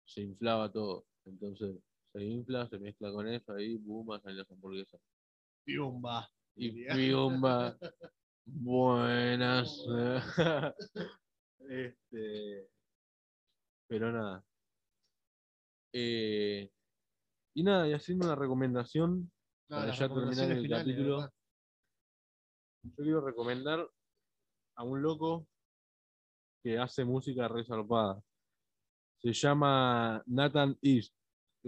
se 0.04 0.22
inflaba 0.22 0.70
todo. 0.70 1.06
Entonces, 1.24 1.76
se 2.12 2.24
infla, 2.24 2.68
se 2.68 2.78
mezcla 2.78 3.12
con 3.12 3.26
eso, 3.28 3.52
ahí, 3.52 3.76
boom, 3.76 4.20
salen 4.20 4.38
las 4.38 4.50
hamburguesas. 4.50 5.00
Piumba. 5.64 6.28
Y 6.56 6.84
piumba. 6.84 7.78
Buenas. 8.50 9.84
este, 11.68 12.68
pero 13.86 14.12
nada. 14.12 14.44
Eh, 15.92 16.70
y 17.54 17.62
nada, 17.62 17.88
y 17.88 17.92
haciendo 17.92 18.26
una 18.26 18.34
recomendación, 18.36 19.30
No, 19.68 19.76
para 19.76 19.92
ya 19.92 20.08
terminar 20.08 20.50
el 20.50 20.62
finales, 20.62 20.86
capítulo. 20.86 21.16
¿verdad? 21.16 21.32
yo 22.84 23.04
quiero 23.04 23.20
recomendar 23.20 23.88
a 24.76 24.84
un 24.84 25.02
loco 25.02 25.46
que 26.62 26.78
hace 26.78 27.04
música 27.04 27.48
resarpada. 27.48 28.22
Se 29.20 29.32
llama 29.32 30.22
Nathan 30.26 30.78
East. 30.80 31.17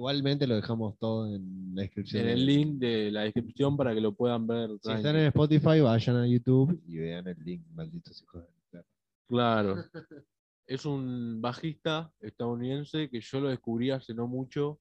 Igualmente 0.01 0.47
lo 0.47 0.57
dejamos 0.57 0.97
todo 0.99 1.27
en 1.27 1.75
la 1.75 1.83
descripción. 1.83 2.23
En 2.23 2.29
el 2.31 2.47
link 2.47 2.79
de 2.79 3.11
la 3.11 3.21
descripción 3.25 3.77
para 3.77 3.93
que 3.93 4.01
lo 4.01 4.13
puedan 4.15 4.47
ver. 4.47 4.71
Si 4.83 4.91
están 4.91 5.15
en 5.17 5.27
Spotify, 5.27 5.81
vayan 5.83 6.17
a 6.17 6.27
YouTube 6.27 6.81
y 6.87 6.97
vean 6.97 7.29
el 7.29 7.37
link, 7.45 7.67
malditos 7.75 8.23
hijos 8.23 8.43
de. 8.73 8.83
Claro. 9.29 9.77
Es 10.67 10.87
un 10.87 11.41
bajista 11.43 12.11
estadounidense 12.21 13.11
que 13.11 13.21
yo 13.21 13.41
lo 13.41 13.49
descubrí 13.51 13.91
hace 13.91 14.15
no 14.15 14.27
mucho, 14.27 14.79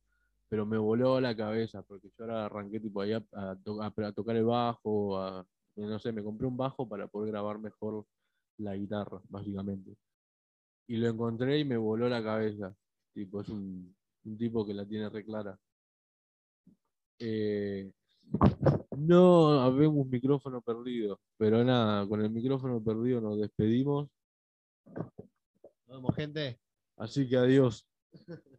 pero 0.48 0.66
me 0.66 0.78
voló 0.78 1.20
la 1.20 1.36
cabeza, 1.36 1.82
porque 1.82 2.08
yo 2.18 2.24
ahora 2.24 2.46
arranqué 2.46 2.80
tipo 2.80 3.02
ahí 3.02 3.12
a, 3.12 3.26
a 3.34 3.58
to- 3.62 3.82
a- 3.82 3.88
a 3.98 4.12
tocar 4.14 4.36
el 4.38 4.46
bajo, 4.46 5.20
a- 5.20 5.46
no 5.76 6.00
sé, 6.00 6.14
me 6.14 6.24
compré 6.24 6.46
un 6.48 6.56
bajo 6.56 6.88
para 6.88 7.08
poder 7.08 7.32
grabar 7.32 7.60
mejor 7.60 8.06
la 8.58 8.76
guitarra, 8.78 9.20
básicamente. 9.28 9.98
Y 10.88 10.96
lo 10.98 11.10
encontré 11.10 11.60
y 11.60 11.66
me 11.66 11.76
voló 11.76 12.08
la 12.08 12.24
cabeza. 12.24 12.74
Tipo, 13.14 13.42
es 13.42 13.50
un, 13.50 13.94
un 14.26 14.38
tipo 14.38 14.66
que 14.66 14.74
la 14.74 14.86
tiene 14.86 15.10
re 15.10 15.24
clara. 15.24 15.58
Eh, 17.20 17.92
no 18.98 19.62
habemos 19.62 20.08
micrófono 20.08 20.62
perdido, 20.62 21.20
pero 21.38 21.64
nada, 21.64 22.08
con 22.08 22.22
el 22.22 22.30
micrófono 22.30 22.84
perdido 22.84 23.22
nos 23.22 23.40
despedimos. 23.40 24.10
Nos 24.86 25.88
vemos, 25.88 26.16
gente. 26.16 26.60
Así 26.98 27.28
que 27.28 27.38
adiós. 27.38 27.86